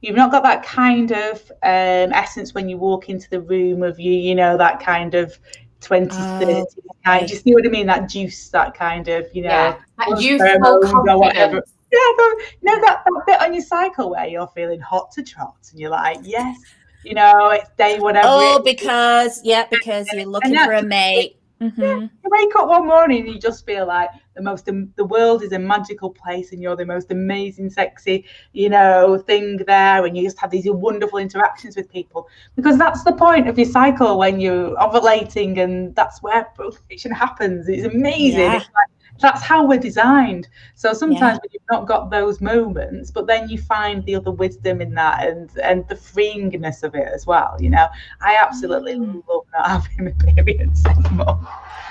you've 0.00 0.16
not 0.16 0.30
got 0.30 0.42
that 0.42 0.62
kind 0.62 1.10
of 1.10 1.50
um, 1.62 2.12
essence 2.12 2.54
when 2.54 2.68
you 2.68 2.76
walk 2.76 3.08
into 3.08 3.28
the 3.30 3.40
room 3.40 3.82
of 3.82 3.98
you, 3.98 4.12
you 4.12 4.34
know, 4.34 4.56
that 4.56 4.80
kind 4.80 5.14
of 5.14 5.38
20s, 5.80 6.12
Oh, 6.18 6.44
30s 6.44 6.64
kind. 7.04 7.26
Do 7.26 7.34
you 7.34 7.40
see 7.40 7.54
what 7.54 7.66
I 7.66 7.70
mean? 7.70 7.86
That 7.86 8.08
juice, 8.08 8.48
that 8.50 8.74
kind 8.74 9.08
of, 9.08 9.26
you 9.34 9.42
know, 9.42 9.48
Yeah, 9.48 9.76
that 9.98 10.20
youthful 10.20 10.48
pheromones 10.48 10.92
or 11.08 11.18
whatever. 11.18 11.62
confidence. 11.62 11.75
Yeah, 11.96 12.44
you 12.60 12.76
know 12.76 12.80
that, 12.80 13.02
that 13.04 13.22
bit 13.26 13.40
on 13.40 13.54
your 13.54 13.62
cycle 13.62 14.10
where 14.10 14.26
you're 14.26 14.48
feeling 14.48 14.80
hot 14.80 15.10
to 15.12 15.22
trot 15.22 15.56
and 15.70 15.80
you're 15.80 15.90
like, 15.90 16.18
yes, 16.22 16.58
you 17.04 17.14
know, 17.14 17.50
it's 17.50 17.70
day 17.78 17.98
whatever. 17.98 18.26
Oh, 18.28 18.62
because 18.64 19.40
yeah, 19.44 19.66
because 19.70 20.06
you're 20.12 20.26
looking 20.26 20.56
for 20.56 20.72
a 20.72 20.82
mate. 20.82 21.36
Mhm. 21.60 22.02
you 22.02 22.30
wake 22.30 22.54
up 22.56 22.68
one 22.68 22.86
morning 22.86 23.24
and 23.24 23.34
you 23.34 23.40
just 23.40 23.64
feel 23.64 23.86
like 23.86 24.10
the 24.34 24.42
most 24.42 24.66
the 24.66 25.04
world 25.06 25.42
is 25.42 25.52
a 25.52 25.58
magical 25.58 26.10
place 26.10 26.52
and 26.52 26.60
you're 26.60 26.76
the 26.76 26.84
most 26.84 27.10
amazing 27.10 27.70
sexy 27.70 28.26
you 28.52 28.68
know 28.68 29.16
thing 29.16 29.56
there 29.66 30.04
and 30.04 30.14
you 30.18 30.22
just 30.22 30.38
have 30.38 30.50
these 30.50 30.68
wonderful 30.70 31.18
interactions 31.18 31.74
with 31.74 31.90
people 31.90 32.28
because 32.56 32.76
that's 32.76 33.04
the 33.04 33.12
point 33.12 33.48
of 33.48 33.56
your 33.58 33.66
cycle 33.66 34.18
when 34.18 34.38
you're 34.38 34.76
ovulating 34.76 35.58
and 35.58 35.96
that's 35.96 36.20
where 36.22 36.44
procreation 36.54 37.10
happens 37.10 37.66
it's 37.70 37.86
amazing 37.86 38.40
Yeah. 38.40 38.56
it's 38.56 38.66
like, 38.66 38.90
that's 39.20 39.42
how 39.42 39.66
we're 39.66 39.78
designed. 39.78 40.48
So 40.74 40.92
sometimes 40.92 41.38
when 41.40 41.50
you've 41.52 41.62
not 41.70 41.86
got 41.86 42.10
those 42.10 42.40
moments 42.40 43.10
but 43.10 43.26
then 43.26 43.48
you 43.48 43.58
find 43.58 44.04
the 44.04 44.14
other 44.14 44.30
wisdom 44.30 44.80
in 44.80 44.94
that 44.94 45.26
and 45.26 45.50
and 45.62 45.86
the 45.88 45.94
freeingness 45.94 46.82
of 46.82 46.94
it 46.94 47.08
as 47.14 47.26
well 47.26 47.56
you 47.58 47.70
know? 47.70 47.86
I 48.20 48.36
absolutely 48.36 48.94
Mm. 48.96 49.22
love 49.28 49.44
not 49.52 49.68
having 49.68 50.12
periods 50.14 50.84
anymore. 50.86 51.38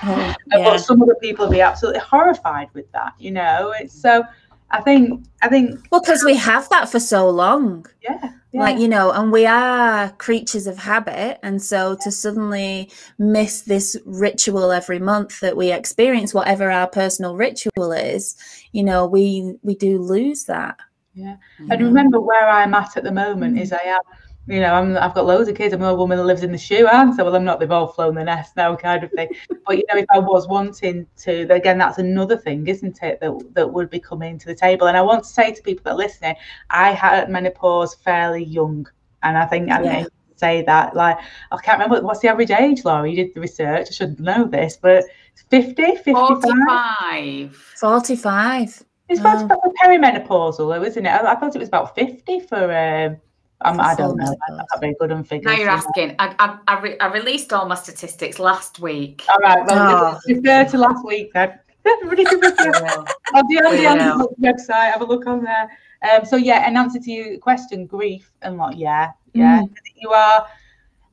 Oh, 0.04 0.34
yeah. 0.52 0.64
but 0.70 0.78
some 0.78 1.02
other 1.02 1.14
people 1.16 1.48
be 1.48 1.60
absolutely 1.60 2.00
horrified 2.00 2.68
with 2.74 2.90
that 2.92 3.12
you 3.18 3.30
know? 3.30 3.72
It's 3.80 3.94
so 3.94 4.22
i 4.70 4.80
think 4.80 5.24
i 5.42 5.48
think 5.48 5.78
Well, 5.90 6.00
because 6.00 6.24
we 6.24 6.36
have 6.36 6.68
that 6.70 6.88
for 6.90 7.00
so 7.00 7.28
long. 7.30 7.86
yeah, 8.02 8.32
yeah. 8.52 8.60
like 8.60 8.78
you 8.78 8.88
know 8.88 9.10
and 9.12 9.30
we 9.32 9.46
are 9.46 10.10
creatures 10.12 10.66
of 10.66 10.78
habit 10.78 11.38
and 11.42 11.62
so 11.62 11.96
to 12.02 12.10
suddenly 12.10 12.90
miss 13.18 13.62
this 13.62 13.96
ritual 14.04 14.72
every 14.72 14.98
month 14.98 15.40
that 15.40 15.56
we 15.56 15.72
experience 15.72 16.34
whatever 16.34 16.70
our 16.70 16.88
personal 16.88 17.36
ritual 17.36 17.92
is 17.92 18.36
you 18.72 18.82
know 18.82 19.06
we 19.06 19.54
we 19.62 19.74
do 19.74 19.98
lose 19.98 20.44
that 20.44 20.76
Yeah. 21.14 21.36
and 21.70 21.80
remember 21.82 22.20
where 22.20 22.48
i'm 22.48 22.74
at 22.74 22.96
at 22.96 23.04
the 23.04 23.12
moment 23.12 23.58
is 23.58 23.70
mm. 23.70 23.78
i 23.84 23.88
am 23.90 24.00
you 24.48 24.60
know 24.60 24.72
I'm, 24.74 24.96
i've 24.98 25.14
got 25.14 25.26
loads 25.26 25.48
of 25.48 25.56
kids. 25.56 25.74
I'm 25.74 25.82
a 25.82 25.94
woman 25.94 26.18
that 26.18 26.24
lives 26.24 26.42
in 26.42 26.52
the 26.52 26.58
shoe 26.58 26.86
and 26.92 27.14
so 27.14 27.24
well 27.24 27.34
i'm 27.34 27.44
not 27.44 27.58
they've 27.58 27.70
all 27.70 27.88
flown 27.88 28.14
the 28.14 28.24
nest 28.24 28.56
now 28.56 28.76
kind 28.76 29.02
of 29.02 29.10
thing. 29.12 29.28
But 29.66 29.78
you 29.78 29.84
know 29.92 29.98
if 29.98 30.06
i 30.10 30.18
was 30.18 30.46
wanting 30.48 31.06
to 31.18 31.42
again 31.52 31.78
that's 31.78 31.98
another 31.98 32.36
thing 32.36 32.66
isn't 32.68 33.02
it 33.02 33.18
that 33.20 33.32
that 33.54 33.72
would 33.72 33.90
be 33.90 33.98
coming 34.00 34.38
to 34.38 34.46
the 34.46 34.54
table. 34.54 34.86
And 34.86 34.96
i 34.96 35.02
want 35.02 35.24
to 35.24 35.28
say 35.30 35.52
to 35.52 35.62
people 35.62 35.82
that 35.84 35.92
are 35.92 35.96
listening 35.96 36.36
i 36.70 36.92
had 36.92 37.28
menopause 37.30 37.94
fairly 37.96 38.44
young 38.44 38.86
and 39.22 39.36
i 39.36 39.46
think 39.46 39.70
i 39.70 39.82
Yeah. 39.82 39.98
need 40.02 40.08
say 40.36 40.62
that 40.62 40.94
like 40.94 41.16
i 41.50 41.56
can't 41.56 41.78
remember 41.80 42.06
what's 42.06 42.20
the 42.20 42.28
average 42.28 42.50
age 42.50 42.84
laura? 42.84 43.08
You 43.08 43.16
did 43.16 43.34
the 43.34 43.40
research 43.40 43.86
i 43.88 43.90
should 43.90 44.20
know 44.20 44.44
this 44.44 44.76
but 44.76 45.04
50 45.50 45.96
55 45.96 46.04
45. 46.38 47.74
45 47.80 48.84
it's 49.08 49.20
about 49.20 49.42
Oh. 49.42 49.44
about 49.46 49.74
perimenopausal 49.82 50.58
though 50.58 50.82
isn't 50.84 51.06
it? 51.06 51.08
I, 51.08 51.32
I 51.32 51.34
thought 51.36 51.54
it 51.56 51.58
was 51.58 51.68
about 51.68 51.94
50 51.94 52.40
for 52.40 52.70
um 52.72 53.16
I'm, 53.62 53.80
I 53.80 53.94
don't 53.94 54.16
know. 54.18 54.24
I'm 54.24 54.36
menopause. 54.56 54.68
not 54.72 54.80
very 54.80 54.94
good 55.00 55.12
on 55.12 55.24
figures. 55.24 55.46
Now 55.46 55.58
you're 55.58 55.70
asking. 55.70 56.14
I, 56.18 56.34
I, 56.38 56.58
I, 56.68 56.80
re- 56.80 56.98
I 56.98 57.06
released 57.06 57.52
all 57.52 57.66
my 57.66 57.74
statistics 57.74 58.38
last 58.38 58.78
week. 58.80 59.24
All 59.30 59.38
right, 59.38 59.64
well, 59.66 60.18
Oh. 60.26 60.32
refer 60.34 60.64
to 60.66 60.78
last 60.78 61.04
week 61.06 61.32
then. 61.32 61.58
Everybody 61.86 62.24
can 62.24 62.40
refer. 62.40 63.04
I'll 63.34 63.46
be 63.48 63.58
on 63.58 63.64
the 63.72 63.78
We 63.80 63.86
Antidote 63.86 64.18
will. 64.18 64.52
website. 64.52 64.90
Have 64.92 65.00
a 65.02 65.04
look 65.04 65.26
on 65.26 65.42
there. 65.44 65.70
Um, 66.12 66.24
so 66.26 66.36
yeah, 66.36 66.68
in 66.68 66.76
answer 66.76 66.98
to 66.98 67.10
your 67.10 67.38
question, 67.38 67.86
grief 67.86 68.30
and 68.42 68.58
what? 68.58 68.76
Yeah, 68.76 69.12
yeah. 69.32 69.60
Mm. 69.62 69.70
You 69.96 70.10
are, 70.10 70.46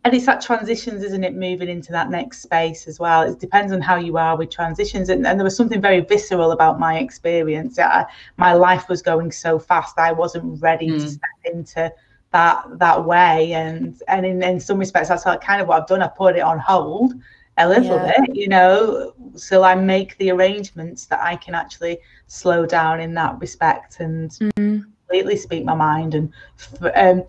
and 0.03 0.13
it's 0.13 0.25
that 0.25 0.41
transitions, 0.41 1.03
isn't 1.03 1.23
it? 1.23 1.35
Moving 1.35 1.69
into 1.69 1.91
that 1.93 2.09
next 2.09 2.41
space 2.41 2.87
as 2.87 2.99
well. 2.99 3.21
It 3.21 3.39
depends 3.39 3.71
on 3.71 3.79
how 3.81 3.95
you 3.95 4.17
are 4.17 4.35
with 4.35 4.49
transitions, 4.49 5.07
and, 5.09 5.25
and 5.25 5.39
there 5.39 5.45
was 5.45 5.55
something 5.55 5.79
very 5.79 6.01
visceral 6.01 6.51
about 6.51 6.79
my 6.79 6.97
experience. 6.97 7.79
I, 7.79 8.05
my 8.37 8.51
life 8.53 8.89
was 8.89 9.01
going 9.01 9.31
so 9.31 9.59
fast, 9.59 9.97
I 9.97 10.11
wasn't 10.11 10.61
ready 10.61 10.87
to 10.89 10.95
Mm. 10.95 11.07
step 11.09 11.53
into 11.53 11.93
that 12.33 12.65
that 12.79 13.05
way, 13.05 13.53
and 13.53 14.01
and 14.07 14.25
in, 14.25 14.43
in 14.43 14.59
some 14.59 14.79
respects, 14.79 15.09
that's 15.09 15.25
like 15.25 15.41
kind 15.41 15.61
of 15.61 15.67
what 15.67 15.81
I've 15.81 15.87
done. 15.87 16.01
I 16.01 16.07
put 16.09 16.35
it 16.35 16.41
on 16.41 16.59
hold 16.59 17.13
a 17.57 17.67
little 17.69 17.99
Yeah. 17.99 18.11
bit, 18.17 18.35
you 18.35 18.47
know, 18.49 19.13
so 19.35 19.63
I 19.63 19.75
make 19.75 20.17
the 20.17 20.31
arrangements 20.31 21.05
that 21.07 21.21
I 21.21 21.35
can 21.35 21.55
actually 21.55 21.99
slow 22.27 22.65
down 22.65 22.99
in 22.99 23.13
that 23.15 23.39
respect 23.39 23.99
and 23.99 24.31
Mm. 24.57 24.85
completely 25.07 25.37
speak 25.37 25.63
my 25.63 25.75
mind 25.75 26.15
and 26.15 26.33
um, 26.95 27.23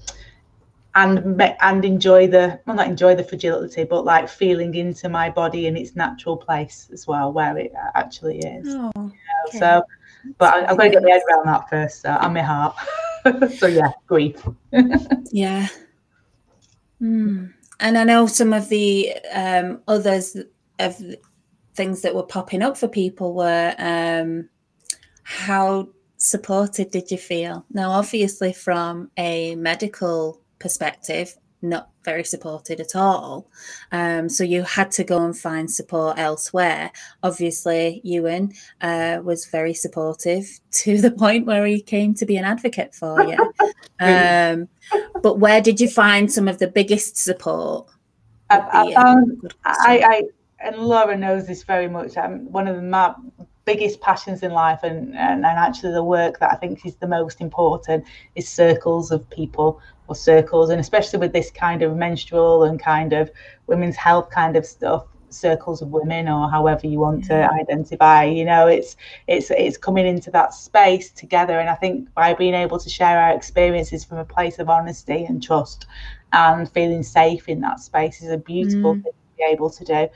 and 0.95 1.41
and 1.61 1.85
enjoy 1.85 2.27
the 2.27 2.61
well 2.67 2.77
not 2.77 2.87
enjoy 2.87 3.15
the 3.15 3.25
fragility 3.25 3.85
but 3.85 4.05
like 4.05 4.29
feeling 4.29 4.75
into 4.75 5.09
my 5.09 5.29
body 5.31 5.67
in 5.67 5.77
its 5.77 5.97
natural 5.97 6.37
place 6.37 6.89
as 6.93 7.07
well 7.07 7.33
where 7.33 7.57
it 7.59 7.73
actually 7.95 8.39
is 8.41 8.67
Oh, 8.69 8.91
you 8.97 9.03
know, 9.03 9.49
okay. 9.49 9.59
so 9.59 9.83
but 10.39 10.55
I, 10.55 10.71
I've 10.71 10.77
got 10.77 10.85
to 10.85 10.91
get 10.91 11.03
my 11.03 11.11
head 11.11 11.23
around 11.31 11.47
that 11.47 11.69
first 11.71 12.03
so, 12.03 12.11
and 12.11 12.35
my 12.35 12.43
heart. 12.43 12.77
So 13.57 13.67
yeah 13.69 13.91
grief. 14.07 14.37
Yeah. 15.33 15.67
Mm. 17.01 17.53
and 17.81 17.99
i 17.99 18.05
know 18.05 18.27
some 18.27 18.53
of 18.53 18.69
the 18.69 19.15
um 19.33 19.81
others 19.89 20.37
of 20.79 21.03
things 21.75 22.03
that 22.03 22.15
were 22.15 22.23
popping 22.23 22.63
up 22.63 22.77
for 22.77 22.87
people 22.87 23.35
were 23.35 23.75
um 23.79 24.49
how 25.25 25.89
supported 26.25 26.91
did 26.91 27.11
you 27.11 27.19
feel? 27.19 27.67
Now 27.71 27.91
obviously 27.91 28.53
from 28.53 29.11
a 29.17 29.57
medical 29.57 30.41
perspective 30.59 31.35
not 31.65 31.91
very 32.05 32.23
supported 32.23 32.81
at 32.81 32.95
all. 32.95 33.51
Um, 33.91 34.29
so 34.29 34.45
you 34.45 34.63
had 34.63 34.91
to 34.93 35.05
go 35.05 35.25
and 35.25 35.37
find 35.37 35.71
support 35.71 36.19
elsewhere. 36.19 36.93
Obviously 37.23 38.01
ewan 38.05 38.53
uh, 38.81 39.21
was 39.25 39.47
very 39.47 39.75
supportive 39.75 40.47
to 40.73 41.01
the 41.01 41.11
point 41.11 41.47
where 41.47 41.67
he 41.67 41.81
came 41.81 42.15
to 42.15 42.27
be 42.27 42.37
an 42.37 42.45
advocate 42.45 42.95
for 42.95 43.23
you. 43.23 43.53
Um, 44.01 44.69
but 45.23 45.39
where 45.39 45.61
did 45.61 45.81
you 45.81 45.89
find 45.89 46.31
some 46.31 46.49
of 46.49 46.59
the 46.59 46.67
biggest 46.67 47.17
support? 47.17 47.89
I, 48.51 48.59
I 48.73 48.93
found 48.93 49.55
I. 49.65 50.03
I 50.05 50.23
and 50.65 50.77
Laura 50.79 51.17
knows 51.17 51.47
this 51.47 51.63
very 51.63 51.89
much. 51.89 52.17
I'm 52.17 52.51
one 52.51 52.67
of 52.67 52.77
the 52.77 52.83
my 52.83 53.15
biggest 53.65 54.01
passions 54.01 54.43
in 54.43 54.53
life, 54.53 54.81
and, 54.83 55.15
and 55.17 55.45
and 55.45 55.59
actually 55.59 55.93
the 55.93 56.05
work 56.05 56.39
that 56.41 56.53
I 56.53 56.57
think 56.57 56.85
is 56.87 56.97
the 56.97 57.07
most 57.09 57.41
important 57.41 58.05
is 58.35 58.49
circles 58.49 59.11
of 59.11 59.29
people 59.31 59.81
or 60.09 60.15
circles, 60.15 60.71
and 60.71 60.81
especially 60.81 61.19
with 61.19 61.33
this 61.33 61.51
kind 61.51 61.83
of 61.83 61.97
menstrual 61.97 62.65
and 62.65 62.79
kind 62.81 63.13
of 63.13 63.31
women's 63.67 63.97
health 63.97 64.31
kind 64.31 64.57
of 64.57 64.67
stuff 64.67 65.05
circles 65.31 65.83
of 65.83 65.89
women 65.89 66.29
or 66.29 66.49
however 66.49 66.87
you 66.87 67.01
want 67.01 67.25
to 67.25 67.35
identify 67.61 68.23
you 68.23 68.45
know 68.45 68.69
it's 68.69 68.95
it's 69.27 69.51
it's 69.51 69.77
coming 69.77 70.07
into 70.07 70.31
that 70.31 70.55
space 70.55 71.11
together. 71.11 71.59
And 71.59 71.69
i 71.69 71.75
think 71.75 72.13
by 72.15 72.35
being 72.35 72.55
able 72.55 72.79
to 72.79 72.89
share 72.89 73.19
our 73.19 73.35
experiences 73.35 74.05
from 74.05 74.19
a 74.19 74.25
place 74.25 74.61
of 74.61 74.71
honesty 74.71 75.25
and 75.25 75.43
trust 75.43 75.87
and 76.33 76.71
feeling 76.71 77.03
safe 77.03 77.49
in 77.49 77.61
that 77.63 77.81
space 77.81 78.23
is 78.23 78.31
a 78.31 78.39
beautiful 78.39 78.95
Mm. 78.95 79.03
thing 79.03 79.13
to 79.13 79.37
be 79.37 79.45
able 79.53 79.71
to 79.71 79.85
do 79.85 80.09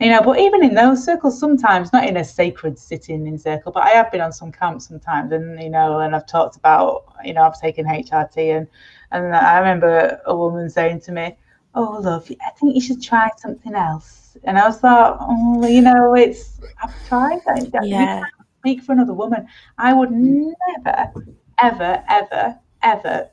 you 0.00 0.08
know 0.08 0.20
but 0.22 0.38
even 0.38 0.64
in 0.64 0.74
those 0.74 1.04
circles 1.04 1.38
sometimes 1.38 1.92
not 1.92 2.08
in 2.08 2.16
a 2.16 2.24
sacred 2.24 2.78
sitting 2.78 3.26
in 3.26 3.38
circle 3.38 3.70
but 3.70 3.82
i 3.84 3.90
have 3.90 4.10
been 4.10 4.20
on 4.20 4.32
some 4.32 4.50
camps 4.50 4.88
sometimes 4.88 5.30
and 5.32 5.62
you 5.62 5.68
know 5.70 6.00
and 6.00 6.16
i've 6.16 6.26
talked 6.26 6.56
about 6.56 7.04
you 7.24 7.32
know 7.34 7.42
i've 7.42 7.60
taken 7.60 7.84
hrt 7.84 8.56
and 8.56 8.66
and 9.12 9.34
i 9.36 9.58
remember 9.58 10.20
a 10.26 10.34
woman 10.34 10.68
saying 10.70 11.00
to 11.00 11.12
me 11.12 11.36
oh 11.74 12.00
love 12.02 12.30
i 12.46 12.50
think 12.58 12.74
you 12.74 12.80
should 12.80 13.02
try 13.02 13.28
something 13.36 13.74
else 13.74 14.36
and 14.44 14.58
i 14.58 14.66
was 14.66 14.82
like 14.82 15.16
oh 15.20 15.66
you 15.66 15.82
know 15.82 16.14
it's 16.14 16.60
i've 16.82 17.06
tried 17.06 17.40
that 17.44 17.84
Yeah. 17.84 18.24
speak 18.60 18.82
for 18.82 18.92
another 18.92 19.12
woman 19.14 19.46
i 19.78 19.92
would 19.92 20.10
never 20.10 21.12
ever 21.58 22.02
ever 22.08 22.58
ever 22.82 23.30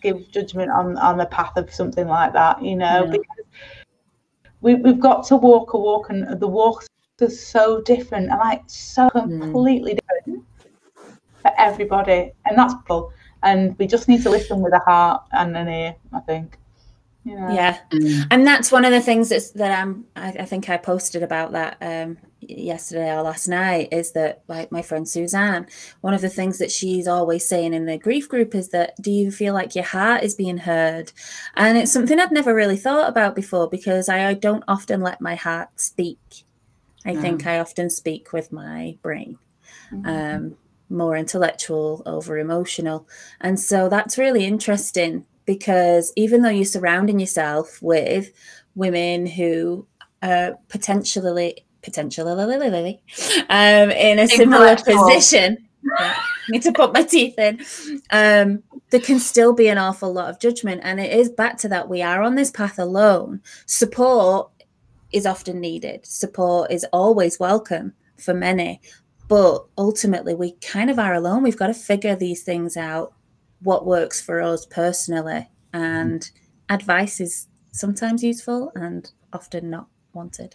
give 0.00 0.30
judgment 0.30 0.70
on 0.70 0.96
on 0.98 1.18
the 1.18 1.26
path 1.26 1.56
of 1.56 1.72
something 1.72 2.06
like 2.06 2.32
that 2.32 2.62
you 2.62 2.76
know 2.76 3.04
Yeah. 3.04 3.10
because 3.10 3.47
we, 4.60 4.74
we've 4.74 5.00
got 5.00 5.24
to 5.26 5.36
walk 5.36 5.72
a 5.74 5.78
walk 5.78 6.10
and 6.10 6.40
the 6.40 6.46
walks 6.46 6.88
are 7.20 7.30
so 7.30 7.80
different 7.82 8.30
and 8.30 8.38
like 8.38 8.62
so 8.66 9.10
completely 9.10 9.94
different 9.94 10.44
for 11.42 11.52
everybody 11.58 12.32
and 12.46 12.56
that's 12.56 12.74
cool 12.86 13.12
and 13.42 13.76
we 13.78 13.86
just 13.86 14.08
need 14.08 14.22
to 14.22 14.30
listen 14.30 14.60
with 14.60 14.72
a 14.72 14.78
heart 14.80 15.22
and 15.32 15.56
an 15.56 15.68
ear 15.68 15.94
i 16.12 16.20
think 16.20 16.58
you 17.24 17.34
know? 17.34 17.52
yeah 17.52 17.78
Mm. 17.90 18.26
and 18.30 18.46
that's 18.46 18.70
one 18.70 18.84
of 18.84 18.92
the 18.92 19.00
things 19.00 19.30
that's 19.30 19.50
that 19.52 19.76
i'm 19.76 20.04
I, 20.14 20.28
I 20.28 20.44
think 20.44 20.68
i 20.68 20.76
posted 20.76 21.22
about 21.22 21.52
that 21.52 21.76
um 21.80 22.18
yesterday 22.40 23.12
or 23.12 23.22
last 23.22 23.48
night 23.48 23.88
is 23.90 24.12
that 24.12 24.42
like 24.46 24.70
my 24.70 24.80
friend 24.80 25.08
suzanne 25.08 25.66
one 26.02 26.14
of 26.14 26.20
the 26.20 26.28
things 26.28 26.58
that 26.58 26.70
she's 26.70 27.08
always 27.08 27.46
saying 27.46 27.74
in 27.74 27.84
the 27.84 27.98
grief 27.98 28.28
group 28.28 28.54
is 28.54 28.68
that 28.68 28.94
do 29.00 29.10
you 29.10 29.30
feel 29.30 29.52
like 29.54 29.74
your 29.74 29.84
heart 29.84 30.22
is 30.22 30.34
being 30.36 30.58
heard? 30.58 31.10
And 31.56 31.76
it's 31.76 31.92
something 31.92 32.18
i'd 32.20 32.30
never 32.30 32.54
really 32.54 32.76
thought 32.76 33.08
about 33.08 33.34
before 33.34 33.68
because 33.68 34.08
i, 34.08 34.28
I 34.28 34.34
don't 34.34 34.64
often 34.68 35.00
let 35.00 35.20
my 35.20 35.34
heart 35.34 35.68
speak. 35.80 36.44
I 37.04 37.16
think 37.16 37.46
i 37.46 37.58
often 37.58 37.90
speak 37.90 38.32
with 38.32 38.52
my 38.52 38.98
brain 39.02 39.38
um, 40.04 40.56
more 40.90 41.16
intellectual 41.16 42.02
over 42.06 42.38
emotional. 42.38 43.06
And 43.40 43.58
so 43.58 43.88
that's 43.88 44.18
really 44.18 44.44
interesting 44.44 45.24
because 45.44 46.12
even 46.16 46.42
though 46.42 46.48
you're 46.50 46.64
surrounding 46.64 47.20
yourself 47.20 47.80
with 47.82 48.30
women 48.74 49.26
who 49.26 49.86
uh, 50.22 50.52
potentially 50.68 51.64
potentially 51.82 52.32
um, 53.48 53.90
in 53.90 54.18
a 54.18 54.28
similar 54.28 54.76
position. 54.76 55.68
need 56.50 56.62
to 56.62 56.72
put 56.72 56.92
my 56.92 57.02
teeth 57.02 57.38
in. 57.38 57.60
Um, 58.10 58.62
there 58.90 59.00
can 59.00 59.18
still 59.18 59.52
be 59.52 59.68
an 59.68 59.78
awful 59.78 60.12
lot 60.12 60.30
of 60.30 60.40
judgment, 60.40 60.80
and 60.84 61.00
it 61.00 61.12
is 61.12 61.28
back 61.28 61.58
to 61.58 61.68
that 61.68 61.88
we 61.88 62.02
are 62.02 62.22
on 62.22 62.34
this 62.34 62.50
path 62.50 62.78
alone. 62.78 63.40
Support 63.66 64.50
is 65.12 65.26
often 65.26 65.60
needed. 65.60 66.04
Support 66.06 66.70
is 66.70 66.84
always 66.92 67.38
welcome 67.38 67.94
for 68.16 68.34
many, 68.34 68.80
but 69.28 69.66
ultimately 69.76 70.34
we 70.34 70.52
kind 70.52 70.90
of 70.90 70.98
are 70.98 71.14
alone. 71.14 71.42
We've 71.42 71.56
got 71.56 71.68
to 71.68 71.74
figure 71.74 72.16
these 72.16 72.42
things 72.42 72.76
out. 72.76 73.14
What 73.60 73.86
works 73.86 74.20
for 74.20 74.40
us 74.40 74.66
personally, 74.66 75.48
and 75.72 76.28
advice 76.68 77.20
is 77.20 77.48
sometimes 77.72 78.24
useful 78.24 78.72
and 78.74 79.10
often 79.32 79.70
not 79.70 79.88
wanted. 80.12 80.52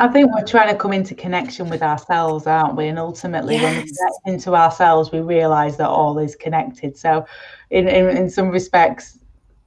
I 0.00 0.08
think 0.08 0.34
we're 0.34 0.44
trying 0.44 0.68
to 0.68 0.76
come 0.76 0.92
into 0.92 1.14
connection 1.14 1.68
with 1.68 1.82
ourselves, 1.82 2.46
aren't 2.46 2.76
we? 2.76 2.88
And 2.88 2.98
ultimately, 2.98 3.54
yes. 3.54 3.62
when 3.62 3.76
we 3.76 3.82
get 3.84 4.34
into 4.34 4.54
ourselves, 4.54 5.12
we 5.12 5.20
realise 5.20 5.76
that 5.76 5.88
all 5.88 6.18
is 6.18 6.34
connected. 6.34 6.96
So, 6.96 7.26
in, 7.70 7.88
in 7.88 8.16
in 8.16 8.28
some 8.28 8.48
respects, 8.48 9.18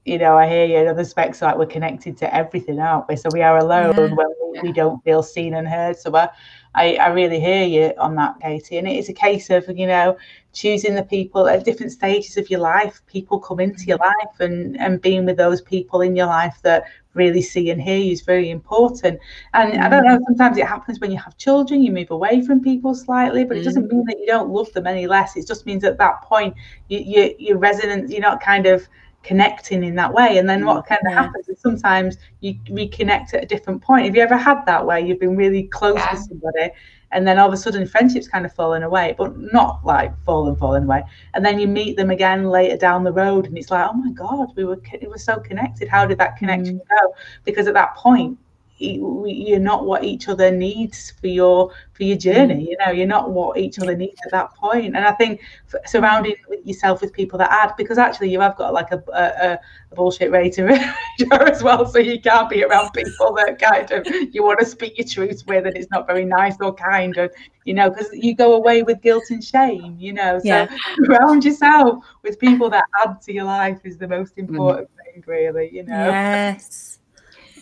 you 0.07 0.17
know, 0.17 0.37
I 0.37 0.47
hear 0.47 0.65
you. 0.65 0.77
In 0.77 0.87
other 0.87 0.99
respects, 0.99 1.41
like 1.41 1.57
we're 1.57 1.65
connected 1.65 2.17
to 2.17 2.33
everything, 2.33 2.79
aren't 2.79 3.09
we? 3.09 3.17
So 3.17 3.29
we 3.33 3.41
are 3.41 3.57
alone 3.57 3.93
yeah. 3.93 4.07
when 4.15 4.33
we, 4.53 4.61
we, 4.63 4.71
don't 4.71 5.03
feel 5.03 5.21
seen 5.21 5.53
and 5.53 5.67
heard. 5.67 5.97
So 5.97 6.15
I, 6.15 6.29
I, 6.75 6.95
I 6.95 7.07
really 7.07 7.41
hear 7.41 7.65
you 7.65 7.93
on 7.97 8.15
that, 8.15 8.39
Katie. 8.39 8.77
And 8.77 8.87
it 8.87 8.95
is 8.95 9.09
a 9.09 9.13
case 9.13 9.49
of 9.49 9.65
you 9.67 9.85
know 9.85 10.17
choosing 10.53 10.95
the 10.95 11.03
people 11.03 11.47
at 11.47 11.65
different 11.65 11.91
stages 11.91 12.37
of 12.37 12.49
your 12.49 12.61
life. 12.61 13.01
People 13.07 13.39
come 13.39 13.59
into 13.59 13.83
your 13.83 13.97
mm-hmm. 13.97 14.27
life, 14.29 14.39
and 14.39 14.79
and 14.79 15.01
being 15.01 15.25
with 15.25 15.37
those 15.37 15.61
people 15.61 16.01
in 16.01 16.15
your 16.15 16.27
life 16.27 16.57
that 16.63 16.85
really 17.17 17.41
see 17.41 17.69
and 17.71 17.81
hear 17.81 17.97
you 17.97 18.11
is 18.11 18.21
very 18.21 18.49
important. 18.49 19.19
And 19.53 19.73
mm. 19.73 19.81
I 19.81 19.89
don't 19.89 20.05
know, 20.05 20.19
sometimes 20.25 20.57
it 20.57 20.65
happens 20.65 20.99
when 20.99 21.11
you 21.11 21.17
have 21.17 21.37
children, 21.37 21.83
you 21.83 21.91
move 21.91 22.11
away 22.11 22.41
from 22.45 22.61
people 22.61 22.95
slightly, 22.95 23.43
but 23.43 23.57
it 23.57 23.63
doesn't 23.63 23.87
mm. 23.87 23.91
mean 23.91 24.05
that 24.05 24.19
you 24.19 24.27
don't 24.27 24.49
love 24.49 24.71
them 24.73 24.87
any 24.87 25.07
less. 25.07 25.35
It 25.35 25.47
just 25.47 25.65
means 25.65 25.83
at 25.83 25.97
that 25.97 26.21
point, 26.21 26.55
you, 26.87 26.99
you, 26.99 27.35
your 27.39 27.57
resonance, 27.57 28.11
you're 28.11 28.21
not 28.21 28.41
kind 28.41 28.65
of 28.65 28.87
connecting 29.23 29.83
in 29.83 29.95
that 29.95 30.13
way. 30.13 30.37
And 30.37 30.49
then 30.49 30.65
what 30.65 30.85
kind 30.85 31.01
of 31.05 31.11
yeah. 31.11 31.23
happens 31.23 31.49
is 31.49 31.59
sometimes 31.59 32.17
you 32.39 32.55
reconnect 32.69 33.33
at 33.33 33.43
a 33.43 33.45
different 33.45 33.81
point. 33.81 34.05
Have 34.05 34.15
you 34.15 34.21
ever 34.21 34.37
had 34.37 34.65
that 34.65 34.85
where 34.85 34.99
you've 34.99 35.19
been 35.19 35.35
really 35.35 35.63
close 35.63 35.97
yeah. 35.97 36.13
with 36.13 36.21
somebody 36.21 36.71
and 37.11 37.27
then 37.27 37.39
all 37.39 37.47
of 37.47 37.53
a 37.53 37.57
sudden 37.57 37.87
friendships 37.87 38.27
kind 38.27 38.45
of 38.45 38.53
fallen 38.53 38.83
away, 38.83 39.15
but 39.17 39.37
not 39.37 39.85
like 39.85 40.11
fallen, 40.25 40.55
fallen 40.55 40.83
away. 40.83 41.03
And 41.33 41.45
then 41.45 41.59
you 41.59 41.67
meet 41.67 41.97
them 41.97 42.09
again 42.09 42.49
later 42.49 42.77
down 42.77 43.03
the 43.03 43.13
road, 43.13 43.45
and 43.45 43.57
it's 43.57 43.71
like, 43.71 43.87
oh 43.89 43.93
my 43.93 44.11
god, 44.11 44.55
we 44.55 44.65
were 44.65 44.81
we 45.01 45.07
were 45.07 45.17
so 45.17 45.39
connected. 45.39 45.87
How 45.87 46.05
did 46.05 46.17
that 46.17 46.37
connection 46.37 46.79
mm. 46.79 46.89
go? 46.89 47.15
Because 47.43 47.67
at 47.67 47.73
that 47.75 47.95
point, 47.95 48.37
you're 48.79 49.59
not 49.59 49.85
what 49.85 50.03
each 50.03 50.27
other 50.27 50.51
needs 50.51 51.11
for 51.19 51.27
your 51.27 51.71
for 51.93 52.03
your 52.03 52.17
journey 52.17 52.65
mm. 52.65 52.69
you 52.69 52.77
know 52.77 52.91
you're 52.91 53.07
not 53.07 53.31
what 53.31 53.57
each 53.57 53.79
other 53.79 53.95
needs 53.95 54.19
at 54.25 54.31
that 54.31 54.53
point. 54.53 54.95
and 54.95 54.99
i 54.99 55.11
think 55.11 55.41
surrounding 55.85 56.35
yourself 56.63 57.01
with 57.01 57.11
people 57.11 57.39
that 57.39 57.51
add 57.51 57.73
because 57.77 57.97
actually 57.97 58.29
you 58.29 58.39
have 58.39 58.55
got 58.55 58.73
like 58.73 58.91
a, 58.91 59.03
a, 59.13 59.59
a 59.91 59.95
bullshit 59.95 60.31
rating 60.31 60.69
as 61.31 61.63
well 61.63 61.87
so 61.87 61.97
you 61.97 62.21
can't 62.21 62.49
be 62.49 62.63
around 62.63 62.91
people 62.91 63.33
that 63.33 63.59
kind 63.59 63.89
of 63.91 64.05
you 64.33 64.43
want 64.43 64.59
to 64.59 64.65
speak 64.65 64.97
your 64.97 65.07
truth 65.07 65.43
with 65.47 65.65
and 65.65 65.75
it's 65.75 65.89
not 65.89 66.05
very 66.05 66.25
nice 66.25 66.55
or 66.61 66.73
kind 66.73 67.17
and 67.17 67.31
you 67.65 67.73
know 67.73 67.89
because 67.89 68.09
you 68.13 68.35
go 68.35 68.53
away 68.53 68.83
with 68.83 69.01
guilt 69.01 69.23
and 69.31 69.43
shame 69.43 69.95
you 69.97 70.13
know 70.13 70.37
so 70.37 70.45
yeah. 70.45 70.67
surround 71.03 71.43
yourself 71.43 72.03
with 72.21 72.39
people 72.39 72.69
that 72.69 72.83
add 73.03 73.19
to 73.21 73.33
your 73.33 73.45
life 73.45 73.79
is 73.83 73.97
the 73.97 74.07
most 74.07 74.35
mm. 74.35 74.47
important 74.47 74.87
mm. 74.89 75.13
thing 75.13 75.23
really 75.25 75.69
you 75.73 75.83
know 75.83 76.05
yes 76.05 76.99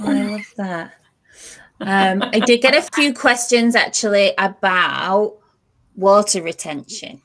oh, 0.02 0.12
I 0.12 0.24
love 0.24 0.54
that. 0.58 1.05
Um, 1.82 2.24
I 2.24 2.40
did 2.40 2.62
get 2.62 2.76
a 2.76 2.82
few 2.82 3.14
questions 3.14 3.76
actually 3.76 4.34
about 4.38 5.38
water 5.96 6.42
retention. 6.42 7.22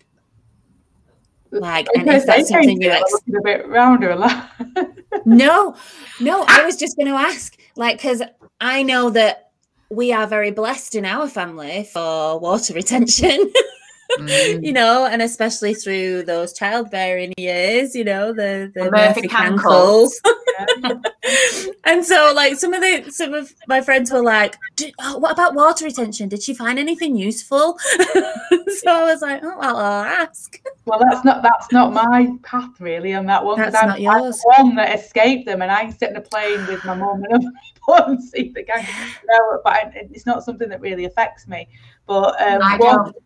Like, 1.52 1.88
and 1.96 2.08
if 2.08 2.26
that's 2.26 2.48
something 2.48 2.80
you 2.80 2.90
ex- 2.90 3.14
a 3.36 3.42
bit 3.42 3.66
rounder, 3.68 4.16
no, 5.24 5.74
no, 6.20 6.44
I 6.46 6.64
was 6.64 6.76
just 6.76 6.96
going 6.96 7.08
to 7.08 7.14
ask, 7.14 7.56
like, 7.74 7.96
because 7.96 8.22
I 8.60 8.82
know 8.84 9.10
that 9.10 9.50
we 9.88 10.12
are 10.12 10.28
very 10.28 10.52
blessed 10.52 10.94
in 10.94 11.04
our 11.04 11.28
family 11.28 11.88
for 11.92 12.38
water 12.38 12.74
retention. 12.74 13.52
Mm. 14.18 14.64
you 14.64 14.72
know, 14.72 15.06
and 15.06 15.22
especially 15.22 15.74
through 15.74 16.24
those 16.24 16.52
childbearing 16.52 17.32
years, 17.36 17.94
you 17.94 18.04
know, 18.04 18.32
the 18.32 18.70
the 18.74 18.90
Murphy 18.90 19.28
cankles. 19.28 20.12
and 21.84 22.04
so, 22.04 22.32
like, 22.34 22.56
some 22.56 22.74
of 22.74 22.80
the 22.80 23.10
some 23.10 23.34
of 23.34 23.54
my 23.66 23.80
friends 23.80 24.10
were 24.10 24.22
like, 24.22 24.56
oh, 25.00 25.18
"What 25.18 25.32
about 25.32 25.54
water 25.54 25.84
retention? 25.84 26.28
Did 26.28 26.42
she 26.42 26.54
find 26.54 26.78
anything 26.78 27.16
useful?" 27.16 27.78
so 27.88 28.88
I 28.88 29.04
was 29.04 29.22
like, 29.22 29.42
"Oh, 29.42 29.58
well, 29.58 29.76
I'll 29.76 30.04
ask." 30.04 30.60
Well, 30.84 31.00
that's 31.08 31.24
not 31.24 31.42
that's 31.42 31.72
not 31.72 31.92
my 31.92 32.32
path 32.42 32.80
really 32.80 33.14
on 33.14 33.26
that 33.26 33.44
one. 33.44 33.58
That's 33.58 33.76
I'm, 33.76 33.88
not 33.88 34.00
yours. 34.00 34.42
I'm 34.56 34.64
the 34.64 34.68
one 34.68 34.76
that 34.76 34.98
escaped 34.98 35.46
them, 35.46 35.62
and 35.62 35.70
I 35.70 35.90
sit 35.90 36.10
in 36.10 36.16
a 36.16 36.20
plane 36.20 36.66
with 36.66 36.84
my 36.84 36.94
mum 36.94 37.22
and 37.30 37.44
people 37.74 37.94
and 37.94 38.22
see 38.22 38.52
the 38.54 38.62
gang. 38.62 38.86
No, 39.28 39.60
but 39.64 39.92
it's 39.94 40.26
not 40.26 40.44
something 40.44 40.68
that 40.68 40.80
really 40.80 41.04
affects 41.04 41.46
me. 41.46 41.68
But 42.06 42.40
um, 42.42 42.60
I 42.62 42.76
don't 42.78 43.16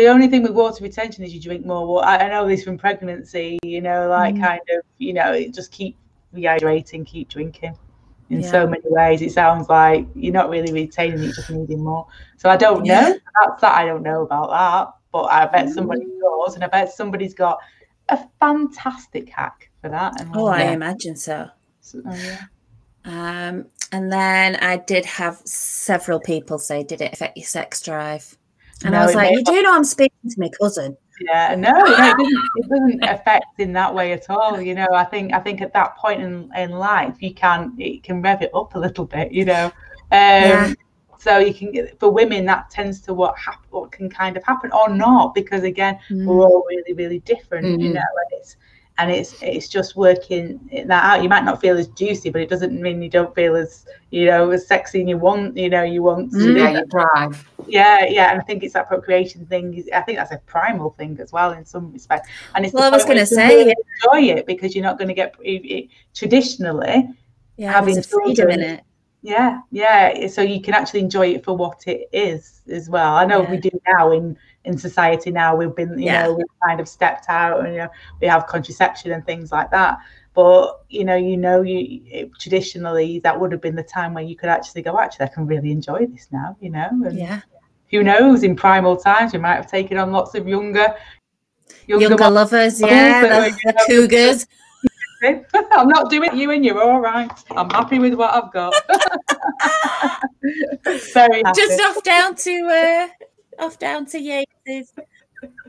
the 0.00 0.08
only 0.08 0.28
thing 0.28 0.42
with 0.42 0.52
water 0.52 0.82
retention 0.82 1.24
is 1.24 1.34
you 1.34 1.40
drink 1.40 1.66
more 1.66 1.86
water. 1.86 2.06
I, 2.06 2.18
I 2.18 2.28
know 2.28 2.48
this 2.48 2.64
from 2.64 2.78
pregnancy, 2.78 3.58
you 3.62 3.80
know, 3.80 4.08
like 4.08 4.34
mm. 4.34 4.42
kind 4.42 4.60
of, 4.70 4.82
you 4.98 5.12
know, 5.12 5.38
just 5.48 5.70
keep 5.72 5.96
rehydrating, 6.34 7.06
keep 7.06 7.28
drinking 7.28 7.76
in 8.30 8.40
yeah. 8.40 8.50
so 8.50 8.66
many 8.66 8.82
ways. 8.84 9.20
It 9.20 9.32
sounds 9.32 9.68
like 9.68 10.06
you're 10.14 10.32
not 10.32 10.48
really 10.48 10.72
retaining, 10.72 11.22
you're 11.22 11.32
just 11.32 11.50
needing 11.50 11.84
more. 11.84 12.06
So 12.38 12.48
I 12.48 12.56
don't 12.56 12.84
yeah. 12.84 13.00
know. 13.00 13.18
That's 13.46 13.60
that 13.60 13.76
I 13.76 13.84
don't 13.84 14.02
know 14.02 14.22
about 14.22 14.50
that. 14.50 14.94
But 15.12 15.24
I 15.24 15.46
bet 15.46 15.66
mm. 15.66 15.74
somebody 15.74 16.06
does, 16.20 16.54
and 16.54 16.64
I 16.64 16.68
bet 16.68 16.92
somebody's 16.92 17.34
got 17.34 17.58
a 18.08 18.18
fantastic 18.38 19.28
hack 19.28 19.70
for 19.82 19.90
that. 19.90 20.20
And, 20.20 20.30
oh, 20.34 20.46
yeah. 20.46 20.70
I 20.70 20.72
imagine 20.72 21.16
so. 21.16 21.48
so 21.80 22.00
oh, 22.06 22.14
yeah. 22.14 22.44
Um, 23.04 23.66
and 23.92 24.12
then 24.12 24.56
I 24.56 24.76
did 24.76 25.04
have 25.04 25.38
several 25.44 26.20
people 26.20 26.58
say, 26.58 26.84
"Did 26.84 27.00
it 27.00 27.12
affect 27.12 27.36
your 27.36 27.46
sex 27.46 27.82
drive?" 27.82 28.36
And 28.84 28.92
no, 28.92 29.00
I 29.00 29.06
was 29.06 29.14
like, 29.14 29.32
you 29.32 29.44
do 29.44 29.62
know 29.62 29.74
I'm 29.74 29.84
speaking 29.84 30.30
to 30.30 30.40
my 30.40 30.48
cousin. 30.60 30.96
Yeah, 31.20 31.54
no, 31.54 31.70
no 31.70 31.84
it, 31.84 31.96
doesn't, 31.96 32.38
it 32.56 32.68
doesn't 32.68 33.04
affect 33.04 33.58
in 33.58 33.74
that 33.74 33.94
way 33.94 34.12
at 34.12 34.30
all. 34.30 34.60
You 34.60 34.74
know, 34.74 34.88
I 34.94 35.04
think 35.04 35.34
I 35.34 35.40
think 35.40 35.60
at 35.60 35.72
that 35.74 35.96
point 35.96 36.22
in, 36.22 36.50
in 36.56 36.70
life, 36.70 37.16
you 37.20 37.34
can 37.34 37.74
it 37.78 38.02
can 38.02 38.22
rev 38.22 38.40
it 38.40 38.50
up 38.54 38.74
a 38.74 38.78
little 38.78 39.04
bit. 39.04 39.30
You 39.30 39.44
know, 39.44 39.64
um, 39.66 39.72
yeah. 40.12 40.72
so 41.18 41.38
you 41.38 41.52
can 41.52 41.72
get 41.72 42.00
for 42.00 42.10
women 42.10 42.46
that 42.46 42.70
tends 42.70 43.02
to 43.02 43.12
what 43.12 43.38
happen, 43.38 43.66
what 43.68 43.92
can 43.92 44.08
kind 44.08 44.36
of 44.38 44.44
happen 44.44 44.72
or 44.72 44.88
not 44.88 45.34
because 45.34 45.62
again, 45.62 45.98
mm. 46.08 46.24
we're 46.24 46.42
all 46.42 46.64
really 46.68 46.94
really 46.94 47.18
different. 47.20 47.66
Mm. 47.66 47.82
You 47.82 47.92
know, 47.92 48.00
and 48.00 48.40
it's 48.40 48.56
and 49.00 49.10
it's 49.10 49.34
it's 49.40 49.66
just 49.66 49.96
working 49.96 50.60
that 50.72 51.04
out. 51.04 51.22
You 51.22 51.28
might 51.28 51.44
not 51.44 51.60
feel 51.60 51.78
as 51.78 51.88
juicy, 51.88 52.28
but 52.28 52.42
it 52.42 52.50
doesn't 52.50 52.78
mean 52.80 53.00
you 53.00 53.08
don't 53.08 53.34
feel 53.34 53.56
as 53.56 53.86
you 54.10 54.26
know 54.26 54.50
as 54.50 54.66
sexy 54.66 55.00
and 55.00 55.08
you 55.08 55.16
want 55.16 55.56
you 55.56 55.70
know 55.70 55.82
you 55.82 56.02
want 56.02 56.32
to 56.32 56.36
mm, 56.36 56.58
yeah, 56.58 56.80
you 56.80 56.86
drive. 56.86 57.48
Yeah, 57.66 58.04
yeah, 58.04 58.30
and 58.30 58.40
I 58.40 58.44
think 58.44 58.62
it's 58.62 58.74
that 58.74 58.88
procreation 58.88 59.46
thing. 59.46 59.84
I 59.94 60.02
think 60.02 60.18
that's 60.18 60.32
a 60.32 60.38
primal 60.44 60.90
thing 60.90 61.18
as 61.18 61.32
well 61.32 61.52
in 61.52 61.64
some 61.64 61.90
respect. 61.92 62.28
And 62.54 62.66
it's 62.66 62.74
well, 62.74 62.84
I 62.84 62.94
was 62.94 63.06
going 63.06 63.18
to 63.18 63.26
say 63.26 63.48
really 63.48 63.74
enjoy 64.04 64.38
it 64.38 64.46
because 64.46 64.74
you're 64.74 64.84
not 64.84 64.98
going 64.98 65.08
to 65.08 65.14
get 65.14 65.34
it, 65.40 65.64
it, 65.64 65.88
traditionally 66.14 67.08
yeah, 67.56 67.72
having 67.72 68.02
freedom 68.02 68.50
in 68.50 68.60
it. 68.60 68.84
Yeah, 69.22 69.60
yeah. 69.70 70.26
So 70.28 70.42
you 70.42 70.60
can 70.60 70.74
actually 70.74 71.00
enjoy 71.00 71.28
it 71.28 71.44
for 71.44 71.56
what 71.56 71.86
it 71.86 72.08
is 72.12 72.60
as 72.70 72.90
well. 72.90 73.14
I 73.14 73.24
know 73.24 73.42
yeah. 73.42 73.50
we 73.50 73.56
do 73.56 73.70
now 73.86 74.12
in 74.12 74.36
in 74.64 74.76
society 74.76 75.30
now 75.30 75.56
we've 75.56 75.74
been 75.74 75.98
you 75.98 76.06
yeah. 76.06 76.24
know 76.24 76.34
we've 76.34 76.46
kind 76.64 76.80
of 76.80 76.88
stepped 76.88 77.28
out 77.28 77.64
and 77.64 77.74
you 77.74 77.78
know 77.78 77.88
we 78.20 78.26
have 78.26 78.46
contraception 78.46 79.12
and 79.12 79.24
things 79.24 79.50
like 79.50 79.70
that 79.70 79.98
but 80.34 80.84
you 80.88 81.04
know 81.04 81.16
you 81.16 81.36
know 81.36 81.62
you 81.62 82.02
it, 82.06 82.30
traditionally 82.38 83.20
that 83.20 83.38
would 83.38 83.50
have 83.52 83.60
been 83.60 83.74
the 83.74 83.82
time 83.82 84.12
when 84.12 84.28
you 84.28 84.36
could 84.36 84.50
actually 84.50 84.82
go 84.82 84.98
actually 84.98 85.24
i 85.24 85.28
can 85.28 85.46
really 85.46 85.70
enjoy 85.70 86.06
this 86.06 86.28
now 86.30 86.56
you 86.60 86.70
know 86.70 86.88
and 87.04 87.18
yeah 87.18 87.40
who 87.90 88.02
knows 88.02 88.42
in 88.42 88.54
primal 88.54 88.96
times 88.96 89.32
you 89.32 89.38
might 89.38 89.56
have 89.56 89.70
taken 89.70 89.96
on 89.96 90.12
lots 90.12 90.34
of 90.34 90.46
younger 90.46 90.94
younger, 91.86 92.08
younger 92.08 92.30
lovers 92.30 92.80
yeah 92.80 93.22
the, 93.22 93.56
the 93.64 93.84
cougars 93.86 94.46
I'm 95.22 95.88
not 95.88 96.08
doing 96.10 96.34
you 96.36 96.50
and 96.50 96.64
you're 96.64 96.82
all 96.82 97.00
right. 97.00 97.30
I'm 97.50 97.68
happy 97.70 97.98
with 97.98 98.14
what 98.14 98.32
I've 98.32 98.50
got. 98.52 98.72
Very 101.12 101.42
happy. 101.44 101.60
Just 101.60 101.80
off 101.80 102.02
down 102.02 102.34
to 102.36 102.52
uh, 102.66 103.08
off 103.60 103.78
down 103.78 104.06
to 104.06 104.18
Yates's. 104.18 104.92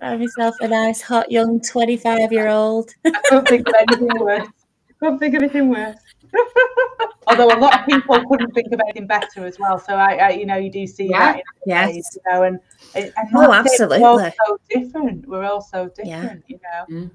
Have 0.02 0.20
myself 0.20 0.56
a 0.62 0.68
nice, 0.68 1.02
hot, 1.02 1.32
young 1.32 1.62
25 1.62 2.32
year 2.32 2.48
old. 2.48 2.94
I 3.06 3.12
couldn't 3.26 3.48
think 3.48 3.68
of 3.68 3.76
anything 3.78 4.20
worse. 4.20 4.48
I 4.48 4.94
couldn't 5.00 5.20
think 5.20 5.36
of 5.36 5.44
anything 5.44 5.70
worse. 5.70 5.98
Although 7.28 7.56
a 7.56 7.60
lot 7.60 7.80
of 7.80 7.86
people 7.86 8.22
couldn't 8.28 8.52
think 8.52 8.74
of 8.74 8.80
anything 8.82 9.08
better 9.08 9.46
as 9.46 9.60
well. 9.60 9.80
So 9.80 9.94
I, 9.94 10.16
I 10.16 10.30
you 10.32 10.46
know, 10.46 10.58
you 10.58 10.72
do 10.72 10.86
see 10.88 11.10
yeah. 11.10 11.34
that. 11.34 11.44
yes. 11.66 11.92
Days, 11.92 12.18
you 12.18 12.32
know, 12.32 12.44
and, 12.44 12.60
and 12.96 13.14
oh, 13.36 13.54
absolutely. 13.54 14.00
We're 14.00 14.08
all 14.08 14.20
so 14.20 14.60
different. 14.70 15.28
We're 15.28 15.46
all 15.46 15.62
so 15.62 15.88
different. 15.90 16.44
Yeah. 16.48 16.56
You 16.56 16.60
know. 16.64 16.96
Mm. 16.96 17.12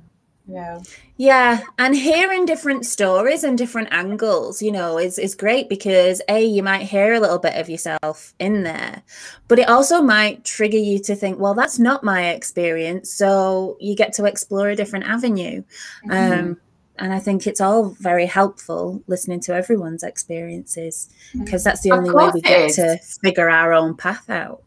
Yeah. 0.48 0.80
Yeah, 1.16 1.62
and 1.78 1.96
hearing 1.96 2.46
different 2.46 2.86
stories 2.86 3.42
and 3.42 3.58
different 3.58 3.88
angles, 3.90 4.62
you 4.62 4.70
know, 4.70 4.98
is 4.98 5.18
is 5.18 5.34
great 5.34 5.68
because 5.68 6.22
a 6.28 6.44
you 6.44 6.62
might 6.62 6.82
hear 6.82 7.14
a 7.14 7.20
little 7.20 7.38
bit 7.38 7.56
of 7.56 7.68
yourself 7.68 8.34
in 8.38 8.62
there, 8.62 9.02
but 9.48 9.58
it 9.58 9.68
also 9.68 10.02
might 10.02 10.44
trigger 10.44 10.76
you 10.76 10.98
to 11.00 11.16
think, 11.16 11.38
well, 11.40 11.54
that's 11.54 11.78
not 11.78 12.04
my 12.04 12.28
experience, 12.28 13.10
so 13.10 13.76
you 13.80 13.96
get 13.96 14.12
to 14.14 14.24
explore 14.26 14.68
a 14.68 14.76
different 14.76 15.06
avenue. 15.06 15.62
Mm-hmm. 16.06 16.32
Um, 16.50 16.60
and 16.98 17.12
I 17.12 17.18
think 17.18 17.46
it's 17.46 17.60
all 17.60 17.90
very 18.00 18.26
helpful 18.26 19.02
listening 19.06 19.40
to 19.40 19.54
everyone's 19.54 20.02
experiences 20.02 21.08
because 21.38 21.64
that's 21.64 21.82
the 21.82 21.92
only 21.92 22.10
way 22.10 22.30
we 22.32 22.40
get 22.40 22.70
is. 22.70 22.76
to 22.76 22.98
figure 23.22 23.50
our 23.50 23.72
own 23.72 23.96
path 23.96 24.30
out. 24.30 24.62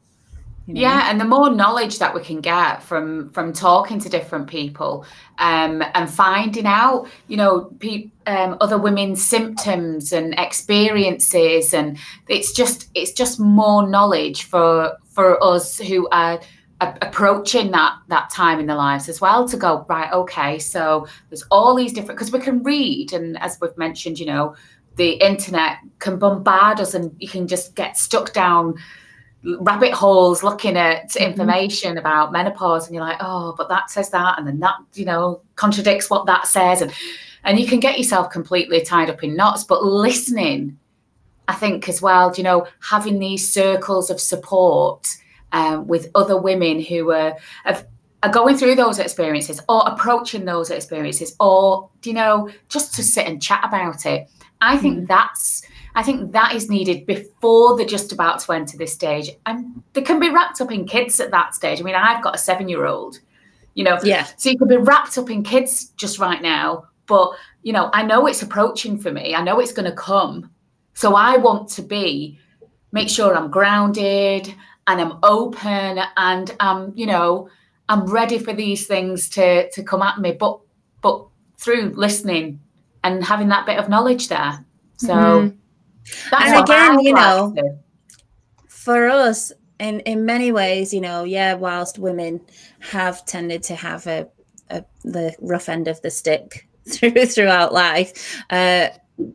You 0.65 0.75
know? 0.75 0.81
Yeah, 0.81 1.09
and 1.09 1.19
the 1.19 1.25
more 1.25 1.49
knowledge 1.49 1.99
that 1.99 2.13
we 2.13 2.21
can 2.21 2.41
get 2.41 2.83
from 2.83 3.29
from 3.29 3.53
talking 3.53 3.99
to 3.99 4.09
different 4.09 4.47
people 4.47 5.05
um, 5.39 5.83
and 5.93 6.09
finding 6.09 6.65
out, 6.65 7.07
you 7.27 7.37
know, 7.37 7.71
pe- 7.79 8.09
um, 8.27 8.57
other 8.61 8.77
women's 8.77 9.23
symptoms 9.23 10.13
and 10.13 10.35
experiences, 10.37 11.73
and 11.73 11.97
it's 12.27 12.51
just 12.51 12.89
it's 12.93 13.11
just 13.11 13.39
more 13.39 13.87
knowledge 13.87 14.43
for 14.43 14.95
for 15.09 15.43
us 15.43 15.79
who 15.79 16.07
are 16.09 16.39
approaching 16.81 17.71
that 17.71 17.97
that 18.07 18.29
time 18.29 18.59
in 18.59 18.67
their 18.67 18.75
lives 18.75 19.09
as 19.09 19.19
well 19.19 19.47
to 19.47 19.57
go 19.57 19.85
right. 19.89 20.11
Okay, 20.13 20.59
so 20.59 21.07
there's 21.29 21.43
all 21.51 21.75
these 21.75 21.93
different 21.93 22.17
because 22.17 22.31
we 22.31 22.39
can 22.39 22.61
read, 22.63 23.11
and 23.11 23.37
as 23.39 23.57
we've 23.61 23.77
mentioned, 23.77 24.19
you 24.19 24.25
know, 24.27 24.55
the 24.97 25.13
internet 25.13 25.77
can 25.99 26.19
bombard 26.19 26.79
us, 26.79 26.93
and 26.93 27.15
you 27.19 27.27
can 27.27 27.47
just 27.47 27.75
get 27.75 27.97
stuck 27.97 28.33
down 28.33 28.75
rabbit 29.43 29.93
holes 29.93 30.43
looking 30.43 30.75
at 30.77 31.09
Mm-hmm. 31.09 31.29
information 31.31 31.97
about 31.97 32.31
menopause 32.31 32.85
and 32.85 32.95
you're 32.95 33.03
like 33.03 33.17
oh 33.19 33.55
but 33.57 33.69
that 33.69 33.89
says 33.89 34.09
that 34.09 34.37
and 34.37 34.47
then 34.47 34.59
that 34.59 34.75
you 34.93 35.05
know 35.05 35.41
contradicts 35.55 36.09
what 36.09 36.25
that 36.25 36.47
says 36.47 36.81
and 36.81 36.93
and 37.45 37.59
you 37.59 37.65
can 37.65 37.79
get 37.79 37.97
yourself 37.97 38.29
completely 38.31 38.81
tied 38.81 39.09
up 39.09 39.23
in 39.23 39.35
knots 39.35 39.63
but 39.63 39.83
listening 39.83 40.77
i 41.47 41.53
think 41.53 41.87
as 41.87 42.01
well 42.01 42.33
you 42.35 42.43
know 42.43 42.67
having 42.81 43.19
these 43.19 43.51
circles 43.51 44.09
of 44.09 44.19
support 44.19 45.15
um, 45.51 45.87
with 45.87 46.11
other 46.13 46.39
women 46.39 46.79
who 46.79 47.09
are, 47.11 47.35
are 47.65 48.29
going 48.31 48.55
through 48.55 48.75
those 48.75 48.99
experiences 48.99 49.59
or 49.67 49.81
approaching 49.87 50.45
those 50.45 50.69
experiences 50.69 51.35
or 51.39 51.89
you 52.03 52.13
know 52.13 52.49
just 52.67 52.93
to 52.93 53.01
sit 53.03 53.25
and 53.25 53.41
chat 53.41 53.63
about 53.63 54.05
it 54.05 54.29
i 54.61 54.77
think 54.77 55.07
that's 55.07 55.63
I 55.95 56.03
think 56.03 56.31
that 56.31 56.55
is 56.55 56.69
needed 56.69 57.05
before 57.05 57.75
they're 57.75 57.85
just 57.85 58.11
about 58.11 58.39
to 58.41 58.51
enter 58.53 58.77
this 58.77 58.93
stage. 58.93 59.31
And 59.45 59.83
they 59.93 60.01
can 60.01 60.19
be 60.19 60.29
wrapped 60.29 60.61
up 60.61 60.71
in 60.71 60.85
kids 60.85 61.19
at 61.19 61.31
that 61.31 61.55
stage. 61.55 61.79
I 61.79 61.83
mean, 61.83 61.95
I've 61.95 62.23
got 62.23 62.35
a 62.35 62.37
seven 62.37 62.69
year 62.69 62.85
old, 62.85 63.19
you 63.73 63.83
know, 63.83 63.97
Yeah. 64.03 64.27
so 64.37 64.49
you 64.49 64.57
could 64.57 64.69
be 64.69 64.77
wrapped 64.77 65.17
up 65.17 65.29
in 65.29 65.43
kids 65.43 65.85
just 65.97 66.19
right 66.19 66.41
now. 66.41 66.85
But, 67.07 67.31
you 67.63 67.73
know, 67.73 67.89
I 67.93 68.03
know 68.03 68.27
it's 68.27 68.43
approaching 68.43 68.97
for 68.99 69.11
me, 69.11 69.33
I 69.35 69.41
know 69.41 69.59
it's 69.59 69.73
going 69.73 69.89
to 69.89 69.95
come. 69.95 70.51
So 70.93 71.15
I 71.15 71.37
want 71.37 71.69
to 71.69 71.81
be, 71.81 72.37
make 72.91 73.09
sure 73.09 73.35
I'm 73.35 73.49
grounded 73.49 74.53
and 74.87 75.01
I'm 75.01 75.17
open 75.23 75.99
and 76.17 76.55
I'm, 76.59 76.93
you 76.95 77.05
know, 77.07 77.49
I'm 77.87 78.05
ready 78.05 78.37
for 78.37 78.53
these 78.53 78.85
things 78.85 79.29
to 79.29 79.69
to 79.71 79.83
come 79.83 80.01
at 80.03 80.19
me, 80.19 80.33
but 80.33 80.59
but 81.01 81.25
through 81.57 81.93
listening 81.95 82.59
and 83.03 83.23
having 83.23 83.47
that 83.49 83.65
bit 83.65 83.79
of 83.79 83.89
knowledge 83.89 84.27
there. 84.27 84.63
So 84.97 85.07
Mhm. 85.07 85.55
That's 86.31 86.51
And 86.51 86.63
again, 86.63 86.99
you 86.99 87.13
know, 87.13 87.55
for 88.67 89.07
us 89.07 89.51
in 89.79 89.99
in 90.01 90.25
many 90.25 90.51
ways 90.51 90.93
you 90.93 91.01
know 91.01 91.23
yeah 91.23 91.53
whilst 91.53 91.99
women 91.99 92.39
have 92.79 93.25
tended 93.25 93.63
to 93.63 93.75
have 93.75 94.05
a, 94.07 94.27
a 94.69 94.83
the 95.03 95.35
rough 95.39 95.69
end 95.69 95.87
of 95.87 96.01
the 96.01 96.11
stick 96.11 96.67
through 96.89 97.25
throughout 97.25 97.73
life 97.73 98.41
uh 98.49 98.87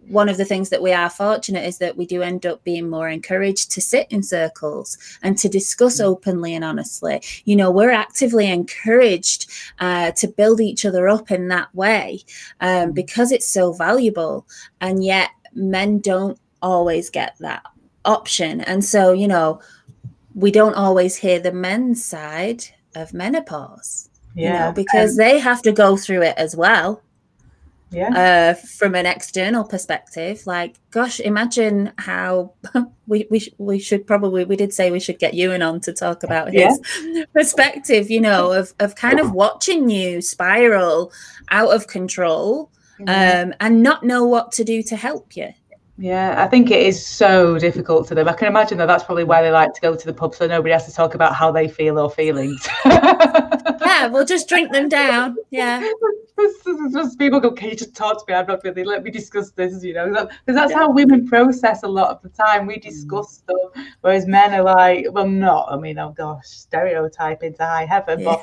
one 0.07 0.31
of 0.31 0.39
the 0.39 0.47
things 0.47 0.71
that 0.71 0.83
we 0.83 0.93
are 0.93 1.11
fortunate 1.11 1.67
is 1.67 1.77
that 1.77 1.97
we 1.97 2.07
do 2.07 2.23
end 2.23 2.47
up 2.47 2.65
being 2.65 2.89
more 2.89 3.09
encouraged 3.09 3.71
to 3.71 3.83
sit 3.83 4.07
in 4.11 4.23
circles 4.23 4.97
and 5.23 5.37
to 5.37 5.47
discuss 5.47 6.01
openly 6.01 6.55
and 6.55 6.65
honestly. 6.65 7.21
You 7.45 7.55
know, 7.57 7.71
we're 7.71 7.91
actively 7.91 8.51
encouraged 8.51 9.51
uh, 9.81 10.13
to 10.13 10.27
build 10.27 10.63
each 10.63 10.87
other 10.87 11.07
up 11.07 11.31
in 11.31 11.49
that 11.49 11.75
way 11.75 12.21
um, 12.63 12.93
because 12.93 13.31
it's 13.31 13.47
so 13.47 13.75
valuable. 13.75 14.47
And 14.81 15.05
yet, 15.05 15.29
men 15.53 15.99
don't 15.99 16.39
always 16.65 17.11
get 17.11 17.37
that 17.41 17.63
option. 18.05 18.61
And 18.63 18.85
so, 18.85 19.13
you 19.13 19.29
know, 19.29 19.61
we 20.35 20.51
don't 20.51 20.75
always 20.75 21.17
hear 21.17 21.39
the 21.39 21.53
men's 21.53 22.05
side 22.05 22.65
of 22.97 23.15
menopause, 23.15 24.09
you 24.35 24.49
know, 24.49 24.73
because 24.73 25.17
they 25.17 25.39
have 25.39 25.63
to 25.63 25.73
go 25.73 25.97
through 25.97 26.23
it 26.23 26.37
as 26.37 26.57
well 26.57 27.03
yeah. 27.95 28.09
uh, 28.09 28.55
from 28.55 28.95
an 28.95 29.07
external 29.07 29.65
perspective. 29.65 30.47
Like, 30.47 30.77
gosh, 30.91 31.21
imagine 31.21 31.93
how 31.99 32.53
we 33.07 33.27
we, 33.31 33.39
sh- 33.39 33.55
we 33.59 33.79
should 33.79 34.07
probably 34.07 34.45
we 34.45 34.57
did 34.57 34.73
say 34.73 34.91
we 34.91 35.01
should 35.01 35.19
get 35.19 35.35
Ewan 35.35 35.63
on 35.63 35.81
to 35.81 35.93
talk 35.93 36.23
about 36.23 36.53
his 36.53 36.81
perspective, 37.35 38.11
you 38.11 38.21
know, 38.21 38.53
of 38.53 38.73
of 38.81 38.95
kind 38.97 39.21
of 39.21 39.33
watching 39.33 39.89
you 39.89 40.21
spiral 40.21 41.13
out 41.51 41.75
of 41.75 41.87
control 41.87 42.71
Mhm. 43.01 43.09
um, 43.47 43.55
and 43.61 43.83
not 43.83 44.05
know 44.05 44.25
what 44.25 44.53
to 44.53 44.63
do 44.63 44.81
to 44.85 44.97
help 44.97 45.37
you. 45.37 45.53
Yeah, 45.97 46.43
I 46.43 46.49
think 46.49 46.73
it 46.73 46.83
is 46.83 47.07
so 47.07 47.57
difficult 47.59 48.09
to 48.09 48.17
them. 48.17 48.29
I 48.29 48.33
can 48.33 48.49
imagine 48.49 48.79
that 48.79 48.87
that's 48.87 49.05
probably 49.05 49.23
why 49.23 49.43
they 49.43 49.53
like 49.53 49.73
to 49.75 49.81
go 49.81 49.95
to 49.95 50.07
the 50.07 50.13
pub 50.13 50.35
so 50.35 50.47
nobody 50.47 50.73
has 50.73 50.87
to 50.87 50.93
talk 50.93 51.15
about 51.15 51.35
how 51.35 51.53
they 51.53 51.69
feel 51.69 51.99
or 51.99 52.11
feelings. 52.11 52.67
Yeah, 53.95 54.09
we'll 54.09 54.25
just 54.25 54.49
drink 54.49 54.73
them 54.73 54.89
down. 54.89 55.37
Yeah. 55.51 55.89
just, 56.93 57.19
people 57.19 57.41
go, 57.41 57.53
can 57.53 57.71
you 57.71 57.77
just 57.77 57.95
talk 57.95 58.19
to 58.19 58.25
me? 58.33 58.37
I'm 58.37 58.47
not 58.47 58.63
really, 58.65 58.85
let 58.85 59.03
me 59.03 59.11
discuss 59.11 59.51
this, 59.53 59.85
you 59.85 59.95
know, 59.95 60.11
because 60.11 60.31
that's 60.61 60.73
how 60.73 60.91
women 60.91 61.27
process 61.27 61.85
a 61.85 61.89
lot 61.89 62.11
of 62.11 62.21
the 62.23 62.29
time. 62.29 62.67
We 62.67 62.79
discuss 62.79 63.35
stuff, 63.35 63.87
whereas 64.01 64.27
men 64.27 64.53
are 64.53 64.63
like, 64.63 65.07
well, 65.13 65.29
not, 65.29 65.69
I 65.71 65.77
mean, 65.77 65.99
oh 65.99 66.11
gosh, 66.11 66.47
stereotyping 66.47 67.55
to 67.55 67.65
high 67.65 67.87
heaven, 67.87 68.25
but 68.25 68.43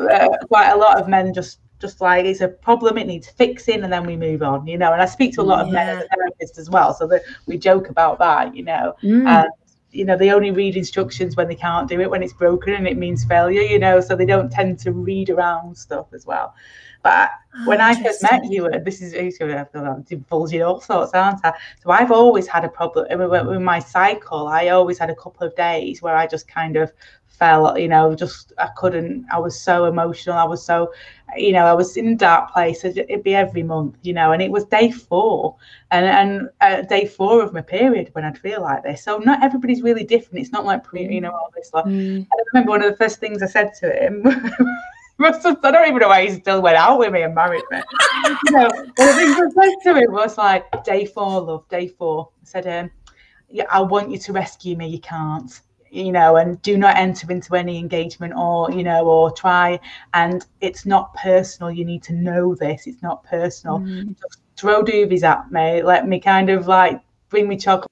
uh, 0.10 0.28
quite 0.46 0.70
a 0.70 0.76
lot 0.76 1.00
of 1.00 1.08
men 1.08 1.32
just 1.34 1.60
just 1.80 2.00
like 2.00 2.24
it's 2.24 2.40
a 2.40 2.48
problem 2.48 2.98
it 2.98 3.06
needs 3.06 3.28
fixing 3.28 3.82
and 3.84 3.92
then 3.92 4.04
we 4.04 4.16
move 4.16 4.42
on 4.42 4.66
you 4.66 4.78
know 4.78 4.92
and 4.92 5.00
i 5.02 5.06
speak 5.06 5.32
to 5.34 5.40
a 5.40 5.42
lot 5.42 5.64
of 5.64 5.72
men 5.72 6.04
as 6.40 6.58
as 6.58 6.70
well 6.70 6.92
so 6.92 7.06
that 7.06 7.22
we 7.46 7.56
joke 7.56 7.88
about 7.88 8.18
that 8.18 8.54
you 8.54 8.64
know 8.64 8.94
Mm. 9.02 9.26
and 9.26 9.48
you 9.90 10.04
know 10.04 10.16
they 10.16 10.30
only 10.30 10.50
read 10.50 10.76
instructions 10.76 11.36
when 11.36 11.48
they 11.48 11.54
can't 11.54 11.88
do 11.88 12.00
it 12.00 12.10
when 12.10 12.22
it's 12.22 12.32
broken 12.32 12.74
and 12.74 12.86
it 12.86 12.96
means 12.96 13.24
failure 13.24 13.62
you 13.62 13.78
know 13.78 14.00
so 14.00 14.14
they 14.16 14.26
don't 14.26 14.50
tend 14.50 14.78
to 14.80 14.92
read 14.92 15.30
around 15.30 15.76
stuff 15.76 16.06
as 16.12 16.26
well 16.26 16.54
but 17.02 17.30
when 17.64 17.80
I 17.80 17.94
first 18.02 18.22
met 18.22 18.44
you, 18.44 18.66
and 18.66 18.84
this 18.84 19.00
is 19.00 19.12
who's 19.14 19.38
going 19.38 19.52
to 19.52 20.04
divulging 20.06 20.62
all 20.62 20.80
sorts, 20.80 21.14
aren't 21.14 21.44
I? 21.44 21.54
So 21.82 21.90
I've 21.90 22.10
always 22.10 22.46
had 22.46 22.64
a 22.64 22.68
problem 22.68 23.06
with, 23.30 23.46
with 23.46 23.62
my 23.62 23.78
cycle. 23.78 24.48
I 24.48 24.68
always 24.68 24.98
had 24.98 25.08
a 25.08 25.14
couple 25.14 25.46
of 25.46 25.54
days 25.56 26.02
where 26.02 26.16
I 26.16 26.26
just 26.26 26.48
kind 26.48 26.76
of 26.76 26.92
fell, 27.26 27.78
you 27.78 27.88
know, 27.88 28.14
just 28.14 28.52
I 28.58 28.68
couldn't. 28.76 29.26
I 29.32 29.38
was 29.38 29.58
so 29.60 29.84
emotional. 29.84 30.36
I 30.36 30.44
was 30.44 30.64
so, 30.64 30.92
you 31.36 31.52
know, 31.52 31.64
I 31.66 31.74
was 31.74 31.96
in 31.96 32.08
a 32.08 32.14
dark 32.14 32.52
place. 32.52 32.84
It'd 32.84 33.22
be 33.22 33.34
every 33.34 33.62
month, 33.62 33.96
you 34.02 34.12
know, 34.12 34.32
and 34.32 34.40
it 34.40 34.50
was 34.50 34.64
day 34.64 34.90
four, 34.90 35.56
and 35.90 36.06
and 36.06 36.48
uh, 36.60 36.82
day 36.82 37.06
four 37.06 37.42
of 37.42 37.52
my 37.52 37.60
period 37.60 38.10
when 38.12 38.24
I'd 38.24 38.38
feel 38.38 38.62
like 38.62 38.82
this. 38.82 39.04
So 39.04 39.18
not 39.18 39.42
everybody's 39.42 39.82
really 39.82 40.04
different. 40.04 40.40
It's 40.40 40.52
not 40.52 40.64
like 40.64 40.84
pre, 40.84 41.06
you 41.06 41.20
know, 41.20 41.30
all 41.30 41.50
this. 41.54 41.72
Like, 41.72 41.84
Mm. 41.84 42.26
I 42.30 42.42
remember 42.52 42.70
one 42.70 42.82
of 42.82 42.90
the 42.90 42.96
first 42.96 43.18
things 43.20 43.42
I 43.42 43.46
said 43.46 43.72
to 43.80 44.04
him. 44.04 44.22
I 45.20 45.30
don't 45.30 45.88
even 45.88 45.98
know 45.98 46.08
why 46.08 46.26
he 46.26 46.34
still 46.34 46.62
went 46.62 46.76
out 46.76 46.98
with 46.98 47.12
me 47.12 47.22
and 47.22 47.34
married 47.34 47.64
me. 47.70 47.80
you 48.46 48.52
know, 48.52 48.68
one 48.68 49.08
of 49.08 49.16
the 49.16 49.34
things 49.34 49.36
I 49.36 49.64
said 49.64 49.74
to 49.84 50.00
him 50.00 50.12
was 50.12 50.38
like, 50.38 50.84
"Day 50.84 51.04
four, 51.06 51.40
love, 51.40 51.68
day 51.68 51.88
four. 51.88 52.30
I 52.40 52.44
said, 52.44 52.66
um, 52.66 52.90
"Yeah, 53.48 53.64
I 53.70 53.80
want 53.80 54.10
you 54.10 54.18
to 54.18 54.32
rescue 54.32 54.76
me. 54.76 54.88
You 54.88 55.00
can't, 55.00 55.60
you 55.90 56.12
know, 56.12 56.36
and 56.36 56.60
do 56.62 56.76
not 56.76 56.96
enter 56.96 57.30
into 57.30 57.54
any 57.54 57.78
engagement 57.78 58.34
or 58.36 58.70
you 58.70 58.82
know, 58.82 59.06
or 59.06 59.30
try. 59.30 59.78
And 60.14 60.44
it's 60.60 60.86
not 60.86 61.14
personal. 61.14 61.70
You 61.70 61.84
need 61.84 62.02
to 62.04 62.12
know 62.12 62.54
this. 62.54 62.86
It's 62.86 63.02
not 63.02 63.24
personal. 63.24 63.80
Mm. 63.80 64.16
Just 64.20 64.40
throw 64.56 64.82
doobies 64.82 65.22
at 65.22 65.50
me. 65.50 65.82
Let 65.82 66.08
me 66.08 66.20
kind 66.20 66.50
of 66.50 66.66
like 66.66 67.00
bring 67.28 67.48
me 67.48 67.56
chocolate." 67.56 67.88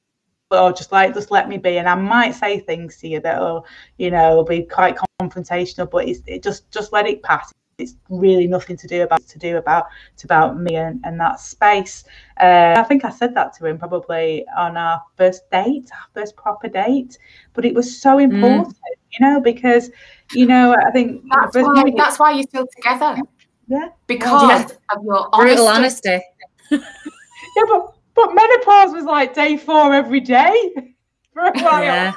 Or 0.53 0.73
just 0.73 0.93
like 0.93 1.13
just 1.13 1.33
let 1.33 1.49
me 1.49 1.59
be, 1.59 1.79
and 1.79 1.89
I 1.89 1.97
might 1.97 2.33
say 2.33 2.61
things 2.61 2.99
to 2.99 3.09
you 3.09 3.19
that 3.21 3.41
will, 3.41 3.67
you 3.99 4.13
know, 4.13 4.45
be 4.45 4.63
quite 4.63 4.97
confrontational. 5.21 5.91
But 5.91 6.07
it's 6.09 6.21
it 6.27 6.41
just 6.45 6.71
just 6.71 6.93
let 6.93 7.09
it 7.09 7.21
pass. 7.25 7.53
It's 7.79 7.95
really 8.09 8.47
nothing 8.47 8.79
to 8.79 8.87
do 8.87 9.03
about 9.03 9.27
to 9.29 9.39
do 9.39 9.59
about 9.59 9.89
it's 10.15 10.25
about 10.25 10.59
me 10.59 10.77
and, 10.77 10.99
and 11.05 11.21
that 11.21 11.41
space. 11.41 12.05
Uh, 12.41 12.75
I 12.79 12.83
think 12.85 13.05
I 13.05 13.11
said 13.11 13.35
that 13.35 13.53
to 13.59 13.67
him 13.67 13.77
probably 13.79 14.47
on 14.57 14.79
our 14.79 15.03
first 15.19 15.51
date, 15.51 15.91
our 15.93 16.07
first 16.15 16.37
proper 16.37 16.69
date. 16.69 17.19
But 17.53 17.67
it 17.67 17.75
was 17.75 18.01
so 18.01 18.19
important, 18.19 18.79
you 19.13 19.27
know, 19.27 19.41
because 19.43 19.91
you 20.33 20.47
know 20.47 20.75
I 20.75 20.91
think 20.91 21.23
That's 21.31 21.53
first 21.53 21.67
why, 21.67 21.83
date- 21.85 21.95
that's 21.99 22.19
why 22.19 22.31
you're 22.31 22.45
still 22.45 22.67
together. 22.75 23.21
yeah, 23.69 23.89
Because 24.07 24.73
of 24.91 25.05
your 25.05 25.29
Brutal 25.37 25.69
honesty. 25.69 26.09
honesty. 26.09 26.21
yeah, 26.71 27.63
but 27.69 27.93
but 28.15 28.35
menopause 28.35 28.95
was 28.95 29.05
like 29.05 29.35
day 29.35 29.59
four 29.59 29.93
every 29.93 30.21
day 30.21 30.73
for 31.35 31.43
a 31.43 31.53
while. 31.63 31.83
Yeah. 31.83 32.15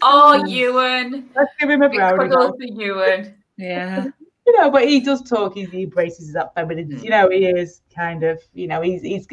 Oh, 0.00 0.46
Ewan. 0.46 1.28
let's 1.36 1.50
give 1.60 1.68
him 1.68 1.82
a 1.82 1.90
Big 1.90 1.98
brownie. 1.98 2.30
cuddle 2.30 2.56
for 2.56 2.62
Ewan. 2.64 3.34
Yeah. 3.60 4.06
you 4.46 4.60
know, 4.60 4.70
but 4.70 4.88
he 4.88 5.00
does 5.00 5.22
talk. 5.22 5.54
He, 5.54 5.64
he 5.66 5.84
embraces 5.84 6.32
that 6.32 6.54
feminine. 6.54 6.88
Mm. 6.88 7.04
You 7.04 7.10
know, 7.10 7.30
he 7.30 7.46
is 7.46 7.82
kind 7.94 8.24
of, 8.24 8.40
you 8.54 8.66
know, 8.66 8.80
he's 8.80 9.02
he's 9.02 9.28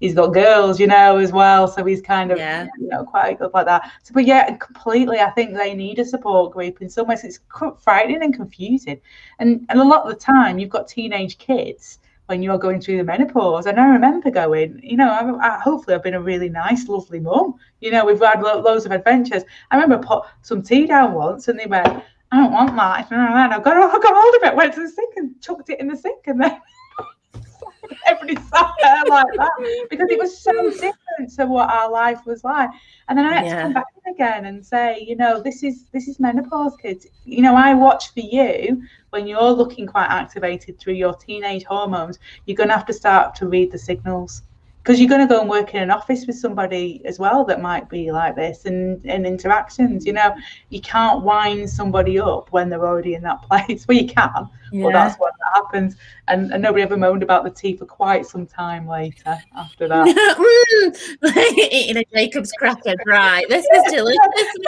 he's 0.00 0.14
got 0.14 0.28
girls, 0.28 0.80
you 0.80 0.86
know, 0.86 1.18
as 1.18 1.32
well. 1.32 1.68
So 1.68 1.84
he's 1.84 2.00
kind 2.00 2.30
of, 2.30 2.38
Yeah. 2.38 2.68
you 2.78 2.88
know, 2.88 3.04
quite 3.04 3.38
good 3.38 3.50
like 3.52 3.66
that. 3.66 3.90
So, 4.02 4.14
but 4.14 4.24
yeah, 4.24 4.56
completely. 4.56 5.18
I 5.18 5.30
think 5.30 5.54
they 5.54 5.74
need 5.74 5.98
a 5.98 6.04
support 6.04 6.52
group. 6.52 6.80
In 6.80 6.88
some 6.88 7.06
ways, 7.06 7.24
it's 7.24 7.40
frightening 7.80 8.22
and 8.22 8.34
confusing, 8.34 9.00
and 9.38 9.66
and 9.68 9.80
a 9.80 9.84
lot 9.84 10.04
of 10.04 10.10
the 10.10 10.18
time, 10.18 10.58
you've 10.58 10.70
got 10.70 10.88
teenage 10.88 11.38
kids 11.38 11.98
when 12.26 12.42
you're 12.42 12.56
going 12.56 12.80
through 12.80 12.96
the 12.96 13.04
menopause. 13.04 13.66
And 13.66 13.78
I 13.78 13.88
remember 13.88 14.30
going, 14.30 14.80
you 14.82 14.96
know, 14.96 15.10
I, 15.10 15.48
I, 15.48 15.58
hopefully 15.58 15.96
I've 15.96 16.04
been 16.04 16.14
a 16.14 16.22
really 16.22 16.48
nice, 16.48 16.88
lovely 16.88 17.20
mum. 17.20 17.56
You 17.80 17.90
know, 17.90 18.06
we've 18.06 18.20
had 18.20 18.40
lo- 18.40 18.60
loads 18.60 18.86
of 18.86 18.92
adventures. 18.92 19.42
I 19.70 19.76
remember 19.76 20.06
put 20.06 20.24
some 20.40 20.62
tea 20.62 20.86
down 20.86 21.12
once, 21.12 21.48
and 21.48 21.58
they 21.58 21.66
went, 21.66 22.02
"I 22.32 22.38
don't 22.38 22.52
want 22.52 22.74
that." 22.76 23.12
And 23.12 23.20
I 23.20 23.58
got, 23.60 23.76
I 23.76 23.98
got 23.98 24.14
hold 24.14 24.34
of 24.36 24.42
it, 24.48 24.56
went 24.56 24.74
to 24.74 24.80
the 24.80 24.88
sink, 24.88 25.14
and 25.16 25.40
chucked 25.40 25.70
it 25.70 25.78
in 25.80 25.88
the 25.88 25.96
sink, 25.96 26.26
and 26.26 26.40
then. 26.40 26.60
Everybody 28.06 28.36
sat 28.46 28.70
there 28.82 29.02
like 29.08 29.26
that 29.36 29.86
because 29.90 30.08
it 30.10 30.18
was 30.18 30.40
so 30.42 30.52
different 30.70 31.30
to 31.36 31.46
what 31.46 31.68
our 31.70 31.90
life 31.90 32.24
was 32.26 32.42
like. 32.44 32.70
And 33.08 33.18
then 33.18 33.26
I 33.26 33.34
had 33.34 33.44
Yeah. 33.44 33.56
to 33.56 33.62
come 33.62 33.72
back 33.74 33.86
in 34.04 34.14
again 34.14 34.44
and 34.46 34.64
say, 34.64 35.04
you 35.06 35.16
know, 35.16 35.40
this 35.40 35.62
is 35.62 35.84
this 35.92 36.08
is 36.08 36.18
menopause, 36.18 36.76
kids. 36.76 37.06
You 37.24 37.42
know, 37.42 37.54
I 37.54 37.74
watch 37.74 38.12
for 38.14 38.20
you 38.20 38.82
when 39.10 39.26
you're 39.26 39.50
looking 39.50 39.86
quite 39.86 40.08
activated 40.08 40.78
through 40.78 40.94
your 40.94 41.14
teenage 41.14 41.64
hormones. 41.64 42.18
You're 42.46 42.56
going 42.56 42.68
to 42.70 42.74
have 42.74 42.86
to 42.86 42.94
start 42.94 43.34
to 43.36 43.48
read 43.48 43.70
the 43.72 43.78
signals 43.78 44.42
because 44.82 44.98
you're 44.98 45.08
going 45.08 45.20
to 45.20 45.32
go 45.32 45.40
and 45.40 45.48
work 45.48 45.74
in 45.74 45.82
an 45.82 45.90
office 45.92 46.26
with 46.26 46.36
somebody 46.36 47.00
as 47.04 47.18
well 47.18 47.44
that 47.44 47.62
might 47.62 47.88
be 47.88 48.10
like 48.10 48.34
this 48.34 48.64
and 48.64 49.00
and 49.04 49.26
interactions. 49.26 50.04
You 50.04 50.14
know, 50.14 50.34
you 50.70 50.80
can't 50.80 51.22
wind 51.22 51.70
somebody 51.70 52.18
up 52.18 52.50
when 52.50 52.68
they're 52.68 52.86
already 52.86 53.14
in 53.14 53.22
that 53.22 53.42
place. 53.48 53.86
Well, 53.86 53.98
you 53.98 54.08
can, 54.08 54.48
Yeah. 54.72 54.84
but 54.84 54.92
that's 54.92 55.18
what 55.18 55.32
happens. 55.54 55.96
And, 56.28 56.52
and 56.52 56.62
nobody 56.62 56.82
ever 56.82 56.96
moaned 56.96 57.22
about 57.22 57.44
the 57.44 57.50
tea 57.50 57.76
for 57.76 57.84
quite 57.84 58.26
some 58.26 58.46
time 58.46 58.86
later 58.88 59.36
after 59.56 59.88
that. 59.88 60.06
Mm, 60.82 61.36
eating 61.72 61.96
a 61.98 62.04
Jacob's 62.12 62.52
cracker 62.52 62.94
right? 63.06 63.44
This 63.48 63.66
is 63.74 63.92
delicious. 63.92 64.18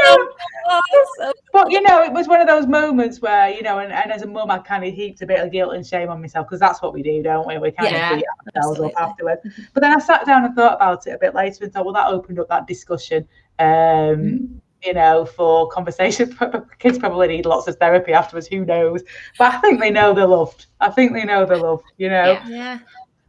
Oh, 0.00 1.32
But 1.52 1.70
you 1.70 1.80
know, 1.82 2.02
it 2.02 2.12
was 2.12 2.28
one 2.28 2.40
of 2.40 2.46
those 2.46 2.66
moments 2.66 3.20
where 3.20 3.48
you 3.48 3.62
know, 3.62 3.78
and, 3.78 3.92
and 3.92 4.12
as 4.12 4.22
a 4.22 4.26
mum, 4.26 4.50
I 4.50 4.58
kind 4.58 4.84
of 4.84 4.92
heaped 4.92 5.22
a 5.22 5.26
bit 5.26 5.40
of 5.40 5.50
guilt 5.52 5.74
and 5.74 5.86
shame 5.86 6.10
on 6.10 6.20
myself 6.20 6.46
because 6.46 6.60
that's 6.60 6.82
what 6.82 6.92
we 6.92 7.02
do, 7.02 7.22
don't 7.22 7.46
we? 7.46 7.58
We 7.58 7.70
kind 7.70 7.94
of 7.94 8.18
beat 8.18 8.26
ourselves 8.56 8.80
up 8.80 8.92
afterwards. 9.00 9.42
But 9.72 9.80
then 9.80 9.92
I 9.92 9.98
sat 9.98 10.26
down 10.26 10.44
and 10.44 10.54
thought 10.54 10.74
about 10.74 11.06
it 11.06 11.10
a 11.10 11.18
bit 11.18 11.34
later 11.34 11.64
and 11.64 11.72
thought, 11.72 11.84
well, 11.84 11.94
that 11.94 12.08
opened 12.08 12.38
up 12.38 12.48
that 12.48 12.66
discussion. 12.66 13.26
Um, 13.58 14.60
you 14.84 14.94
know, 14.94 15.24
for 15.24 15.68
conversation. 15.68 16.36
Kids 16.78 16.98
probably 16.98 17.28
need 17.28 17.46
lots 17.46 17.66
of 17.68 17.76
therapy 17.76 18.12
afterwards. 18.12 18.46
Who 18.48 18.64
knows? 18.64 19.02
But 19.38 19.54
I 19.54 19.58
think 19.58 19.80
they 19.80 19.90
know 19.90 20.12
they're 20.14 20.26
loved. 20.26 20.66
I 20.80 20.90
think 20.90 21.12
they 21.12 21.24
know 21.24 21.44
they're 21.46 21.56
loved. 21.56 21.84
You 21.96 22.10
know. 22.10 22.24
Yeah. 22.24 22.48
yeah. 22.48 22.78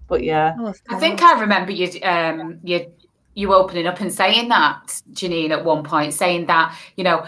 But 0.07 0.23
yeah, 0.23 0.55
Oh, 0.59 0.73
I 0.89 0.99
think. 0.99 1.21
I 1.23 1.39
remember 1.39 1.71
you 1.71 1.99
um 2.03 2.59
you 2.63 2.91
you 3.33 3.53
opening 3.53 3.87
up 3.87 3.99
and 3.99 4.13
saying 4.13 4.49
that, 4.49 5.01
Janine, 5.11 5.49
at 5.51 5.65
one 5.65 5.83
point, 5.83 6.13
saying 6.13 6.45
that, 6.45 6.77
you 6.95 7.03
know, 7.03 7.25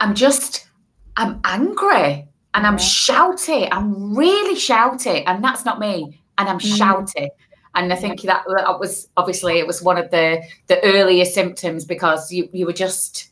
I'm 0.00 0.14
just 0.14 0.68
I'm 1.16 1.40
angry 1.44 2.26
and 2.54 2.66
I'm 2.66 2.74
Yeah. 2.74 2.78
shouting. 2.78 3.68
I'm 3.72 4.14
really 4.16 4.54
shouting. 4.58 5.26
And 5.26 5.42
that's 5.44 5.64
not 5.64 5.78
me. 5.80 6.20
And 6.38 6.48
I'm 6.48 6.58
Mm. 6.58 6.76
shouting. 6.78 7.30
And 7.74 7.92
I 7.92 7.96
think 7.96 8.22
that, 8.22 8.42
that 8.56 8.80
was 8.80 9.08
obviously 9.16 9.58
it 9.58 9.66
was 9.66 9.82
one 9.82 9.98
of 9.98 10.10
the 10.10 10.42
the 10.68 10.82
earlier 10.84 11.24
symptoms 11.24 11.84
because 11.84 12.32
you 12.32 12.48
you 12.52 12.64
were 12.66 12.72
just 12.72 13.30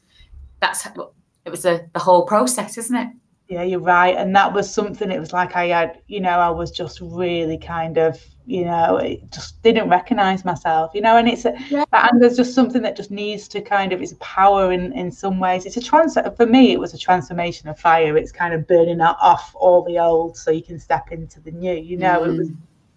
that's 0.60 0.86
it 0.86 1.50
was 1.50 1.62
the, 1.62 1.88
the 1.92 1.98
whole 1.98 2.24
process, 2.26 2.76
isn't 2.78 2.96
it? 2.96 3.08
Yeah, 3.48 3.62
you're 3.62 3.80
right. 3.80 4.14
And 4.14 4.36
that 4.36 4.52
was 4.52 4.70
something, 4.72 5.10
it 5.10 5.18
was 5.18 5.32
like 5.32 5.56
I 5.56 5.68
had, 5.68 6.02
you 6.06 6.20
know, 6.20 6.38
I 6.38 6.50
was 6.50 6.70
just 6.70 7.00
really 7.00 7.56
kind 7.56 7.96
of, 7.96 8.22
you 8.44 8.66
know, 8.66 8.98
it 8.98 9.32
just 9.32 9.62
didn't 9.62 9.88
recognize 9.88 10.44
myself, 10.44 10.90
you 10.94 11.00
know, 11.00 11.16
and 11.16 11.26
it's, 11.26 11.46
a, 11.46 11.54
Yeah. 11.70 11.84
that 11.92 12.12
anger's 12.12 12.36
just 12.36 12.54
something 12.54 12.82
that 12.82 12.94
just 12.94 13.10
needs 13.10 13.48
to 13.48 13.62
kind 13.62 13.94
of, 13.94 14.02
it's 14.02 14.14
power 14.20 14.70
in, 14.70 14.92
in 14.92 15.10
some 15.10 15.40
ways. 15.40 15.64
It's 15.64 15.78
a 15.78 15.82
transfer, 15.82 16.30
for 16.36 16.44
me, 16.44 16.72
it 16.72 16.78
was 16.78 16.92
a 16.92 16.98
transformation 16.98 17.70
of 17.70 17.78
fire. 17.78 18.18
It's 18.18 18.32
kind 18.32 18.52
of 18.52 18.66
burning 18.66 19.00
off 19.00 19.52
all 19.54 19.82
the 19.82 19.98
old 19.98 20.36
so 20.36 20.50
you 20.50 20.62
can 20.62 20.78
step 20.78 21.10
into 21.10 21.40
the 21.40 21.52
new, 21.52 21.72
you 21.72 21.96
know, 21.96 22.24
it 22.24 22.36
was, 22.36 22.50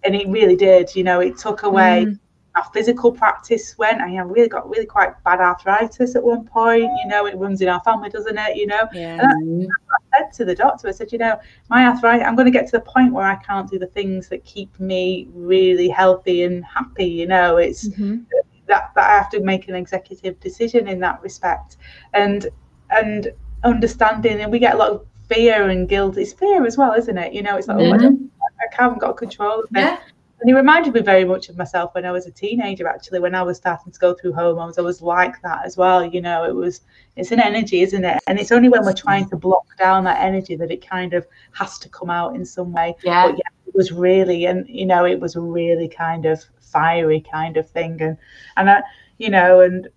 and 0.04 0.16
it 0.16 0.28
really 0.28 0.58
did, 0.58 0.94
you 0.94 1.06
know, 1.06 1.22
it 1.22 1.38
took 1.38 1.64
away 1.64 2.08
Mm. 2.08 2.20
Our 2.56 2.66
physical 2.74 3.12
practice 3.12 3.78
went. 3.78 4.02
I 4.02 4.08
you 4.10 4.18
know, 4.18 4.26
really 4.26 4.50
got 4.50 4.70
really 4.70 4.86
quite 4.86 5.12
bad 5.24 5.40
arthritis 5.40 6.16
at 6.16 6.24
one 6.24 6.46
point. 6.46 6.84
You 7.02 7.08
know, 7.08 7.26
it 7.26 7.38
runs 7.38 7.62
in 7.62 7.70
our 7.70 7.82
family, 7.82 8.10
doesn't 8.10 8.38
it? 8.38 8.58
You 8.58 8.68
know, 8.68 8.88
Yeah. 8.94 9.22
Mm. 9.22 9.68
I 9.68 10.18
said 10.18 10.34
to 10.34 10.46
the 10.46 10.56
doctor, 10.56 10.88
I 10.90 10.92
said, 10.92 11.12
you 11.14 11.18
know, 11.18 11.40
my 11.70 11.88
arthritis, 11.88 12.26
I'm 12.28 12.36
going 12.36 12.52
to 12.52 12.52
get 12.52 12.66
to 12.68 12.74
the 12.74 12.82
point 12.82 13.14
where 13.14 13.26
I 13.26 13.36
can't 13.36 13.70
do 13.70 13.80
the 13.80 13.88
things 13.88 14.28
that 14.30 14.44
keep 14.44 14.78
me 14.80 15.28
really 15.34 15.88
healthy 15.88 16.44
and 16.44 16.66
happy. 16.66 17.06
You 17.06 17.28
know, 17.28 17.58
it's 17.58 17.88
Mhm. 17.88 18.26
that, 18.68 18.92
that 18.96 19.10
I 19.10 19.18
have 19.18 19.30
to 19.32 19.40
make 19.42 19.70
an 19.70 19.76
executive 19.76 20.40
decision 20.42 20.88
in 20.88 21.00
that 21.00 21.22
respect, 21.22 21.78
and 22.14 22.48
and 22.90 23.32
understanding. 23.64 24.42
And 24.42 24.52
we 24.52 24.60
get 24.60 24.76
a 24.76 24.78
lot 24.78 24.90
of 24.92 25.06
fear 25.30 25.70
and 25.70 25.88
guilt. 25.88 26.18
It's 26.18 26.34
fear 26.34 26.66
as 26.66 26.78
well, 26.78 26.94
isn't 26.94 27.18
it? 27.18 27.32
You 27.34 27.44
know, 27.44 27.56
it's 27.56 27.68
like, 27.70 27.78
oh, 27.78 27.92
I, 27.94 27.98
don't, 27.98 28.30
I 28.42 28.76
haven't 28.84 29.00
got 29.00 29.16
control 29.16 29.62
of 29.62 29.66
it. 29.76 29.80
Yeah. 29.80 30.00
And 30.42 30.50
he 30.50 30.56
reminded 30.56 30.96
me 30.96 31.02
very 31.02 31.24
much 31.24 31.50
of 31.50 31.58
myself 31.58 31.94
when 31.94 32.04
I 32.04 32.12
was 32.12 32.26
a 32.26 32.32
teenager, 32.32 32.88
actually, 32.88 33.20
when 33.20 33.36
I 33.36 33.44
was 33.44 33.58
starting 33.58 33.92
to 33.94 34.00
go 34.00 34.16
through 34.16 34.34
hormones. 34.34 34.80
I 34.80 34.82
was 34.82 35.00
like 35.00 35.40
that 35.44 35.64
as 35.64 35.78
well. 35.78 36.04
You 36.04 36.20
know, 36.20 36.46
it 36.46 36.56
was, 36.56 36.82
it's 37.16 37.32
an 37.32 37.40
energy, 37.40 37.82
isn't 37.82 38.04
it? 38.04 38.18
And 38.26 38.40
it's 38.40 38.52
only 38.52 38.68
when 38.68 38.84
we're 38.84 38.94
trying 38.94 39.30
to 39.30 39.36
block 39.36 39.68
down 39.78 40.04
that 40.06 40.20
energy 40.20 40.56
that 40.56 40.72
it 40.72 40.86
kind 40.86 41.14
of 41.14 41.28
has 41.54 41.78
to 41.78 41.90
come 41.90 42.10
out 42.10 42.36
in 42.36 42.44
some 42.44 42.74
way. 42.74 42.96
Yeah. 43.04 43.28
But 43.28 43.36
yeah, 43.38 43.68
it 43.68 43.76
was 43.76 43.92
really, 43.92 44.46
and, 44.46 44.68
you 44.68 44.88
know, 44.88 45.06
it 45.06 45.20
was 45.20 45.36
a 45.36 45.40
really 45.42 45.88
kind 45.88 46.26
of 46.26 46.44
fiery 46.60 47.24
kind 47.32 47.56
of 47.56 47.70
thing. 47.70 48.02
And, 48.02 48.18
and 48.58 48.68
I, 48.68 48.82
you 49.20 49.30
know, 49.30 49.60
and 49.60 49.90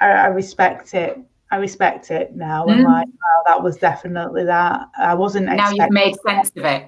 I, 0.00 0.12
I 0.12 0.26
respect 0.28 0.94
it. 0.94 1.18
I 1.50 1.56
respect 1.56 2.10
it 2.10 2.34
now. 2.34 2.64
And 2.68 2.86
Mm. 2.86 2.88
like, 2.88 3.06
wow, 3.06 3.42
that 3.48 3.62
was 3.62 3.76
definitely 3.76 4.44
that. 4.44 4.88
I 4.96 5.12
wasn't 5.12 5.44
Now 5.46 5.70
you've 5.70 5.90
made 5.90 6.14
sense 6.26 6.52
of 6.56 6.64
it. 6.64 6.86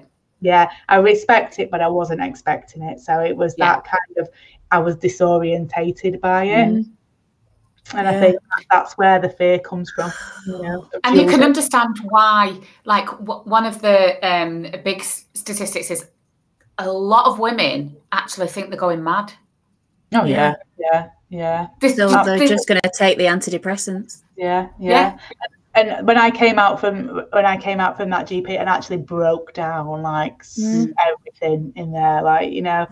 Yeah 0.49 0.65
i 0.89 0.97
respect 0.97 1.57
it 1.59 1.71
but 1.71 1.79
i 1.81 1.87
wasn't 1.87 2.21
expecting 2.29 2.81
it 2.83 2.99
so 2.99 3.13
it 3.29 3.35
was 3.35 3.55
Yeah. 3.57 3.65
that 3.75 3.83
kind 3.85 4.13
of 4.17 4.29
i 4.71 4.77
was 4.77 4.95
disorientated 4.97 6.19
by 6.19 6.43
it 6.43 6.67
Mhm. 6.69 6.85
and 7.95 8.07
i 8.07 8.13
think 8.21 8.35
that's 8.69 8.93
where 8.99 9.19
the 9.19 9.29
fear 9.29 9.57
comes 9.59 9.89
from 9.95 10.11
you 10.45 10.61
know 10.63 10.87
and 11.05 11.15
you 11.15 11.21
can 11.21 11.29
children. 11.31 11.43
understand 11.51 11.97
why 12.13 12.59
like 12.85 13.05
w- 13.27 13.43
one 13.57 13.65
of 13.65 13.81
the 13.81 13.97
um 14.29 14.53
big 14.83 14.99
s- 14.99 15.25
statistics 15.33 15.89
is 15.89 16.01
a 16.79 16.89
lot 16.91 17.25
of 17.27 17.39
women 17.39 17.95
actually 18.11 18.47
think 18.47 18.69
they're 18.69 18.79
going 18.87 19.03
mad 19.03 19.31
oh 20.13 20.25
Yeah. 20.25 20.35
yeah 20.35 20.55
yeah 20.77 21.09
yeah 21.29 21.67
this, 21.81 21.95
So 21.95 22.09
they're 22.25 22.47
just 22.47 22.67
going 22.67 22.81
to 22.83 22.91
take 23.03 23.17
the 23.17 23.25
antidepressants. 23.25 24.21
yeah 24.35 24.67
Yeah. 24.79 24.89
yeah 24.89 25.17
and 25.75 26.05
when 26.07 26.17
i 26.17 26.29
came 26.29 26.59
out 26.59 26.79
from 26.79 27.23
when 27.31 27.45
i 27.45 27.57
came 27.57 27.79
out 27.79 27.97
from 27.97 28.09
that 28.09 28.27
gp 28.27 28.57
and 28.59 28.69
actually 28.69 28.97
broke 28.97 29.53
down 29.53 30.01
like 30.01 30.43
Mm. 30.57 30.93
everything 31.09 31.71
in 31.75 31.91
there 31.91 32.21
like 32.21 32.51
you 32.51 32.61
know 32.61 32.85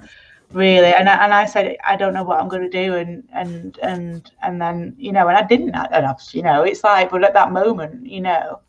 really 0.51 0.93
and 0.93 1.09
I, 1.09 1.23
and 1.25 1.33
I 1.33 1.45
said 1.45 1.77
I 1.85 1.95
don't 1.95 2.13
know 2.13 2.23
what 2.23 2.39
I'm 2.39 2.47
going 2.47 2.61
to 2.63 2.69
do 2.69 2.95
and 2.95 3.23
and 3.33 3.77
and 3.81 4.31
and 4.41 4.61
then 4.61 4.95
you 4.97 5.11
know 5.11 5.27
and 5.27 5.37
I 5.37 5.43
didn't 5.43 5.75
and 5.75 6.05
I, 6.05 6.15
you 6.31 6.41
know 6.43 6.63
it's 6.63 6.83
like 6.83 7.09
but 7.11 7.23
at 7.23 7.33
that 7.33 7.51
moment 7.51 8.05
you 8.05 8.21
know 8.21 8.59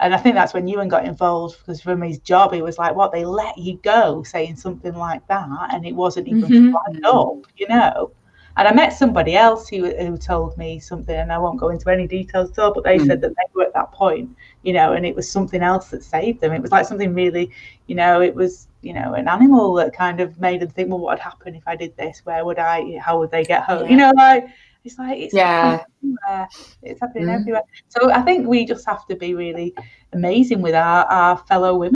and 0.00 0.14
I 0.14 0.18
think 0.18 0.34
that's 0.34 0.52
when 0.54 0.66
Ewan 0.68 0.88
got 0.88 1.04
involved 1.06 1.58
because 1.58 1.80
from 1.80 2.02
his 2.02 2.18
job 2.18 2.52
he 2.52 2.62
was 2.62 2.78
like 2.78 2.94
what 2.94 3.12
they 3.12 3.24
let 3.24 3.56
you 3.58 3.78
go 3.82 4.22
saying 4.22 4.56
something 4.56 4.94
like 4.94 5.26
that 5.28 5.48
and 5.72 5.86
it 5.86 5.94
wasn't 5.94 6.28
even 6.28 6.50
Mhm. 6.50 6.70
flagged 6.70 7.04
up 7.04 7.46
you 7.56 7.68
know 7.68 8.10
and 8.56 8.68
I 8.68 8.72
met 8.72 8.92
somebody 8.92 9.34
else 9.36 9.68
who 9.68 9.94
who 9.96 10.16
told 10.16 10.56
me 10.56 10.78
something 10.78 11.14
and 11.16 11.32
I 11.32 11.38
won't 11.38 11.58
go 11.58 11.70
into 11.70 11.90
any 11.90 12.06
details 12.06 12.50
at 12.52 12.58
all 12.58 12.72
but 12.74 12.84
they 12.84 12.98
Mm. 12.98 13.06
said 13.06 13.20
that 13.22 13.30
they 13.36 13.46
were 13.54 13.64
at 13.64 13.74
that 13.74 13.92
point 13.92 14.30
you 14.62 14.72
know 14.72 14.92
and 14.92 15.04
it 15.04 15.14
was 15.16 15.30
something 15.30 15.62
else 15.62 15.88
that 15.90 16.02
saved 16.04 16.40
them 16.40 16.52
it 16.52 16.62
was 16.62 16.70
like 16.70 16.86
something 16.86 17.14
really 17.14 17.50
you 17.86 17.94
know 17.94 18.20
it 18.20 18.34
was 18.34 18.68
you 18.82 18.92
know 18.92 19.14
an 19.14 19.28
animal 19.28 19.74
that 19.74 19.92
kind 19.92 20.20
of 20.20 20.38
made 20.40 20.60
them 20.60 20.68
think 20.70 20.88
well 20.88 20.98
what 21.00 21.12
would 21.14 21.18
happen 21.20 21.54
if 21.54 21.66
i 21.66 21.74
did 21.74 21.96
this 21.96 22.20
where 22.24 22.44
would 22.44 22.58
i 22.58 22.96
how 22.98 23.18
would 23.18 23.30
they 23.30 23.44
get 23.44 23.62
home 23.64 23.88
you 23.90 23.96
know 23.96 24.12
like 24.16 24.46
it's 24.84 24.98
like 24.98 25.18
it's 25.18 25.34
Yeah. 25.34 25.78
happening 25.78 26.16
everywhere. 26.28 26.48
it's 26.82 27.00
happening 27.00 27.26
Mm. 27.28 27.40
everywhere 27.40 27.62
so 27.88 28.10
i 28.12 28.20
think 28.22 28.46
we 28.46 28.64
just 28.64 28.86
have 28.86 29.06
to 29.06 29.16
be 29.16 29.34
really 29.34 29.74
amazing 30.12 30.60
with 30.62 30.74
our, 30.74 31.04
our 31.06 31.36
fellow 31.38 31.76
women 31.76 31.94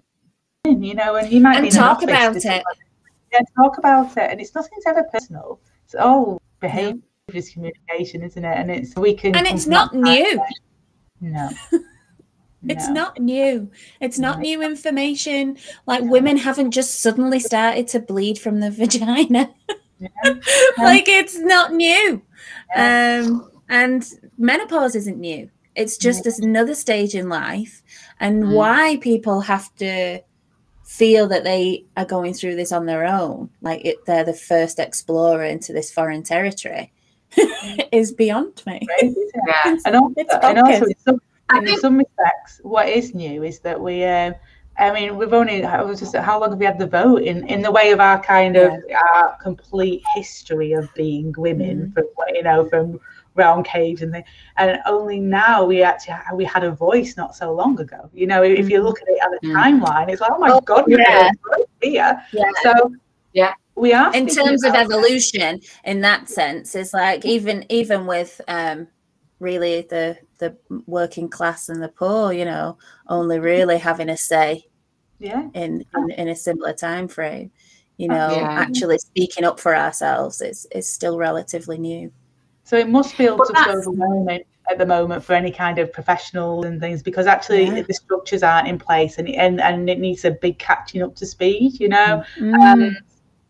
you 0.66 0.94
know 0.94 1.16
and 1.16 1.30
you 1.32 1.40
might 1.40 1.56
And 1.56 1.62
be 1.62 1.68
in 1.68 1.76
an 1.76 1.80
talk 1.82 2.02
about 2.02 2.36
it. 2.36 2.64
yeah 3.32 3.40
talk 3.56 3.78
about 3.78 4.16
it 4.16 4.30
and 4.30 4.40
it's 4.40 4.54
nothing's 4.54 4.86
ever 4.86 5.04
personal 5.04 5.60
it's 5.84 5.94
all 5.94 6.40
behavior 6.60 7.00
is 7.34 7.50
communication 7.50 8.22
isn't 8.22 8.44
it 8.44 8.56
and 8.58 8.70
it's 8.70 8.94
we 8.96 9.14
can 9.14 9.34
And 9.36 9.46
it's 9.46 9.66
not 9.66 9.94
new. 9.94 10.42
no 11.20 11.50
It's 12.68 12.88
No. 12.88 12.94
not 12.94 13.20
new. 13.20 13.70
It's 14.00 14.18
not 14.18 14.38
No. 14.38 14.42
new 14.42 14.62
information. 14.62 15.56
Like 15.86 16.02
women 16.02 16.36
haven't 16.36 16.72
just 16.72 17.00
suddenly 17.00 17.38
started 17.38 17.86
to 17.88 18.00
bleed 18.00 18.36
from 18.36 18.58
the 18.58 18.70
vagina. 18.82 19.54
Yeah. 20.00 20.08
like 20.78 21.08
it's 21.08 21.38
not 21.38 21.72
new. 21.72 22.20
Yeah. 22.74 23.22
Um, 23.24 23.50
and 23.68 24.04
menopause 24.38 24.96
isn't 24.96 25.20
new. 25.20 25.48
It's 25.76 25.96
just 25.96 26.24
this 26.24 26.40
another 26.40 26.74
stage 26.74 27.14
in 27.14 27.28
life, 27.28 27.82
and 28.18 28.42
Mm. 28.42 28.52
why 28.54 28.96
people 29.00 29.40
have 29.42 29.72
to 29.76 30.20
feel 30.88 31.28
that 31.28 31.44
they 31.44 31.84
are 31.98 32.04
going 32.06 32.32
through 32.32 32.56
this 32.56 32.72
on 32.72 32.86
their 32.86 33.04
own, 33.04 33.50
like 33.60 33.84
it, 33.84 33.98
they're 34.06 34.24
the 34.24 34.32
first 34.32 34.78
explorer 34.78 35.44
into 35.44 35.70
this 35.70 35.92
foreign 35.92 36.22
territory, 36.22 36.90
is 37.92 38.10
beyond 38.10 38.62
me. 38.66 38.80
Right, 38.88 39.14
yeah. 39.46 39.76
and 39.84 39.96
also, 39.96 40.38
and 40.42 40.58
also 40.58 40.86
in, 40.86 40.94
some, 41.06 41.20
in 41.54 41.78
some 41.78 41.98
respects, 41.98 42.60
what 42.62 42.88
is 42.88 43.14
new 43.14 43.42
is 43.42 43.60
that 43.60 43.78
we. 43.78 44.02
Um, 44.04 44.34
I 44.78 44.92
mean, 44.92 45.16
we've 45.16 45.32
only, 45.32 45.64
I 45.64 45.82
was 45.82 45.98
just, 45.98 46.14
how 46.14 46.40
long 46.40 46.50
have 46.50 46.58
we 46.60 46.64
had 46.64 46.78
the 46.78 46.86
vote 46.86 47.22
in, 47.22 47.44
in 47.48 47.62
the 47.62 47.70
way 47.70 47.90
of 47.90 47.98
our 47.98 48.22
kind 48.22 48.56
of, 48.56 48.72
yeah. 48.88 49.00
our 49.12 49.36
complete 49.38 50.02
history 50.14 50.70
of 50.70 50.88
being 50.94 51.34
women, 51.36 51.88
mm. 51.88 51.94
from, 51.94 52.06
you 52.32 52.44
know, 52.44 52.68
from 52.68 53.00
round 53.38 53.64
caves 53.64 54.02
and 54.02 54.12
things. 54.12 54.26
And 54.56 54.78
only 54.86 55.20
now 55.20 55.64
we 55.64 55.82
actually 55.82 56.16
we 56.34 56.44
had 56.44 56.64
a 56.64 56.70
voice 56.70 57.16
not 57.16 57.34
so 57.34 57.52
long 57.52 57.80
ago. 57.80 58.10
You 58.12 58.26
know, 58.26 58.42
if 58.42 58.68
you 58.68 58.82
look 58.82 59.00
at 59.00 59.08
it 59.08 59.18
at 59.22 59.30
the 59.40 59.48
mm. 59.48 59.54
timeline, 59.54 60.10
it's 60.10 60.20
like, 60.20 60.32
oh 60.32 60.38
my 60.38 60.50
oh, 60.50 60.60
god, 60.60 60.84
yeah. 60.88 61.30
here. 61.80 62.20
Yeah. 62.32 62.50
So 62.62 62.92
yeah, 63.32 63.54
we 63.74 63.92
are. 63.92 64.14
In 64.14 64.26
terms 64.26 64.64
of 64.64 64.74
evolution, 64.74 65.60
that. 65.60 65.90
in 65.90 66.00
that 66.02 66.28
sense, 66.28 66.74
it's 66.74 66.92
like 66.92 67.24
even 67.24 67.64
even 67.68 68.06
with 68.06 68.40
um 68.48 68.88
really 69.40 69.82
the 69.88 70.18
the 70.38 70.56
working 70.86 71.28
class 71.28 71.68
and 71.68 71.82
the 71.82 71.88
poor, 71.88 72.32
you 72.32 72.44
know, 72.44 72.76
only 73.08 73.38
really 73.38 73.78
having 73.78 74.10
a 74.10 74.16
say. 74.16 74.64
Yeah. 75.20 75.48
In 75.54 75.84
in, 75.96 76.10
in 76.12 76.28
a 76.28 76.36
similar 76.36 76.72
time 76.72 77.08
frame 77.08 77.50
you 77.98 78.06
know, 78.06 78.30
yeah. 78.30 78.48
actually 78.48 78.96
speaking 78.98 79.44
up 79.44 79.60
for 79.60 79.76
ourselves 79.76 80.40
is 80.40 80.66
is 80.70 80.88
still 80.88 81.18
relatively 81.18 81.76
new. 81.76 82.10
So 82.68 82.76
it 82.76 82.86
must 82.86 83.14
feel 83.14 83.38
just 83.38 83.66
overwhelming 83.66 84.42
at 84.70 84.76
the 84.76 84.84
moment 84.84 85.24
for 85.24 85.32
any 85.32 85.50
kind 85.50 85.78
of 85.78 85.90
professional 85.90 86.66
and 86.66 86.78
things 86.78 87.02
because 87.02 87.26
actually 87.26 87.64
yeah. 87.64 87.80
the 87.80 87.94
structures 87.94 88.42
aren't 88.42 88.68
in 88.68 88.78
place 88.78 89.16
and, 89.16 89.26
and 89.26 89.58
and 89.58 89.88
it 89.88 89.98
needs 89.98 90.26
a 90.26 90.32
big 90.32 90.58
catching 90.58 91.02
up 91.02 91.16
to 91.16 91.24
speed, 91.24 91.80
you 91.80 91.88
know. 91.88 92.22
Mm. 92.38 92.54
Um, 92.60 92.96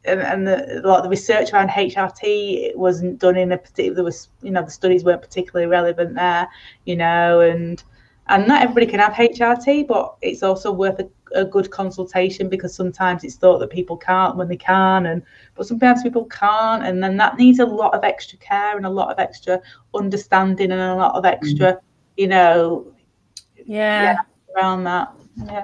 and, 0.05 0.21
and 0.21 0.47
the, 0.47 0.83
like 0.85 1.03
the 1.03 1.09
research 1.09 1.53
around 1.53 1.71
HRT 1.71 2.21
it 2.23 2.79
wasn't 2.79 3.19
done 3.19 3.37
in 3.37 3.51
a 3.51 3.59
particular 3.59 3.97
there 3.97 4.05
was 4.05 4.29
you 4.41 4.53
know 4.53 4.63
the 4.63 4.71
studies 4.71 5.03
weren't 5.03 5.21
particularly 5.21 5.67
relevant 5.69 6.15
there, 6.15 6.47
you 6.85 6.95
know, 6.95 7.41
and 7.41 7.83
and 8.29 8.47
not 8.47 8.63
everybody 8.63 8.87
can 8.87 9.01
have 9.01 9.15
HRT, 9.15 9.87
but 9.87 10.17
it's 10.21 10.43
also 10.43 10.71
worth 10.73 10.99
a 11.01 11.09
a 11.35 11.45
good 11.45 11.71
consultation 11.71 12.49
because 12.49 12.75
sometimes 12.75 13.25
it's 13.25 13.37
thought 13.37 13.59
that 13.59 13.71
people 13.71 13.97
can't 13.97 14.37
when 14.37 14.49
they 14.49 14.57
can 14.57 15.07
and 15.07 15.23
but 15.55 15.67
sometimes 15.67 16.03
people 16.03 16.25
can't 16.27 16.85
and 16.85 17.03
then 17.03 17.17
that 17.17 17.37
needs 17.37 17.59
a 17.59 17.67
lot 17.67 17.95
of 17.95 18.05
extra 18.05 18.39
care 18.39 18.77
and 18.77 18.87
a 18.87 18.91
lot 18.91 19.11
of 19.11 19.19
extra 19.19 19.61
understanding 19.95 20.73
and 20.73 20.81
a 20.81 20.95
lot 20.95 21.15
of 21.15 21.25
extra 21.25 21.75
mm. 21.75 21.81
you 22.17 22.27
know 22.27 22.87
yeah. 23.67 24.03
yeah 24.03 24.17
around 24.57 24.85
that 24.85 25.13
yeah 25.45 25.63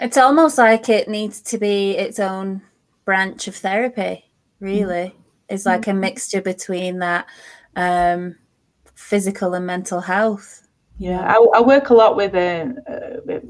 it's 0.00 0.16
almost 0.16 0.58
like 0.58 0.88
it 0.88 1.08
needs 1.08 1.40
to 1.40 1.58
be 1.58 1.92
its 1.92 2.18
own 2.18 2.62
branch 3.04 3.48
of 3.48 3.56
therapy 3.56 4.24
really 4.60 5.06
mm. 5.06 5.14
it's 5.48 5.66
like 5.66 5.86
a 5.86 5.94
mixture 5.94 6.42
between 6.42 6.98
that 6.98 7.26
um 7.76 8.36
physical 8.94 9.54
and 9.54 9.66
mental 9.66 10.00
health 10.00 10.59
yeah, 11.00 11.34
I, 11.34 11.42
I, 11.56 11.60
work 11.62 11.88
a 11.88 11.94
lot 11.94 12.14
with 12.14 12.34
uh, 12.34 12.66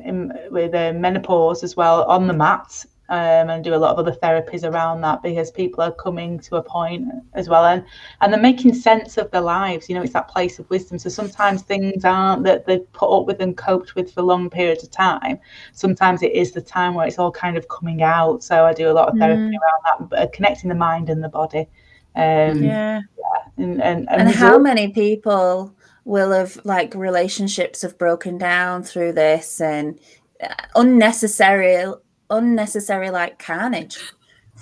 in, 0.04 0.32
with 0.52 0.72
uh, 0.72 0.92
menopause 0.92 1.64
as 1.64 1.76
well 1.76 2.04
on 2.04 2.28
the 2.28 2.32
mat, 2.32 2.84
um, 3.08 3.50
and 3.50 3.64
do 3.64 3.74
a 3.74 3.76
lot 3.76 3.90
of 3.90 3.98
other 3.98 4.16
therapies 4.16 4.62
around 4.62 5.00
that 5.00 5.20
because 5.20 5.50
people 5.50 5.82
are 5.82 5.90
coming 5.90 6.38
to 6.38 6.56
a 6.56 6.62
point 6.62 7.08
as 7.34 7.48
well, 7.48 7.64
and 7.64 7.84
and 8.20 8.32
they're 8.32 8.40
making 8.40 8.72
sense 8.72 9.16
of 9.16 9.32
their 9.32 9.40
lives. 9.40 9.88
You 9.88 9.96
know, 9.96 10.02
it's 10.02 10.12
that 10.12 10.28
place 10.28 10.60
of 10.60 10.70
wisdom. 10.70 11.00
So 11.00 11.08
sometimes 11.08 11.62
things 11.62 12.04
aren't 12.04 12.44
that 12.44 12.66
they've 12.66 12.92
put 12.92 13.10
up 13.10 13.26
with 13.26 13.40
and 13.40 13.56
coped 13.56 13.96
with 13.96 14.14
for 14.14 14.22
long 14.22 14.48
periods 14.48 14.84
of 14.84 14.92
time. 14.92 15.40
Sometimes 15.72 16.22
it 16.22 16.30
is 16.30 16.52
the 16.52 16.62
time 16.62 16.94
where 16.94 17.08
it's 17.08 17.18
all 17.18 17.32
kind 17.32 17.56
of 17.56 17.66
coming 17.66 18.00
out. 18.00 18.44
So 18.44 18.64
I 18.64 18.72
do 18.72 18.88
a 18.88 18.94
lot 18.94 19.08
of 19.08 19.18
therapy 19.18 19.40
mm. 19.40 19.58
around 19.58 20.08
that, 20.12 20.22
uh, 20.22 20.26
connecting 20.32 20.68
the 20.68 20.76
mind 20.76 21.10
and 21.10 21.20
the 21.20 21.28
body. 21.28 21.66
Um, 22.14 22.62
yeah. 22.62 23.00
yeah. 23.18 23.42
And, 23.56 23.82
and, 23.82 24.08
and, 24.08 24.20
and 24.20 24.30
how 24.30 24.56
many 24.56 24.92
people 24.92 25.74
will 26.04 26.32
have 26.32 26.60
like 26.64 26.94
relationships 26.94 27.82
have 27.82 27.98
broken 27.98 28.38
down 28.38 28.82
through 28.82 29.12
this 29.12 29.60
and 29.60 29.98
uh, 30.42 30.54
unnecessary 30.74 31.84
unnecessary 32.30 33.10
like 33.10 33.38
carnage 33.38 33.98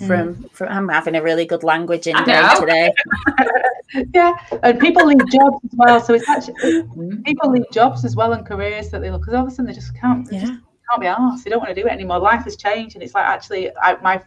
from 0.07 0.35
mm. 0.35 0.51
from 0.51 0.69
I'm 0.69 0.89
having 0.89 1.15
a 1.15 1.21
really 1.21 1.45
good 1.45 1.63
language 1.63 2.07
in 2.07 2.15
day 2.23 2.49
today. 2.59 2.91
yeah, 4.13 4.33
and 4.63 4.79
people 4.79 5.05
leave 5.05 5.27
jobs 5.29 5.59
as 5.65 5.71
well. 5.75 5.99
So 6.01 6.13
it's 6.13 6.27
actually 6.29 6.81
hmm. 6.81 7.21
people 7.23 7.51
leave 7.51 7.69
jobs 7.71 8.05
as 8.05 8.15
well 8.15 8.33
and 8.33 8.45
careers 8.45 8.89
that 8.91 9.01
they 9.01 9.11
look 9.11 9.21
because 9.21 9.33
all 9.33 9.45
of 9.45 9.47
a 9.47 9.51
sudden 9.51 9.65
they 9.65 9.73
just 9.73 9.95
can't. 9.99 10.27
They 10.29 10.37
yeah. 10.37 10.45
Just 10.45 10.53
can't 10.89 11.01
be 11.01 11.07
asked. 11.07 11.43
They 11.43 11.49
don't 11.49 11.59
want 11.59 11.75
to 11.75 11.79
do 11.79 11.87
it 11.87 11.91
anymore. 11.91 12.19
Life 12.19 12.43
has 12.45 12.55
changed, 12.55 12.95
and 12.95 13.03
it's 13.03 13.13
like 13.13 13.25
actually, 13.25 13.75
I, 13.77 13.97
my 14.01 14.21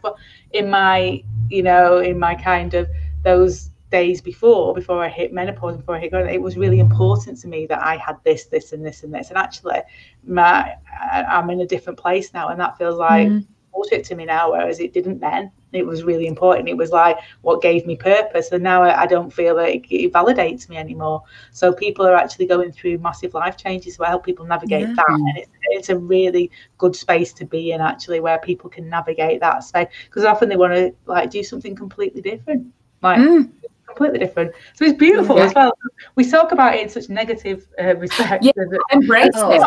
in 0.51 0.69
my 0.69 1.23
you 1.49 1.63
know 1.63 1.97
in 1.97 2.19
my 2.19 2.35
kind 2.35 2.73
of 2.73 2.87
those 3.23 3.71
days 3.93 4.21
before, 4.21 4.73
before 4.73 5.03
I 5.03 5.07
hit 5.07 5.31
menopause, 5.31 5.77
before 5.77 5.95
I 5.95 5.99
hit, 5.99 6.13
it 6.13 6.41
was 6.41 6.57
really 6.57 6.79
important 6.79 7.39
to 7.41 7.47
me 7.47 7.67
that 7.67 7.79
I 7.85 7.95
had 7.95 8.17
this, 8.23 8.45
this, 8.45 8.73
and 8.73 8.83
this, 8.83 9.03
and 9.03 9.13
this. 9.13 9.29
And 9.29 9.37
actually, 9.37 9.81
my 10.25 10.75
I'm 11.31 11.51
in 11.51 11.61
a 11.61 11.67
different 11.67 11.99
place 11.99 12.33
now, 12.33 12.49
and 12.49 12.59
that 12.59 12.75
feels 12.75 12.97
like 12.97 13.27
mm. 13.27 13.45
bullshit 13.71 14.03
to 14.05 14.15
me 14.15 14.25
now. 14.25 14.51
Whereas 14.51 14.79
it 14.79 14.93
didn't 14.93 15.19
then. 15.19 15.51
It 15.73 15.85
was 15.85 16.03
really 16.03 16.25
important. 16.25 16.69
It 16.69 16.77
was 16.77 16.89
like 16.89 17.17
what 17.41 17.61
gave 17.61 17.85
me 17.85 17.95
purpose, 17.95 18.51
and 18.51 18.63
now 18.63 18.81
I, 18.81 19.03
I 19.03 19.05
don't 19.05 19.31
feel 19.31 19.55
that 19.57 19.69
it, 19.69 19.85
it, 19.91 20.11
validates 20.11 20.67
me 20.69 20.77
anymore. 20.77 21.21
So 21.51 21.71
people 21.71 22.07
are 22.07 22.15
actually 22.15 22.47
going 22.47 22.71
through 22.71 22.97
massive 22.97 23.35
life 23.35 23.57
changes. 23.57 23.95
So 23.95 24.03
I 24.03 24.09
help 24.09 24.25
people 24.25 24.45
navigate 24.45 24.87
yeah. 24.87 24.95
that, 24.95 25.09
and 25.09 25.37
it's, 25.37 25.51
it's 25.77 25.89
a 25.89 25.97
really 25.97 26.49
good 26.79 26.95
space 26.95 27.31
to 27.33 27.45
be 27.45 27.73
in 27.73 27.81
actually, 27.81 28.21
where 28.21 28.39
people 28.39 28.71
can 28.71 28.89
navigate 28.89 29.39
that 29.41 29.63
space 29.63 29.89
because 30.05 30.25
often 30.25 30.49
they 30.49 30.57
want 30.57 30.73
to 30.73 30.95
like 31.05 31.29
do 31.29 31.43
something 31.43 31.75
completely 31.75 32.21
different, 32.21 32.65
like. 33.03 33.19
Mm 33.19 33.51
completely 33.95 34.19
different. 34.19 34.53
So 34.75 34.85
it's 34.85 34.97
beautiful 34.97 35.37
yeah. 35.37 35.45
as 35.45 35.53
well. 35.53 35.77
We 36.15 36.29
talk 36.29 36.51
about 36.51 36.75
it 36.75 36.81
in 36.81 36.89
such 36.89 37.09
negative 37.09 37.67
uh, 37.81 37.95
respect. 37.95 38.43
Yeah, 38.43 38.51
embrace 38.91 39.31
it. 39.33 39.59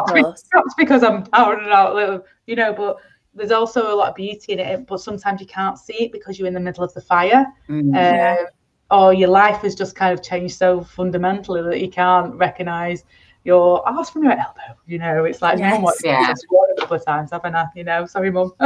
Not 0.55 0.65
because 0.77 1.03
I'm 1.03 1.25
out 1.33 1.63
and 1.63 1.73
out, 1.73 1.95
little, 1.95 2.25
you 2.47 2.57
know, 2.57 2.73
but 2.73 2.99
there's 3.35 3.53
also 3.53 3.93
a 3.93 3.97
lot 3.97 4.11
of 4.11 4.15
beauty 4.15 4.53
in 4.53 4.59
it. 4.59 4.87
But 4.87 5.01
sometimes 5.01 5.41
you 5.41 5.47
can't 5.47 5.79
see 5.79 6.05
it 6.05 6.13
because 6.13 6.39
you're 6.39 6.49
in 6.49 6.55
the 6.55 6.61
middle 6.61 6.85
of 6.85 6.93
the 6.95 7.01
fire. 7.01 7.47
Mm-hmm. 7.69 7.95
Um, 7.95 8.47
or 8.91 9.13
your 9.13 9.29
life 9.29 9.63
has 9.63 9.75
just 9.75 9.97
kind 9.97 10.17
of 10.17 10.23
changed 10.23 10.55
so 10.55 10.83
fundamentally 10.83 11.63
that 11.63 11.81
you 11.81 11.91
can't 11.91 12.35
recognize 12.35 13.05
your 13.45 13.89
ass 13.89 14.11
from 14.11 14.25
your 14.25 14.33
elbow. 14.33 14.79
You 14.87 14.99
know, 14.99 15.25
it's 15.25 15.43
like, 15.43 15.59
yes, 15.59 15.81
mum, 15.81 15.93
yeah. 16.05 16.33
a 16.33 16.81
couple 16.81 16.97
of 16.97 17.05
times, 17.05 17.31
haven't 17.31 17.55
I? 17.55 17.67
You 17.75 17.85
know, 17.85 18.07
sorry, 18.07 18.31
mum. 18.31 18.53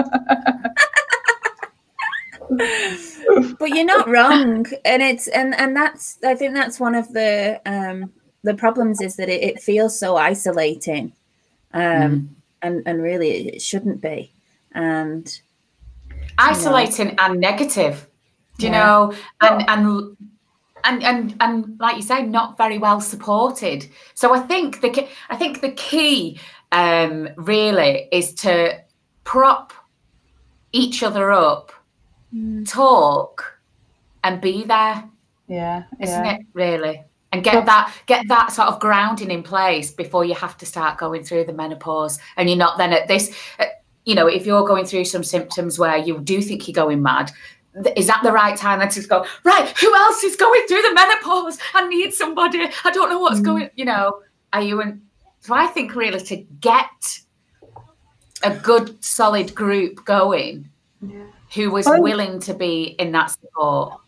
but 3.58 3.70
you're 3.70 3.84
not 3.84 4.08
wrong. 4.08 4.66
And 4.84 5.02
it's 5.02 5.28
and 5.28 5.54
and 5.54 5.76
that's 5.76 6.18
i 6.24 6.34
think 6.34 6.54
that's 6.54 6.80
one 6.80 6.94
of 6.94 7.12
the 7.12 7.60
um 7.66 8.12
the 8.42 8.54
problems 8.54 9.00
is 9.00 9.16
that 9.16 9.28
it, 9.28 9.42
it 9.42 9.60
feels 9.60 9.98
so 9.98 10.16
isolating 10.16 11.12
um 11.74 11.82
mm. 11.82 12.28
and 12.62 12.82
and 12.86 13.02
really 13.02 13.48
it 13.48 13.62
shouldn't 13.62 14.00
be. 14.00 14.32
And 14.72 15.40
isolating 16.38 17.10
you 17.10 17.14
know, 17.16 17.24
and 17.24 17.40
negative 17.40 18.06
you 18.58 18.68
yeah. 18.68 18.78
know? 18.78 19.14
And 19.40 19.64
and 19.68 20.16
and 20.84 21.02
and 21.04 21.34
and 21.40 21.80
like 21.80 21.96
you 21.96 22.02
say 22.02 22.22
not 22.22 22.56
very 22.56 22.78
well 22.78 23.00
supported. 23.00 23.88
So 24.14 24.34
i 24.34 24.40
think 24.40 24.80
the 24.80 25.08
i 25.28 25.36
think 25.36 25.60
the 25.60 25.72
key 25.72 26.40
um 26.72 27.28
really 27.36 28.08
is 28.10 28.34
to 28.34 28.80
prop 29.24 29.72
each 30.72 31.02
other 31.02 31.30
up 31.30 31.72
mm. 32.34 32.68
talk 32.68 33.58
and 34.24 34.40
be 34.40 34.64
there. 34.64 35.04
Yeah. 35.48 35.84
Isn't 36.00 36.24
yeah. 36.24 36.36
it 36.36 36.46
really? 36.52 37.02
And 37.32 37.44
get 37.44 37.64
that 37.66 37.94
get 38.06 38.26
that 38.28 38.52
sort 38.52 38.68
of 38.68 38.80
grounding 38.80 39.30
in 39.30 39.42
place 39.42 39.92
before 39.92 40.24
you 40.24 40.34
have 40.34 40.56
to 40.58 40.66
start 40.66 40.98
going 40.98 41.22
through 41.22 41.44
the 41.44 41.52
menopause. 41.52 42.18
And 42.36 42.48
you're 42.48 42.58
not 42.58 42.76
then 42.76 42.92
at 42.92 43.06
this 43.06 43.34
uh, 43.58 43.66
you 44.04 44.14
know, 44.14 44.26
if 44.26 44.46
you're 44.46 44.66
going 44.66 44.86
through 44.86 45.04
some 45.04 45.22
symptoms 45.22 45.78
where 45.78 45.96
you 45.96 46.20
do 46.20 46.40
think 46.40 46.66
you're 46.66 46.74
going 46.74 47.02
mad, 47.02 47.30
is 47.94 48.06
that 48.06 48.20
the 48.24 48.32
right 48.32 48.56
time 48.56 48.80
then 48.80 48.88
to 48.88 49.02
go, 49.02 49.24
right, 49.44 49.68
who 49.78 49.94
else 49.94 50.24
is 50.24 50.34
going 50.36 50.66
through 50.66 50.82
the 50.82 50.94
menopause? 50.94 51.58
I 51.74 51.86
need 51.86 52.12
somebody. 52.14 52.66
I 52.84 52.90
don't 52.90 53.10
know 53.10 53.20
what's 53.20 53.40
mm. 53.40 53.44
going, 53.44 53.70
you 53.76 53.84
know, 53.84 54.22
are 54.52 54.62
you 54.62 54.80
in 54.80 55.02
so 55.40 55.54
I 55.54 55.66
think 55.66 55.94
really 55.94 56.20
to 56.20 56.36
get 56.60 57.20
a 58.42 58.54
good 58.54 59.02
solid 59.02 59.54
group 59.54 60.04
going 60.04 60.68
yeah 61.00 61.26
who 61.54 61.70
was 61.70 61.86
oh. 61.86 62.00
willing 62.00 62.40
to 62.40 62.54
be 62.54 62.94
in 62.98 63.12
that 63.12 63.30
support. 63.30 64.00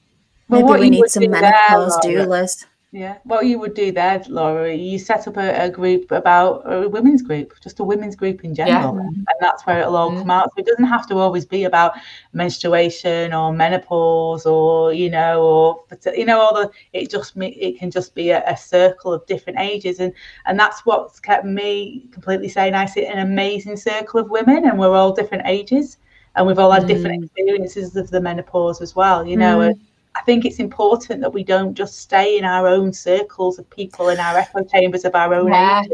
Maybe 0.49 0.65
we 0.65 0.91
need 0.91 1.09
some 1.09 1.31
menopause 1.31 1.97
doulas. 2.05 2.67
Yeah, 2.95 3.17
what 3.25 3.47
you 3.47 3.59
would 3.59 3.73
do 3.73 3.91
there, 3.91 4.23
Laura, 4.29 4.75
you 4.75 4.99
set 4.99 5.27
up 5.27 5.39
a, 5.39 5.65
a, 5.65 5.71
group 5.71 6.11
about 6.11 6.63
a 6.71 6.87
women's 6.87 7.23
group, 7.23 7.55
just 7.63 7.81
a 7.81 7.85
women's 7.85 8.15
group 8.15 8.45
in 8.45 8.55
general, 8.55 8.97
yeah. 8.97 9.01
and 9.01 9.37
that's 9.41 9.65
where 9.65 9.81
it'll 9.81 9.97
all 9.97 10.11
mm. 10.11 10.19
come 10.19 10.31
out. 10.31 10.51
So 10.51 10.61
it 10.61 10.67
doesn't 10.67 10.85
have 10.85 11.09
to 11.09 11.17
always 11.17 11.47
be 11.47 11.65
about 11.65 11.95
menstruation 12.35 13.33
or 13.33 13.51
menopause 13.51 14.45
or 14.45 14.93
you 14.93 15.09
know 15.09 15.43
or 15.43 15.87
you 16.15 16.27
know 16.27 16.39
all 16.39 16.53
the. 16.53 16.71
It 16.93 17.11
just 17.11 17.33
it 17.39 17.79
can 17.79 17.91
just 17.91 18.15
be 18.15 18.29
a, 18.29 18.45
a 18.47 18.59
circle 18.59 19.15
of 19.15 19.25
different 19.25 19.59
ages, 19.59 19.99
and 19.99 20.13
and 20.45 20.61
that's 20.61 20.85
what's 20.85 21.19
kept 21.19 21.47
me 21.47 22.05
completely 22.13 22.51
sane. 22.51 22.75
I 22.75 22.85
sit 22.85 23.05
in 23.05 23.13
an 23.13 23.27
amazing 23.27 23.79
circle 23.79 24.21
of 24.21 24.29
women, 24.29 24.69
and 24.69 24.79
we're 24.79 24.95
all 24.95 25.15
different 25.15 25.45
ages 25.47 25.97
and 26.37 26.47
we've 26.47 26.59
all 26.59 26.71
had 26.71 26.85
mm. 26.85 26.89
different 26.89 27.25
experiences 27.25 27.97
of 27.97 28.11
the 28.11 28.21
menopause 28.21 28.81
as 28.81 28.97
well, 28.97 29.27
you 29.27 29.37
know. 29.37 29.59
Mm. 29.59 29.71
And 29.71 29.81
I 30.15 30.23
think 30.23 30.45
it's 30.45 30.59
important 30.59 31.21
that 31.21 31.33
we 31.33 31.45
don't 31.45 31.75
just 31.75 32.01
stay 32.01 32.39
in 32.39 32.45
our 32.45 32.67
own 32.67 32.93
circles 32.93 33.59
of 33.59 33.69
people 33.71 34.09
in 34.09 34.19
our 34.19 34.37
echo 34.39 34.65
chambers 34.65 35.05
of 35.05 35.15
our 35.15 35.35
own 35.35 35.49
yeah. 35.49 35.85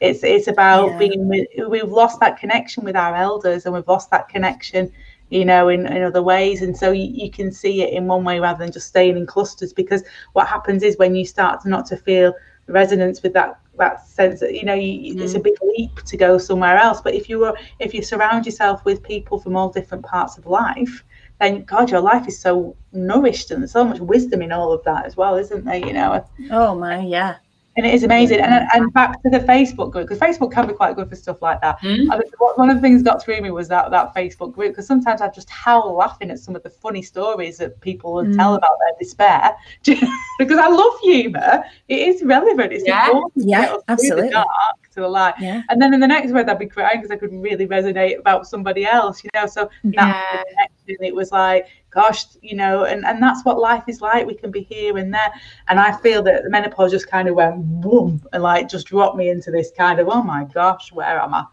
It's 0.00 0.22
it's 0.22 0.46
about 0.46 0.90
yeah. 0.90 0.98
being 0.98 1.28
with, 1.28 1.46
we've 1.68 1.90
lost 1.90 2.20
that 2.20 2.38
connection 2.38 2.84
with 2.84 2.96
our 2.96 3.16
elders 3.16 3.64
and 3.64 3.74
we've 3.74 3.88
lost 3.88 4.10
that 4.10 4.28
connection, 4.28 4.92
you 5.30 5.44
know, 5.44 5.68
in, 5.70 5.86
in 5.86 6.02
other 6.02 6.22
ways. 6.22 6.60
And 6.60 6.76
so 6.76 6.92
you, 6.92 7.04
you 7.04 7.30
can 7.30 7.50
see 7.50 7.82
it 7.82 7.94
in 7.94 8.06
one 8.06 8.22
way 8.22 8.38
rather 8.38 8.62
than 8.62 8.72
just 8.72 8.88
staying 8.88 9.16
in 9.16 9.24
clusters 9.24 9.72
because 9.72 10.02
what 10.34 10.48
happens 10.48 10.82
is 10.82 10.98
when 10.98 11.14
you 11.14 11.24
start 11.24 11.62
to 11.62 11.70
not 11.70 11.86
to 11.86 11.96
feel 11.96 12.34
resonance 12.66 13.22
with 13.22 13.32
that 13.32 13.58
that 13.78 14.06
sense 14.06 14.40
that 14.40 14.54
you 14.54 14.64
know 14.64 14.74
you, 14.74 15.14
mm. 15.14 15.20
it's 15.20 15.34
a 15.34 15.40
mm. 15.40 15.44
big 15.44 15.54
leap 15.62 15.96
to 16.02 16.16
go 16.16 16.38
somewhere 16.38 16.76
else 16.76 17.00
but 17.00 17.14
if 17.14 17.28
you 17.28 17.38
were 17.38 17.56
if 17.78 17.94
you 17.94 18.02
surround 18.02 18.46
yourself 18.46 18.84
with 18.84 19.02
people 19.02 19.38
from 19.38 19.56
all 19.56 19.70
different 19.70 20.04
parts 20.04 20.38
of 20.38 20.46
life 20.46 21.04
then 21.38 21.64
God, 21.64 21.90
your 21.90 22.00
life 22.00 22.26
is 22.26 22.38
so 22.38 22.74
nourished 22.92 23.50
and 23.50 23.60
there's 23.60 23.72
so 23.72 23.84
much 23.84 24.00
wisdom 24.00 24.40
in 24.40 24.52
all 24.52 24.72
of 24.72 24.82
that 24.84 25.04
as 25.04 25.18
well, 25.18 25.36
isn't 25.36 25.66
there? 25.66 25.76
You 25.76 25.92
know. 25.92 26.26
Oh 26.50 26.74
my, 26.74 27.00
yeah 27.00 27.36
and 27.76 27.86
it 27.86 27.94
is 27.94 28.02
amazing. 28.02 28.40
And 28.40 28.66
and 28.72 28.92
back 28.92 29.22
to 29.22 29.30
the 29.30 29.40
Facebook 29.40 29.92
group 29.92 30.08
because 30.08 30.18
Facebook 30.18 30.52
can 30.52 30.66
be 30.66 30.72
quite 30.72 30.96
good 30.96 31.08
for 31.08 31.16
stuff 31.16 31.42
like 31.42 31.60
that. 31.60 31.80
Mm. 31.80 32.08
I 32.10 32.18
mean, 32.18 32.28
one 32.56 32.70
of 32.70 32.76
the 32.76 32.82
things 32.82 33.02
that 33.02 33.10
got 33.10 33.22
through 33.22 33.40
me 33.40 33.50
was 33.50 33.68
that 33.68 33.90
that 33.90 34.14
Facebook 34.14 34.52
group 34.52 34.72
because 34.72 34.86
sometimes 34.86 35.20
I 35.20 35.28
just 35.28 35.50
howl 35.50 35.94
laughing 35.94 36.30
at 36.30 36.38
some 36.38 36.56
of 36.56 36.62
the 36.62 36.70
funny 36.70 37.02
stories 37.02 37.58
that 37.58 37.80
people 37.80 38.14
would 38.14 38.28
mm. 38.28 38.36
tell 38.36 38.54
about 38.54 38.78
their 38.80 38.98
despair 38.98 39.54
because 39.84 40.58
I 40.58 40.68
love 40.68 40.98
humour. 41.02 41.64
It 41.88 42.08
is 42.08 42.22
relevant. 42.22 42.72
It's 42.72 42.86
yeah, 42.86 43.10
yeah, 43.34 43.76
absolutely. 43.88 44.30
dark 44.30 44.46
to 44.94 45.00
the 45.00 45.08
light. 45.08 45.34
Yeah. 45.38 45.62
And 45.68 45.80
then 45.80 45.94
in 45.94 46.00
the 46.00 46.08
next 46.08 46.32
word, 46.32 46.48
I'd 46.48 46.58
be 46.58 46.66
crying 46.66 47.00
because 47.00 47.10
I 47.10 47.16
could 47.16 47.32
really 47.32 47.66
resonate 47.66 48.18
about 48.18 48.46
somebody 48.46 48.84
else. 48.86 49.22
You 49.22 49.30
know, 49.34 49.46
so 49.46 49.68
yeah. 49.84 50.42
It 50.86 51.14
was 51.14 51.32
like 51.32 51.66
gosh, 51.96 52.26
you 52.42 52.54
know, 52.54 52.84
and, 52.84 53.06
and 53.06 53.22
that's 53.22 53.42
what 53.44 53.58
life 53.58 53.82
is 53.88 54.02
like. 54.02 54.26
We 54.26 54.34
can 54.34 54.50
be 54.50 54.62
here 54.62 54.98
and 54.98 55.12
there. 55.12 55.32
And 55.68 55.80
I 55.80 55.96
feel 55.96 56.22
that 56.24 56.44
the 56.44 56.50
menopause 56.50 56.92
just 56.92 57.08
kind 57.08 57.26
of 57.26 57.34
went 57.34 57.80
boom 57.80 58.22
and 58.34 58.42
like 58.42 58.68
just 58.68 58.86
dropped 58.86 59.16
me 59.16 59.30
into 59.30 59.50
this 59.50 59.72
kind 59.76 59.98
of, 59.98 60.06
oh 60.08 60.22
my 60.22 60.44
gosh, 60.44 60.92
where 60.92 61.18
am 61.18 61.32
I? 61.32 61.46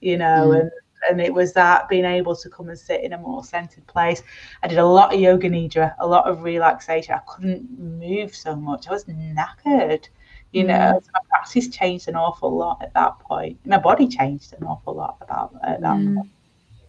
You 0.00 0.16
know, 0.16 0.48
mm. 0.48 0.60
and 0.60 0.70
and 1.08 1.20
it 1.20 1.32
was 1.32 1.52
that 1.52 1.88
being 1.88 2.04
able 2.04 2.34
to 2.36 2.48
come 2.50 2.68
and 2.68 2.78
sit 2.78 3.02
in 3.04 3.12
a 3.12 3.18
more 3.18 3.44
centered 3.44 3.86
place. 3.86 4.22
I 4.62 4.68
did 4.68 4.78
a 4.78 4.84
lot 4.84 5.14
of 5.14 5.20
yoga 5.20 5.48
nidra, 5.48 5.94
a 5.98 6.06
lot 6.06 6.28
of 6.28 6.42
relaxation. 6.42 7.14
I 7.14 7.20
couldn't 7.26 7.78
move 7.78 8.34
so 8.34 8.56
much. 8.56 8.88
I 8.88 8.92
was 8.92 9.04
knackered, 9.04 10.08
you 10.52 10.64
know. 10.64 10.74
Mm. 10.74 11.04
So 11.04 11.10
my 11.12 11.20
practice 11.28 11.68
changed 11.68 12.08
an 12.08 12.16
awful 12.16 12.54
lot 12.56 12.82
at 12.82 12.94
that 12.94 13.18
point. 13.18 13.58
My 13.66 13.78
body 13.78 14.08
changed 14.08 14.54
an 14.54 14.64
awful 14.64 14.94
lot 14.94 15.18
about 15.20 15.54
at 15.62 15.82
that 15.82 15.96
mm. 15.96 16.16
point, 16.16 16.28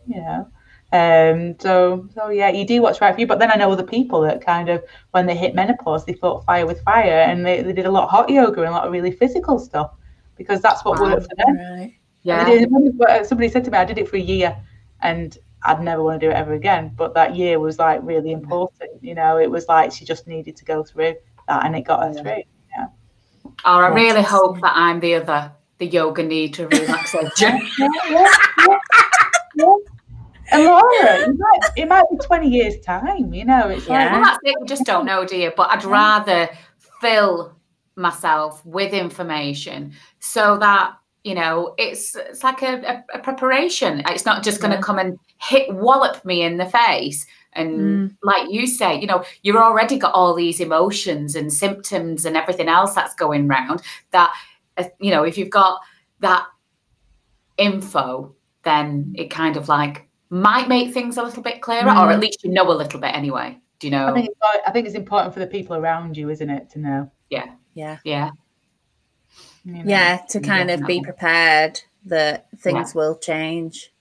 you 0.07 0.21
know. 0.21 0.49
Um, 0.93 1.55
so, 1.59 2.07
so 2.13 2.29
yeah, 2.29 2.49
you 2.49 2.65
do 2.65 2.81
what's 2.81 2.99
right 2.99 3.13
for 3.13 3.19
you. 3.19 3.27
But 3.27 3.39
then 3.39 3.51
I 3.51 3.55
know 3.55 3.71
other 3.71 3.83
people 3.83 4.21
that 4.21 4.45
kind 4.45 4.69
of, 4.69 4.83
when 5.11 5.25
they 5.25 5.35
hit 5.35 5.55
menopause, 5.55 6.05
they 6.05 6.13
fought 6.13 6.45
fire 6.45 6.65
with 6.65 6.81
fire, 6.83 7.21
and 7.21 7.45
they, 7.45 7.61
they 7.61 7.73
did 7.73 7.85
a 7.85 7.91
lot 7.91 8.03
of 8.03 8.09
hot 8.09 8.29
yoga 8.29 8.61
and 8.61 8.69
a 8.69 8.71
lot 8.71 8.85
of 8.85 8.91
really 8.91 9.11
physical 9.11 9.57
stuff 9.59 9.91
because 10.37 10.61
that's 10.61 10.83
what 10.83 10.99
wow. 10.99 11.13
worked 11.13 11.27
for 11.29 11.35
them. 11.35 11.57
Right. 11.57 11.95
Yeah. 12.23 12.45
Did, 12.45 12.69
somebody 13.25 13.49
said 13.49 13.63
to 13.65 13.71
me, 13.71 13.77
I 13.77 13.85
did 13.85 13.97
it 13.97 14.09
for 14.09 14.17
a 14.17 14.21
year, 14.21 14.57
and 15.01 15.37
I'd 15.63 15.81
never 15.81 16.03
want 16.03 16.19
to 16.19 16.25
do 16.25 16.31
it 16.31 16.35
ever 16.35 16.53
again. 16.53 16.91
But 16.95 17.13
that 17.13 17.35
year 17.35 17.59
was 17.59 17.79
like 17.79 18.01
really 18.03 18.31
important. 18.31 18.91
You 19.01 19.15
know, 19.15 19.37
it 19.37 19.49
was 19.49 19.67
like 19.67 19.91
she 19.91 20.05
just 20.05 20.27
needed 20.27 20.55
to 20.57 20.65
go 20.65 20.83
through 20.83 21.15
that, 21.47 21.65
and 21.65 21.75
it 21.75 21.81
got 21.81 22.03
her 22.03 22.13
yeah. 22.13 22.21
through. 22.21 22.43
Yeah. 22.75 22.87
Oh, 23.65 23.79
I 23.79 23.87
really 23.87 24.23
hope 24.23 24.59
that 24.61 24.73
I'm 24.75 24.99
the 24.99 25.15
other, 25.15 25.51
the 25.77 25.87
yoga 25.87 26.23
nidra 26.23 26.71
relaxation. 26.71 27.61
yeah, 27.79 27.89
yeah, 28.09 28.77
yeah, 29.55 29.75
and 30.51 30.65
Laura, 30.65 30.83
it 30.93 31.35
might, 31.37 31.59
it 31.77 31.87
might 31.87 32.03
be 32.09 32.17
20 32.17 32.49
years' 32.49 32.79
time, 32.81 33.33
you 33.33 33.45
know. 33.45 33.69
It's 33.69 33.87
yeah. 33.87 34.03
like, 34.03 34.11
well, 34.11 34.23
that's 34.23 34.39
it. 34.43 34.55
We 34.59 34.67
just 34.67 34.85
don't 34.85 35.05
know, 35.05 35.25
do 35.25 35.37
you? 35.37 35.51
But 35.55 35.71
I'd 35.71 35.83
rather 35.83 36.49
fill 37.01 37.55
myself 37.95 38.65
with 38.65 38.93
information 38.93 39.93
so 40.19 40.57
that 40.57 40.93
you 41.23 41.35
know 41.35 41.75
it's 41.77 42.15
it's 42.15 42.43
like 42.43 42.61
a, 42.61 43.03
a, 43.13 43.17
a 43.17 43.19
preparation 43.19 44.01
it's 44.07 44.25
not 44.25 44.43
just 44.43 44.59
going 44.59 44.71
to 44.71 44.77
yeah. 44.77 44.81
come 44.81 44.97
and 44.97 45.19
hit 45.39 45.71
wallop 45.73 46.23
me 46.25 46.41
in 46.41 46.57
the 46.57 46.65
face 46.65 47.25
and 47.53 47.79
mm. 47.79 48.15
like 48.23 48.49
you 48.49 48.65
say 48.65 48.99
you 48.99 49.05
know 49.05 49.23
you've 49.43 49.57
already 49.57 49.97
got 49.97 50.13
all 50.13 50.33
these 50.33 50.59
emotions 50.59 51.35
and 51.35 51.51
symptoms 51.51 52.25
and 52.25 52.37
everything 52.37 52.67
else 52.67 52.95
that's 52.95 53.13
going 53.15 53.47
round 53.47 53.81
that 54.11 54.33
uh, 54.77 54.85
you 54.99 55.11
know 55.11 55.23
if 55.23 55.37
you've 55.37 55.49
got 55.49 55.79
that 56.21 56.45
info 57.57 58.33
then 58.63 59.13
it 59.15 59.29
kind 59.29 59.57
of 59.57 59.67
like 59.67 60.07
might 60.31 60.69
make 60.69 60.93
things 60.93 61.17
a 61.17 61.23
little 61.23 61.43
bit 61.43 61.61
clearer, 61.61 61.89
mm. 61.89 61.99
or 61.99 62.09
at 62.09 62.19
least 62.19 62.43
you 62.43 62.49
know 62.49 62.71
a 62.71 62.73
little 62.73 62.99
bit 62.99 63.13
anyway. 63.13 63.59
Do 63.79 63.87
you 63.87 63.91
know? 63.91 64.07
I 64.07 64.13
think 64.13 64.29
it's, 64.29 64.39
I 64.65 64.71
think 64.71 64.87
it's 64.87 64.95
important 64.95 65.33
for 65.33 65.41
the 65.41 65.47
people 65.47 65.75
around 65.75 66.17
you, 66.17 66.29
isn't 66.29 66.49
it, 66.49 66.69
to 66.71 66.79
know? 66.79 67.11
Yeah, 67.29 67.51
yeah, 67.73 67.97
yeah, 68.05 68.31
you 69.65 69.73
know? 69.73 69.83
yeah. 69.85 70.17
To 70.29 70.39
kind 70.39 70.69
yeah, 70.69 70.75
of 70.75 70.87
be 70.87 71.01
prepared 71.01 71.81
that 72.05 72.47
things 72.59 72.93
yeah. 72.95 72.99
will 73.01 73.17
change, 73.17 73.93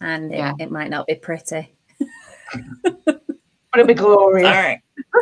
and 0.00 0.32
it, 0.32 0.38
yeah. 0.38 0.52
it 0.58 0.70
might 0.70 0.90
not 0.90 1.06
be 1.06 1.14
pretty. 1.14 1.74
but 3.04 3.22
it'll 3.74 3.86
be 3.86 3.94
glorious. 3.94 4.46
All 4.46 4.52
right. 4.52 4.80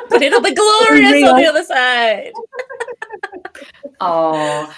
But 0.08 0.22
it'll 0.22 0.40
be 0.40 0.54
glorious 0.54 1.28
on 1.28 1.36
the 1.36 1.46
other 1.46 1.64
side. 1.64 2.32
oh, 4.00 4.74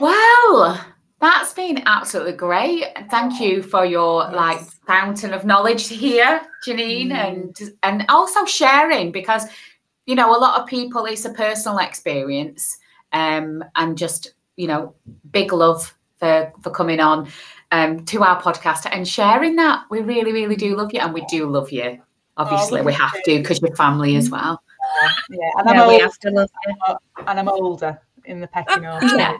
well, 0.00 0.86
that's 1.20 1.52
been 1.52 1.82
absolutely 1.86 2.32
great. 2.32 2.84
Thank 3.10 3.40
you 3.40 3.62
for 3.62 3.84
your 3.84 4.22
yes. 4.24 4.34
like 4.34 4.60
fountain 4.86 5.34
of 5.34 5.44
knowledge 5.44 5.88
here, 5.88 6.40
Janine, 6.66 7.08
mm. 7.08 7.12
and 7.12 7.60
and 7.82 8.04
also 8.08 8.44
sharing 8.46 9.12
because 9.12 9.44
you 10.06 10.14
know 10.14 10.34
a 10.34 10.38
lot 10.38 10.60
of 10.60 10.66
people 10.66 11.04
it's 11.04 11.24
a 11.26 11.30
personal 11.30 11.78
experience, 11.78 12.78
um, 13.12 13.62
and 13.76 13.98
just 13.98 14.34
you 14.56 14.66
know 14.66 14.94
big 15.30 15.52
love 15.52 15.94
for 16.18 16.52
for 16.62 16.70
coming 16.70 17.00
on 17.00 17.28
um 17.70 18.04
to 18.06 18.22
our 18.22 18.40
podcast 18.40 18.88
and 18.90 19.06
sharing 19.06 19.56
that. 19.56 19.84
We 19.90 20.00
really, 20.00 20.32
really 20.32 20.56
do 20.56 20.74
love 20.74 20.92
you, 20.94 21.00
and 21.00 21.12
we 21.12 21.24
do 21.26 21.46
love 21.46 21.70
you. 21.70 22.00
Obviously, 22.38 22.80
oh, 22.80 22.84
we 22.84 22.94
have 22.94 23.12
to 23.12 23.38
because 23.38 23.60
you're 23.60 23.76
family 23.76 24.16
as 24.16 24.30
well. 24.30 24.62
Yeah, 25.28 25.50
and 25.58 25.68
I'm 25.68 25.76
yeah, 25.76 25.84
old, 25.84 25.92
we 25.92 26.00
have 26.00 26.18
to 26.20 26.30
love 26.30 26.50
you. 26.66 26.96
And 27.26 27.38
I'm 27.38 27.48
older 27.48 28.00
in 28.24 28.40
the 28.40 28.46
pecking 28.46 28.86
order. 28.86 29.06
yeah. 29.16 29.36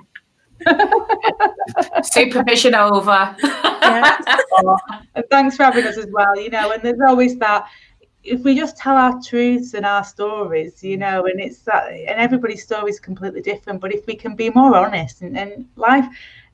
Supervision 2.03 2.75
over. 2.75 3.37
yeah. 3.43 4.19
and 5.15 5.25
thanks 5.31 5.57
for 5.57 5.65
having 5.65 5.87
us 5.87 5.97
as 5.97 6.09
well. 6.11 6.39
You 6.39 6.51
know, 6.51 6.73
and 6.73 6.83
there's 6.83 7.01
always 7.07 7.37
that 7.39 7.69
if 8.23 8.43
we 8.43 8.55
just 8.55 8.77
tell 8.77 8.97
our 8.97 9.21
truths 9.23 9.75
and 9.75 9.87
our 9.87 10.05
stories, 10.05 10.85
you 10.85 10.97
know, 10.97 11.25
and 11.27 11.41
it's 11.41 11.61
that, 11.61 11.91
and 11.91 12.21
everybody's 12.21 12.63
story 12.63 12.91
is 12.91 13.01
completely 13.01 13.41
different. 13.41 13.81
But 13.81 13.95
if 13.95 14.07
we 14.07 14.15
can 14.15 14.37
be 14.37 14.51
more 14.51 14.77
honest 14.77 15.23
and, 15.23 15.39
and 15.39 15.67
life, 15.77 16.07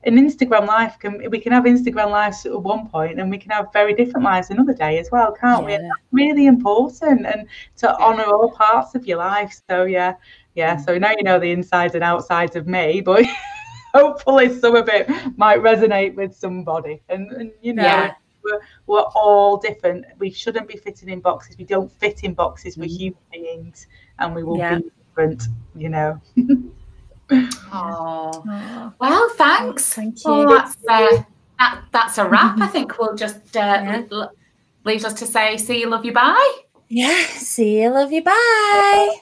an 0.03 0.15
Instagram 0.15 0.67
life 0.67 0.97
can 0.99 1.29
we 1.29 1.39
can 1.39 1.51
have 1.51 1.65
Instagram 1.65 2.11
lives 2.11 2.45
at 2.45 2.61
one 2.61 2.87
point, 2.87 3.19
and 3.19 3.29
we 3.29 3.37
can 3.37 3.51
have 3.51 3.73
very 3.73 3.93
different 3.93 4.23
lives 4.23 4.49
another 4.49 4.73
day 4.73 4.99
as 4.99 5.09
well, 5.11 5.33
can't 5.33 5.61
yeah. 5.61 5.67
we? 5.67 5.73
And 5.73 5.85
that's 5.85 6.01
really 6.11 6.45
important, 6.45 7.25
and 7.25 7.47
to 7.77 7.97
honour 7.99 8.23
all 8.23 8.51
parts 8.51 8.95
of 8.95 9.05
your 9.05 9.17
life. 9.17 9.59
So 9.69 9.83
yeah, 9.83 10.13
yeah. 10.55 10.77
So 10.77 10.97
now 10.97 11.11
you 11.11 11.23
know 11.23 11.39
the 11.39 11.51
insides 11.51 11.95
and 11.95 12.03
outsides 12.03 12.55
of 12.55 12.67
me, 12.67 13.01
but. 13.01 13.25
hopefully 13.93 14.57
some 14.59 14.75
of 14.75 14.89
it 14.89 15.09
might 15.37 15.59
resonate 15.59 16.15
with 16.15 16.35
somebody. 16.35 17.01
And, 17.09 17.31
and 17.31 17.51
you 17.61 17.73
know, 17.73 17.83
yeah. 17.83 18.13
we're, 18.43 18.59
we're 18.87 19.01
all 19.15 19.57
different. 19.57 20.05
We 20.17 20.31
shouldn't 20.31 20.67
be 20.67 20.77
fitting 20.77 21.09
in 21.09 21.19
boxes. 21.19 21.57
We 21.57 21.65
don't 21.65 21.91
fit 21.91 22.23
in 22.23 22.33
boxes. 22.33 22.77
We're 22.77 22.85
mm. 22.85 22.97
human 22.97 23.19
beings 23.31 23.87
and 24.19 24.35
we 24.35 24.43
will 24.43 24.57
yeah. 24.57 24.79
be 24.79 24.91
different, 25.09 25.43
you 25.75 25.89
know. 25.89 26.21
oh, 27.31 28.93
well, 28.99 29.29
thanks. 29.35 29.93
Thank 29.93 30.23
you. 30.23 30.31
Well, 30.31 30.49
that's, 30.49 30.77
uh, 30.87 31.23
that, 31.59 31.81
that's 31.91 32.17
a 32.17 32.27
wrap. 32.27 32.59
I 32.59 32.67
think 32.67 32.97
we'll 32.97 33.15
just 33.15 33.55
uh, 33.55 33.59
yeah. 33.59 34.03
l- 34.11 34.31
leaves 34.83 35.05
us 35.05 35.13
to 35.13 35.25
say, 35.27 35.57
see 35.57 35.81
you, 35.81 35.89
love 35.89 36.05
you, 36.05 36.13
bye. 36.13 36.57
Yeah, 36.89 37.25
see 37.27 37.81
you, 37.81 37.89
love 37.89 38.11
you, 38.11 38.23
bye. 38.23 39.17